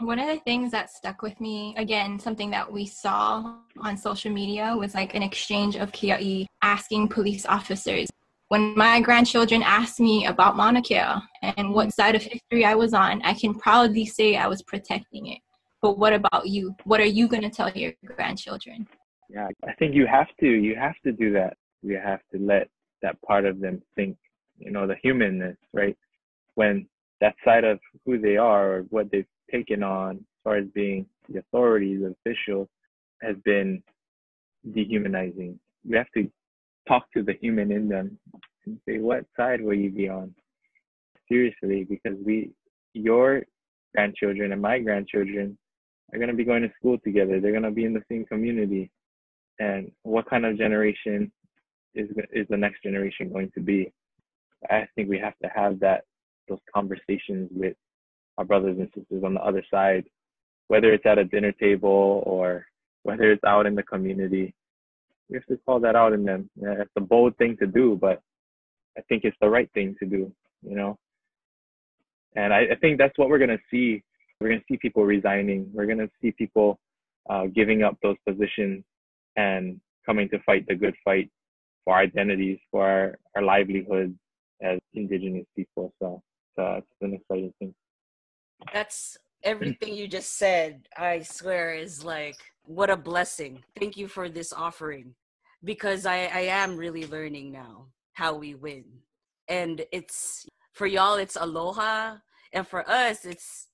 One 0.00 0.20
of 0.20 0.28
the 0.28 0.40
things 0.40 0.70
that 0.70 0.90
stuck 0.90 1.22
with 1.22 1.40
me, 1.40 1.74
again, 1.76 2.20
something 2.20 2.50
that 2.50 2.70
we 2.70 2.86
saw 2.86 3.56
on 3.80 3.96
social 3.96 4.30
media 4.30 4.76
was 4.76 4.94
like 4.94 5.14
an 5.14 5.24
exchange 5.24 5.74
of 5.74 5.90
Kiai 5.90 6.46
asking 6.62 7.08
police 7.08 7.44
officers. 7.46 8.08
When 8.46 8.76
my 8.78 9.00
grandchildren 9.00 9.62
asked 9.62 9.98
me 9.98 10.26
about 10.26 10.56
Mauna 10.56 10.82
Kea 10.82 11.20
and 11.42 11.74
what 11.74 11.92
side 11.92 12.14
of 12.14 12.22
history 12.22 12.64
I 12.64 12.74
was 12.74 12.94
on, 12.94 13.20
I 13.22 13.34
can 13.34 13.54
proudly 13.54 14.06
say 14.06 14.36
I 14.36 14.46
was 14.46 14.62
protecting 14.62 15.26
it. 15.26 15.40
But 15.82 15.98
what 15.98 16.12
about 16.12 16.46
you? 16.46 16.74
What 16.84 17.00
are 17.00 17.04
you 17.04 17.28
going 17.28 17.42
to 17.42 17.50
tell 17.50 17.70
your 17.70 17.92
grandchildren? 18.04 18.86
Yeah, 19.28 19.48
I 19.66 19.74
think 19.74 19.94
you 19.94 20.06
have 20.06 20.28
to. 20.40 20.46
You 20.46 20.76
have 20.76 20.94
to 21.04 21.12
do 21.12 21.32
that. 21.32 21.56
You 21.82 21.98
have 21.98 22.20
to 22.32 22.38
let 22.40 22.68
that 23.02 23.20
part 23.22 23.44
of 23.44 23.60
them 23.60 23.82
think, 23.94 24.16
you 24.58 24.70
know, 24.70 24.86
the 24.86 24.96
humanness, 25.02 25.56
right? 25.72 25.96
When 26.54 26.86
that 27.20 27.34
side 27.44 27.64
of 27.64 27.78
who 28.04 28.18
they 28.18 28.36
are 28.36 28.72
or 28.72 28.82
what 28.90 29.10
they've 29.10 29.26
taken 29.50 29.82
on 29.82 30.16
as 30.16 30.22
far 30.44 30.56
as 30.56 30.66
being 30.74 31.06
the 31.28 31.40
authorities, 31.40 32.00
the 32.02 32.14
officials, 32.30 32.68
has 33.22 33.36
been 33.44 33.82
dehumanizing. 34.72 35.58
we 35.88 35.96
have 35.96 36.10
to 36.16 36.30
talk 36.86 37.10
to 37.12 37.22
the 37.22 37.34
human 37.40 37.72
in 37.72 37.88
them 37.88 38.18
and 38.66 38.78
say, 38.86 38.98
what 38.98 39.24
side 39.36 39.60
will 39.60 39.74
you 39.74 39.90
be 39.90 40.08
on? 40.08 40.34
Seriously, 41.28 41.84
because 41.84 42.18
we, 42.24 42.52
your 42.94 43.42
grandchildren 43.94 44.52
and 44.52 44.62
my 44.62 44.78
grandchildren 44.78 45.58
are 46.12 46.18
going 46.18 46.30
to 46.30 46.36
be 46.36 46.44
going 46.44 46.62
to 46.62 46.72
school 46.78 46.98
together. 46.98 47.40
They're 47.40 47.52
going 47.52 47.62
to 47.62 47.70
be 47.70 47.84
in 47.84 47.92
the 47.92 48.04
same 48.10 48.24
community. 48.24 48.90
And 49.58 49.90
what 50.02 50.28
kind 50.30 50.46
of 50.46 50.56
generation 50.56 51.30
is 51.94 52.08
is 52.32 52.46
the 52.48 52.56
next 52.56 52.82
generation 52.82 53.32
going 53.32 53.50
to 53.54 53.60
be? 53.60 53.92
I 54.70 54.88
think 54.94 55.08
we 55.08 55.18
have 55.18 55.38
to 55.42 55.48
have 55.54 55.80
that 55.80 56.04
those 56.48 56.58
conversations 56.74 57.50
with 57.52 57.76
our 58.38 58.44
brothers 58.44 58.78
and 58.78 58.88
sisters 58.94 59.22
on 59.24 59.34
the 59.34 59.40
other 59.40 59.62
side, 59.70 60.04
whether 60.68 60.92
it's 60.92 61.06
at 61.06 61.18
a 61.18 61.24
dinner 61.24 61.52
table 61.52 62.22
or 62.26 62.66
whether 63.02 63.30
it's 63.30 63.44
out 63.44 63.66
in 63.66 63.74
the 63.74 63.82
community. 63.82 64.54
We 65.28 65.36
have 65.36 65.46
to 65.46 65.58
call 65.66 65.80
that 65.80 65.96
out 65.96 66.12
in 66.12 66.24
them. 66.24 66.48
Yeah, 66.56 66.74
it's 66.80 66.90
a 66.96 67.00
bold 67.00 67.36
thing 67.36 67.56
to 67.58 67.66
do, 67.66 67.98
but 68.00 68.20
I 68.96 69.02
think 69.02 69.24
it's 69.24 69.36
the 69.40 69.48
right 69.48 69.70
thing 69.74 69.94
to 70.00 70.06
do, 70.06 70.32
you 70.66 70.76
know. 70.76 70.98
And 72.34 72.52
I, 72.52 72.60
I 72.72 72.74
think 72.80 72.98
that's 72.98 73.16
what 73.18 73.28
we're 73.28 73.38
gonna 73.38 73.58
see. 73.70 74.02
We're 74.40 74.48
gonna 74.48 74.62
see 74.68 74.78
people 74.78 75.04
resigning. 75.04 75.70
We're 75.72 75.86
gonna 75.86 76.08
see 76.22 76.32
people 76.32 76.78
uh, 77.28 77.46
giving 77.46 77.82
up 77.82 77.96
those 78.02 78.16
positions 78.26 78.84
and 79.36 79.80
coming 80.06 80.28
to 80.30 80.38
fight 80.40 80.66
the 80.66 80.74
good 80.74 80.94
fight 81.04 81.30
for 81.84 81.94
our 81.94 82.00
identities, 82.00 82.58
for 82.70 82.88
our, 82.88 83.18
our 83.36 83.42
livelihoods 83.42 84.14
as 84.62 84.78
indigenous 84.94 85.46
people. 85.56 85.92
So, 86.02 86.22
so 86.56 86.74
it's 86.78 86.86
an 87.00 87.14
exciting 87.14 87.52
thing. 87.58 87.74
that's 88.72 89.16
everything 89.44 89.94
you 89.94 90.08
just 90.08 90.36
said 90.36 90.88
i 90.96 91.20
swear 91.22 91.74
is 91.74 92.04
like 92.04 92.36
what 92.64 92.90
a 92.90 92.96
blessing 92.96 93.62
thank 93.78 93.96
you 93.96 94.08
for 94.08 94.28
this 94.28 94.52
offering 94.52 95.14
because 95.64 96.06
i 96.06 96.16
i 96.34 96.40
am 96.40 96.76
really 96.76 97.06
learning 97.06 97.52
now 97.52 97.86
how 98.14 98.34
we 98.34 98.54
win 98.54 98.84
and 99.48 99.84
it's 99.92 100.46
for 100.72 100.86
y'all 100.86 101.14
it's 101.14 101.36
aloha 101.36 102.16
and 102.52 102.66
for 102.66 102.88
us 102.90 103.24
it's 103.24 103.68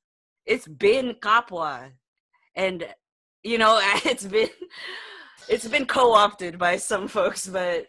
it's 0.45 0.69
been 0.69 1.15
kapwa 1.23 1.91
and 2.57 2.87
you 3.43 3.57
know 3.59 3.81
it's 4.05 4.27
been 4.27 4.51
it's 5.49 5.69
been 5.69 5.87
co-opted 5.87 6.59
by 6.59 6.77
some 6.77 7.09
folks 7.09 7.49
but 7.49 7.87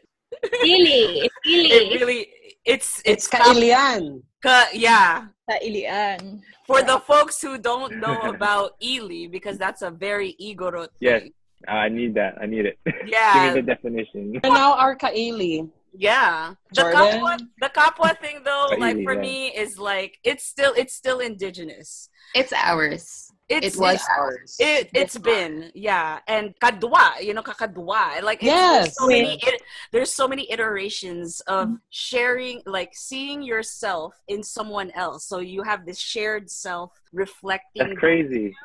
Really, 0.61 1.29
it 1.45 1.99
really. 1.99 2.27
Really 2.65 2.75
it's 2.77 3.01
It's 3.05 3.25
it's 3.25 3.27
kailian. 3.27 4.21
ka- 4.43 4.69
yeah 4.73 5.27
Sa 5.49 5.57
ilian. 5.61 6.41
for 6.67 6.81
the 6.81 6.99
folks 6.99 7.41
who 7.41 7.57
don't 7.57 7.97
know 8.03 8.19
about 8.33 8.71
Ili, 8.81 9.27
because 9.27 9.57
that's 9.57 9.81
a 9.83 9.91
very 9.91 10.35
Igorot 10.41 10.89
Yes. 10.99 11.21
thing. 11.21 11.33
I 11.67 11.89
need 11.89 12.13
that. 12.15 12.35
I 12.41 12.45
need 12.45 12.65
it. 12.65 12.77
Yeah. 13.05 13.33
Give 13.33 13.55
me 13.55 13.61
the 13.61 13.65
definition. 13.65 14.33
And 14.43 14.53
now 14.53 14.73
our 14.77 14.95
kaili. 14.97 15.69
Yeah. 15.93 16.53
The 16.73 16.81
Jordan? 16.91 17.21
Kapwa, 17.21 17.39
the 17.61 17.69
Kapwa 17.69 18.17
thing 18.19 18.41
though, 18.43 18.67
like 18.77 18.97
for 19.03 19.13
Yeah. 19.13 19.21
me, 19.21 19.47
is 19.55 19.77
like 19.79 20.17
it's 20.23 20.43
still 20.45 20.73
it's 20.75 20.93
still 20.93 21.19
indigenous. 21.21 22.09
It's 22.35 22.51
ours. 22.53 23.24
It's 23.47 23.75
It 23.75 23.79
was 23.79 23.95
it's, 23.95 24.07
ours. 24.17 24.55
it 24.59 24.89
it's 24.93 25.17
been 25.19 25.71
yeah 25.75 26.19
and 26.27 26.55
kadwa 26.59 27.21
you 27.21 27.33
know 27.35 27.43
kakadwa 27.43 28.23
like 28.23 28.39
it's, 28.41 28.45
Yes. 28.45 28.83
there's 28.85 28.97
so 28.97 29.07
many 29.07 29.39
it, 29.43 29.61
there's 29.91 30.11
so 30.11 30.27
many 30.27 30.51
iterations 30.51 31.41
of 31.41 31.67
mm-hmm. 31.67 31.75
sharing 31.91 32.61
like 32.65 32.91
seeing 32.95 33.43
yourself 33.43 34.15
in 34.27 34.41
someone 34.41 34.89
else 34.95 35.25
so 35.27 35.39
you 35.39 35.61
have 35.61 35.85
this 35.85 35.99
shared 35.99 36.49
self 36.49 36.91
reflecting 37.13 37.87
That's 37.87 37.99
crazy. 37.99 38.55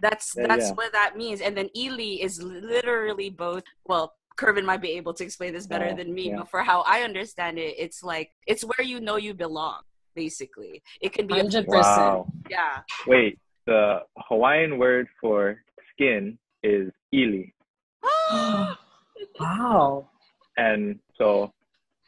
That's 0.00 0.34
Yeah, 0.36 0.46
that's 0.46 0.68
yeah. 0.68 0.74
what 0.74 0.92
that 0.92 1.16
means. 1.16 1.40
And 1.40 1.56
then 1.56 1.68
Ili 1.74 2.22
is 2.22 2.42
literally 2.42 3.30
both. 3.30 3.62
Well, 3.86 4.14
Kervin 4.36 4.64
might 4.64 4.80
be 4.80 4.92
able 4.92 5.12
to 5.14 5.24
explain 5.24 5.52
this 5.52 5.66
better 5.66 5.90
Oh, 5.92 5.96
than 5.96 6.14
me, 6.14 6.30
yeah. 6.30 6.36
but 6.38 6.48
for 6.48 6.62
how 6.62 6.80
I 6.82 7.02
understand 7.02 7.58
it, 7.58 7.74
it's 7.76 8.02
like 8.02 8.32
it's 8.46 8.62
where 8.64 8.82
you 8.86 9.00
know 9.00 9.16
you 9.16 9.34
belong. 9.34 9.82
Basically, 10.14 10.82
it 11.00 11.12
can 11.12 11.26
be 11.26 11.34
100%. 11.34 11.66
Wow. 11.68 12.26
yeah. 12.48 12.80
Wait, 13.06 13.38
the 13.66 14.00
Hawaiian 14.16 14.78
word 14.78 15.08
for 15.20 15.62
skin 15.92 16.38
is 16.62 16.90
ili. 17.12 17.52
wow. 19.40 20.08
And 20.56 20.98
so 21.16 21.52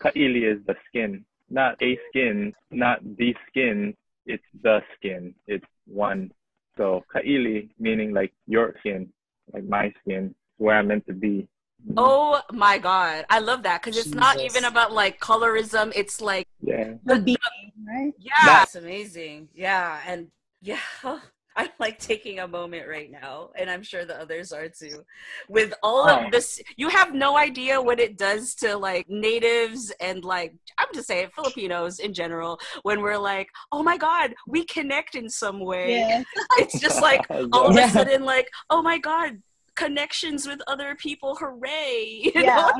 ka'ili 0.02 0.44
is 0.52 0.64
the 0.66 0.74
skin, 0.88 1.24
not 1.50 1.80
a 1.82 1.98
skin, 2.08 2.52
not 2.70 3.00
the 3.16 3.34
skin, 3.48 3.94
it's 4.26 4.44
the 4.62 4.80
skin. 4.96 5.34
It's 5.46 5.64
one. 5.86 6.30
So 6.76 7.04
ka'ili 7.14 7.68
meaning 7.78 8.12
like 8.12 8.32
your 8.46 8.74
skin, 8.80 9.08
like 9.52 9.64
my 9.64 9.92
skin, 10.02 10.34
where 10.58 10.76
I'm 10.78 10.88
meant 10.88 11.06
to 11.06 11.12
be. 11.12 11.48
Oh 11.96 12.40
my 12.52 12.78
god, 12.78 13.26
I 13.28 13.40
love 13.40 13.64
that 13.64 13.82
because 13.82 13.98
it's 13.98 14.14
not 14.14 14.40
even 14.40 14.64
about 14.64 14.92
like 14.92 15.18
colorism. 15.20 15.92
It's 15.96 16.20
like 16.20 16.46
Yeah. 16.60 16.94
The 17.04 17.18
being, 17.18 17.36
right? 17.84 18.12
yeah, 18.18 18.30
That- 18.44 18.62
it's 18.64 18.76
amazing. 18.76 19.48
Yeah, 19.54 19.98
and 20.06 20.28
yeah, 20.60 20.78
I'm 21.56 21.68
like 21.78 21.98
taking 21.98 22.38
a 22.40 22.48
moment 22.48 22.88
right 22.88 23.10
now, 23.10 23.50
and 23.58 23.70
I'm 23.70 23.82
sure 23.82 24.04
the 24.04 24.20
others 24.20 24.52
are 24.52 24.68
too. 24.68 25.04
With 25.48 25.74
all 25.82 26.08
Oh. 26.08 26.24
of 26.24 26.30
this, 26.32 26.60
you 26.76 26.88
have 26.88 27.14
no 27.14 27.36
idea 27.36 27.80
what 27.80 28.00
it 28.00 28.16
does 28.16 28.54
to 28.56 28.76
like 28.76 29.06
natives 29.08 29.92
and 30.00 30.24
like 30.24 30.54
I'm 30.78 30.88
just 30.94 31.08
saying 31.08 31.28
Filipinos 31.34 31.98
in 31.98 32.14
general. 32.14 32.58
When 32.82 33.00
we're 33.02 33.18
like, 33.18 33.48
oh 33.72 33.82
my 33.82 33.96
god, 33.96 34.34
we 34.46 34.64
connect 34.64 35.14
in 35.14 35.28
some 35.28 35.60
way. 35.60 35.98
Yeah. 35.98 36.22
It's 36.58 36.78
just 36.80 37.00
like 37.08 37.24
all 37.30 37.68
of 37.68 37.76
Yeah. 37.76 37.86
a 37.86 37.90
sudden, 37.90 38.24
like, 38.24 38.48
oh 38.70 38.82
my 38.82 38.98
god, 38.98 39.42
connections 39.74 40.46
with 40.46 40.60
other 40.68 40.94
people, 40.96 41.34
hooray! 41.36 42.20
You 42.34 42.42
Yeah. 42.42 42.70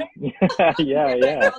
yeah, 0.79 1.15
yeah. 1.15 1.51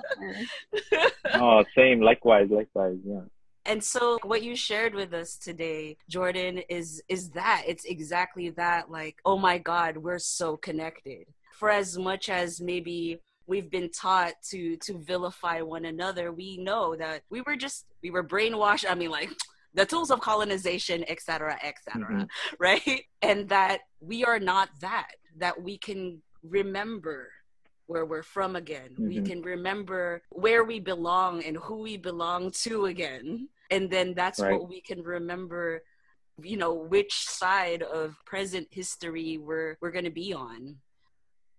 Oh, 1.35 1.63
same. 1.75 2.01
Likewise, 2.01 2.49
likewise. 2.49 2.97
Yeah. 3.05 3.21
And 3.65 3.83
so 3.83 4.17
what 4.23 4.43
you 4.43 4.55
shared 4.55 4.93
with 4.93 5.13
us 5.13 5.35
today 5.37 5.97
jordan 6.09 6.59
is 6.69 7.01
is 7.07 7.29
that 7.31 7.63
it's 7.67 7.85
exactly 7.85 8.49
that 8.49 8.89
like 8.91 9.17
oh 9.25 9.37
my 9.37 9.57
god 9.57 9.97
we're 9.97 10.19
so 10.19 10.57
connected 10.57 11.25
for 11.51 11.69
as 11.69 11.97
much 11.97 12.29
as 12.29 12.59
maybe 12.61 13.19
we've 13.47 13.69
been 13.69 13.89
taught 13.89 14.33
to 14.49 14.75
to 14.77 14.97
vilify 14.97 15.61
one 15.61 15.85
another 15.85 16.31
we 16.31 16.57
know 16.57 16.95
that 16.95 17.21
we 17.29 17.41
were 17.41 17.55
just 17.55 17.85
we 18.01 18.09
were 18.11 18.23
brainwashed 18.23 18.85
i 18.89 18.95
mean 18.95 19.11
like 19.11 19.29
the 19.75 19.85
tools 19.85 20.11
of 20.11 20.19
colonization 20.21 21.03
et 21.07 21.19
cetera, 21.19 21.57
etc 21.63 22.05
Mhm. 22.05 22.27
right 22.59 23.05
and 23.21 23.49
that 23.49 23.79
we 24.01 24.23
are 24.23 24.39
not 24.39 24.69
that 24.81 25.07
that 25.37 25.61
we 25.61 25.77
can 25.77 26.21
remember 26.43 27.29
where 27.87 28.05
we're 28.05 28.23
from 28.23 28.55
again 28.55 28.91
we 28.99 29.17
Mhm. 29.17 29.25
can 29.25 29.41
remember 29.41 30.21
where 30.29 30.63
we 30.63 30.79
belong 30.79 31.43
and 31.43 31.57
who 31.57 31.77
we 31.81 31.97
belong 31.97 32.51
to 32.51 32.85
again 32.85 33.49
and 33.71 33.89
then 33.89 34.13
that's 34.13 34.39
Right. 34.39 34.53
what 34.53 34.69
we 34.69 34.81
can 34.81 35.01
remember 35.03 35.83
you 36.41 36.57
know 36.57 36.73
which 36.73 37.13
side 37.29 37.83
of 37.83 38.15
present 38.25 38.67
history 38.71 39.37
we're 39.37 39.77
we're 39.81 39.91
going 39.91 40.05
to 40.05 40.11
be 40.11 40.33
on 40.33 40.77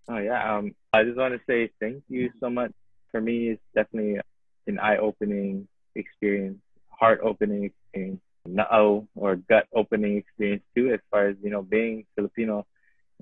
Oh 0.07 0.19
yeah. 0.19 0.55
Um, 0.57 0.75
I 0.93 1.03
just 1.03 1.17
want 1.17 1.33
to 1.33 1.41
say 1.49 1.71
thank 1.81 2.03
you 2.09 2.29
so 2.39 2.47
much. 2.47 2.71
For 3.09 3.19
me, 3.19 3.49
it's 3.49 3.61
definitely 3.73 4.19
an 4.67 4.77
eye-opening 4.77 5.67
experience, 5.95 6.59
heart-opening 6.91 7.63
experience, 7.71 8.21
na'au 8.47 9.07
or 9.15 9.35
gut-opening 9.37 10.17
experience 10.17 10.61
too, 10.75 10.93
as 10.93 10.99
far 11.09 11.29
as 11.29 11.37
you 11.41 11.49
know, 11.49 11.63
being 11.63 12.05
Filipino 12.15 12.67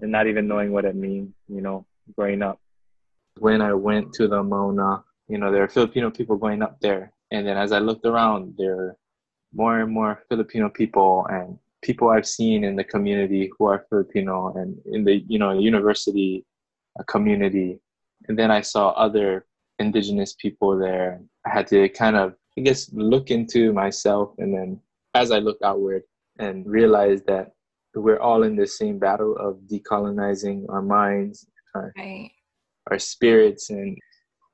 and 0.02 0.12
not 0.12 0.28
even 0.28 0.46
knowing 0.50 0.74
what 0.74 0.84
it 0.84 0.94
means. 0.96 1.32
You 1.48 1.62
know, 1.62 1.86
growing 2.18 2.42
up. 2.42 2.60
when 3.40 3.62
I 3.62 3.74
went 3.74 4.12
to 4.16 4.28
the 4.28 4.44
Mauna, 4.44 5.06
you 5.30 5.38
know, 5.38 5.54
there 5.54 5.64
are 5.64 5.70
Filipino 5.70 6.12
people 6.12 6.36
going 6.36 6.62
up 6.62 6.82
there. 6.82 7.14
And 7.34 7.48
then 7.48 7.58
as 7.58 7.72
I 7.72 7.80
looked 7.80 8.06
around, 8.06 8.54
there 8.58 8.76
are 8.80 8.98
more 9.54 9.80
and 9.80 9.92
more 9.92 10.24
Filipino 10.30 10.70
people 10.70 11.26
and 11.30 11.58
people 11.82 12.10
I've 12.10 12.28
seen 12.28 12.64
in 12.64 12.76
the 12.76 12.84
community 12.84 13.52
who 13.58 13.66
are 13.66 13.86
Filipino 13.90 14.54
and 14.56 14.78
in 14.86 15.04
the, 15.04 15.16
you 15.28 15.40
know, 15.40 15.52
university 15.52 16.46
uh, 16.98 17.04
community. 17.04 17.80
And 18.28 18.38
then 18.38 18.52
I 18.52 18.62
saw 18.62 18.92
other 18.92 19.46
indigenous 19.80 20.34
people 20.34 20.78
there. 20.78 21.22
I 21.46 21.50
had 21.50 21.68
to 21.68 21.90
kind 21.90 22.16
of, 22.16 22.36
I 22.58 22.62
guess, 22.62 22.90
look 22.94 23.32
into 23.32 23.74
myself. 23.74 24.36
And 24.38 24.54
then 24.54 24.80
as 25.16 25.32
I 25.32 25.40
looked 25.40 25.64
outward 25.64 26.04
and 26.38 26.66
realized 26.68 27.26
that 27.28 27.52
we're 27.96 28.20
all 28.20 28.44
in 28.44 28.56
the 28.56 28.68
same 28.68 29.00
battle 29.00 29.36
of 29.38 29.58
decolonizing 29.72 30.66
our 30.70 30.82
minds, 30.84 31.48
Right. 31.76 32.30
our 32.92 33.00
spirits 33.00 33.72
and 33.72 33.98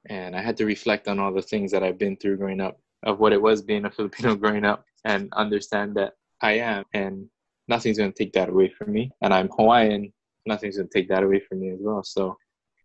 and 0.10 0.36
I 0.36 0.42
had 0.42 0.58
to 0.58 0.66
reflect 0.66 1.08
on 1.08 1.20
all 1.20 1.32
the 1.32 1.42
things 1.42 1.72
that 1.72 1.84
I've 1.84 1.98
been 1.98 2.18
through 2.18 2.38
growing 2.38 2.60
up 2.62 2.80
of 3.04 3.20
what 3.20 3.34
it 3.34 3.42
was 3.42 3.62
being 3.62 3.86
a 3.86 3.92
Filipino 3.98 4.36
growing 4.36 4.66
up 4.66 4.84
and 5.06 5.30
understand 5.34 5.96
that 5.96 6.14
I 6.42 6.54
am 6.54 6.84
and 6.94 7.30
nothing's 7.68 7.98
going 7.98 8.12
to 8.12 8.18
take 8.18 8.34
that 8.34 8.50
away 8.50 8.74
from 8.78 8.92
me. 8.92 9.12
And 9.22 9.34
I'm 9.34 9.50
Hawaiian 9.50 10.12
nothing's 10.46 10.78
going 10.78 10.90
to 10.90 10.94
take 10.94 11.10
that 11.10 11.24
away 11.24 11.42
from 11.48 11.60
me 11.62 11.70
as 11.70 11.80
well. 11.80 12.04
So 12.04 12.36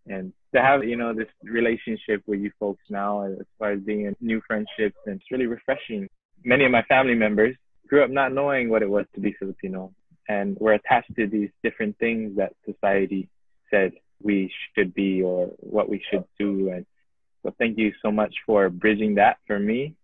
and 0.06 0.32
to 0.54 0.60
have 0.60 0.84
you 0.84 0.96
know 0.96 1.14
this 1.14 1.28
relationship 1.42 2.22
with 2.26 2.40
you 2.40 2.50
folks 2.60 2.84
now 2.90 3.22
as 3.22 3.46
far 3.58 3.72
as 3.72 3.80
being 3.80 4.02
in 4.04 4.14
new 4.20 4.40
friendships 4.46 4.96
and 5.06 5.16
it's 5.16 5.30
really 5.30 5.46
refreshing. 5.46 6.08
Many 6.44 6.64
of 6.66 6.70
my 6.70 6.82
family 6.82 7.14
members 7.14 7.56
grew 7.88 8.04
up 8.04 8.10
not 8.10 8.32
knowing 8.32 8.68
what 8.68 8.82
it 8.82 8.88
was 8.88 9.06
to 9.14 9.20
be 9.20 9.32
filipino 9.38 9.92
and 10.28 10.56
were 10.58 10.74
attached 10.74 11.14
to 11.16 11.26
these 11.26 11.50
different 11.62 11.98
things 11.98 12.36
that 12.36 12.52
society 12.64 13.28
said 13.70 13.92
we 14.22 14.50
should 14.74 14.94
be 14.94 15.22
or 15.22 15.46
what 15.58 15.88
we 15.88 16.02
should 16.10 16.24
do 16.38 16.70
and 16.70 16.86
so 17.44 17.54
thank 17.58 17.78
you 17.78 17.92
so 18.02 18.10
much 18.10 18.34
for 18.46 18.68
bridging 18.70 19.14
that 19.14 19.36
for 19.46 19.60
me 19.60 19.94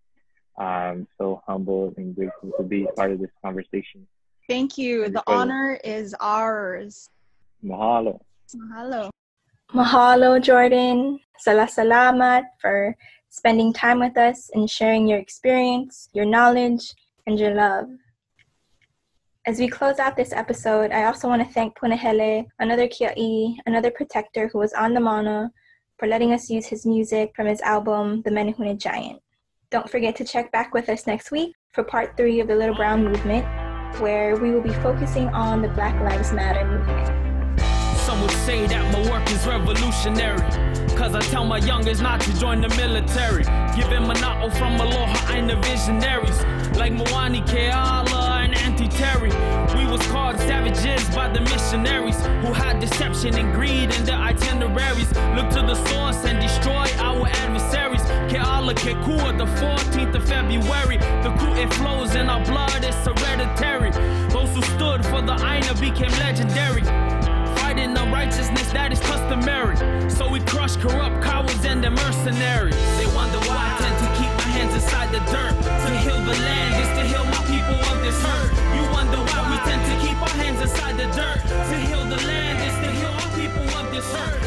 i'm 0.57 1.07
so 1.17 1.41
humbled 1.47 1.93
and 1.97 2.15
grateful 2.15 2.51
to 2.57 2.63
be 2.63 2.87
part 2.95 3.11
of 3.11 3.19
this 3.19 3.31
conversation 3.43 4.07
Thank 4.51 4.77
you. 4.77 5.07
The 5.07 5.23
honor 5.27 5.79
is 5.81 6.13
ours. 6.19 7.09
mahalo 7.63 8.19
Mahalo. 8.53 9.09
Mahalo, 9.73 10.41
Jordan. 10.41 11.19
Sala 11.39 11.71
salamat 11.71 12.43
for 12.59 12.93
spending 13.29 13.71
time 13.71 13.99
with 13.99 14.17
us 14.17 14.51
and 14.53 14.69
sharing 14.69 15.07
your 15.07 15.19
experience, 15.19 16.09
your 16.11 16.25
knowledge, 16.25 16.93
and 17.27 17.39
your 17.39 17.55
love. 17.55 17.87
As 19.47 19.57
we 19.57 19.69
close 19.69 19.99
out 19.99 20.17
this 20.17 20.33
episode, 20.33 20.91
I 20.91 21.05
also 21.05 21.29
want 21.29 21.41
to 21.47 21.53
thank 21.53 21.79
Punahele, 21.79 22.45
another 22.59 22.89
Kia'i, 22.89 23.55
another 23.65 23.89
protector 23.89 24.49
who 24.49 24.59
was 24.59 24.73
on 24.73 24.93
the 24.93 24.99
Mauna, 24.99 25.49
for 26.01 26.07
letting 26.07 26.33
us 26.33 26.49
use 26.49 26.65
his 26.65 26.83
music 26.83 27.31
from 27.35 27.45
his 27.45 27.61
album, 27.61 28.23
The 28.23 28.31
Menehune 28.31 28.75
Giant. 28.79 29.21
Don't 29.69 29.87
forget 29.87 30.15
to 30.15 30.25
check 30.25 30.51
back 30.51 30.73
with 30.73 30.89
us 30.89 31.05
next 31.05 31.29
week 31.29 31.53
for 31.73 31.83
part 31.83 32.17
three 32.17 32.39
of 32.39 32.47
the 32.47 32.55
Little 32.55 32.73
Brown 32.73 33.03
Movement, 33.03 33.45
where 34.01 34.35
we 34.35 34.49
will 34.49 34.63
be 34.63 34.73
focusing 34.73 35.27
on 35.27 35.61
the 35.61 35.67
Black 35.67 35.93
Lives 36.01 36.33
Matter 36.33 36.65
movement. 36.65 37.59
Some 37.99 38.19
would 38.19 38.31
say 38.31 38.65
that 38.65 38.91
my 38.91 39.11
work 39.11 39.29
is 39.29 39.45
revolutionary. 39.45 40.70
Cause 40.95 41.15
I 41.15 41.21
tell 41.21 41.45
my 41.45 41.57
youngest 41.57 42.01
not 42.01 42.21
to 42.21 42.39
join 42.39 42.61
the 42.61 42.69
military. 42.69 43.43
Giving 43.75 44.03
a 44.09 44.13
na'o 44.13 44.43
oh, 44.43 44.49
from 44.51 44.79
Aloha 44.79 45.31
the 45.51 45.55
visionaries. 45.67 46.37
Like 46.77 46.93
Moani 46.93 47.45
Keala 47.45 48.45
and 48.45 48.55
Auntie 48.55 48.87
Terry. 48.87 49.31
We 49.75 49.85
was 49.91 50.01
called 50.07 50.37
savages 50.39 51.03
by 51.13 51.27
the 51.29 51.41
missionaries 51.41 52.19
who 52.43 52.53
had 52.53 52.79
deception 52.79 53.35
and 53.35 53.53
greed 53.53 53.93
in 53.93 54.03
their 54.05 54.17
itineraries. 54.17 55.11
Look 55.35 55.49
to 55.57 55.61
the 55.61 55.75
source 55.89 56.23
and 56.25 56.39
destroy 56.39 56.87
our 56.99 57.27
adversaries. 57.43 58.01
Kealakekua, 58.31 59.37
the 59.37 59.45
14th 59.59 60.15
of 60.15 60.23
February. 60.27 60.97
The 61.23 61.35
coup 61.39 61.53
it 61.55 61.73
flows 61.73 62.15
in 62.15 62.29
our 62.29 62.43
blood, 62.45 62.83
it's 62.83 62.95
hereditary. 63.05 63.91
Those 64.29 64.53
who 64.55 64.61
stood 64.75 65.05
for 65.05 65.21
the 65.21 65.35
Aina 65.43 65.73
became 65.79 66.11
legendary 66.19 66.83
delight 67.73 67.95
the 67.95 68.11
righteousness 68.11 68.71
that 68.73 68.91
is 68.91 68.99
customary. 68.99 69.77
So 70.09 70.29
we 70.29 70.39
crush 70.41 70.75
corrupt 70.75 71.23
cowards 71.23 71.63
and 71.65 71.83
the 71.83 71.89
mercenaries. 71.91 72.75
They 72.97 73.07
wonder 73.15 73.39
why 73.47 73.57
I 73.57 73.77
tend 73.79 73.97
to 74.03 74.09
keep 74.19 74.31
my 74.37 74.49
hands 74.51 74.73
inside 74.73 75.11
the 75.11 75.19
dirt. 75.31 75.55
To 75.87 75.97
heal 76.03 76.19
the 76.19 76.37
land 76.47 76.73
is 76.83 76.89
to 76.97 77.03
heal 77.05 77.25
my 77.25 77.41
people 77.47 77.79
of 77.91 78.01
this 78.01 78.19
hurt. 78.21 78.51
You 78.75 78.83
wonder 78.91 79.17
why 79.17 79.41
we 79.51 79.57
tend 79.69 79.83
to 79.87 79.95
keep 80.05 80.17
our 80.21 80.35
hands 80.43 80.61
inside 80.61 80.97
the 80.97 81.07
dirt. 81.15 81.41
To 81.41 81.77
heal 81.87 82.03
the 82.05 82.21
land 82.27 82.59
is 82.67 82.75
to 82.83 82.91
heal 82.91 83.13
our 83.23 83.31
people 83.39 83.65
of 83.79 83.91
this 83.91 84.07
hurt. 84.13 84.40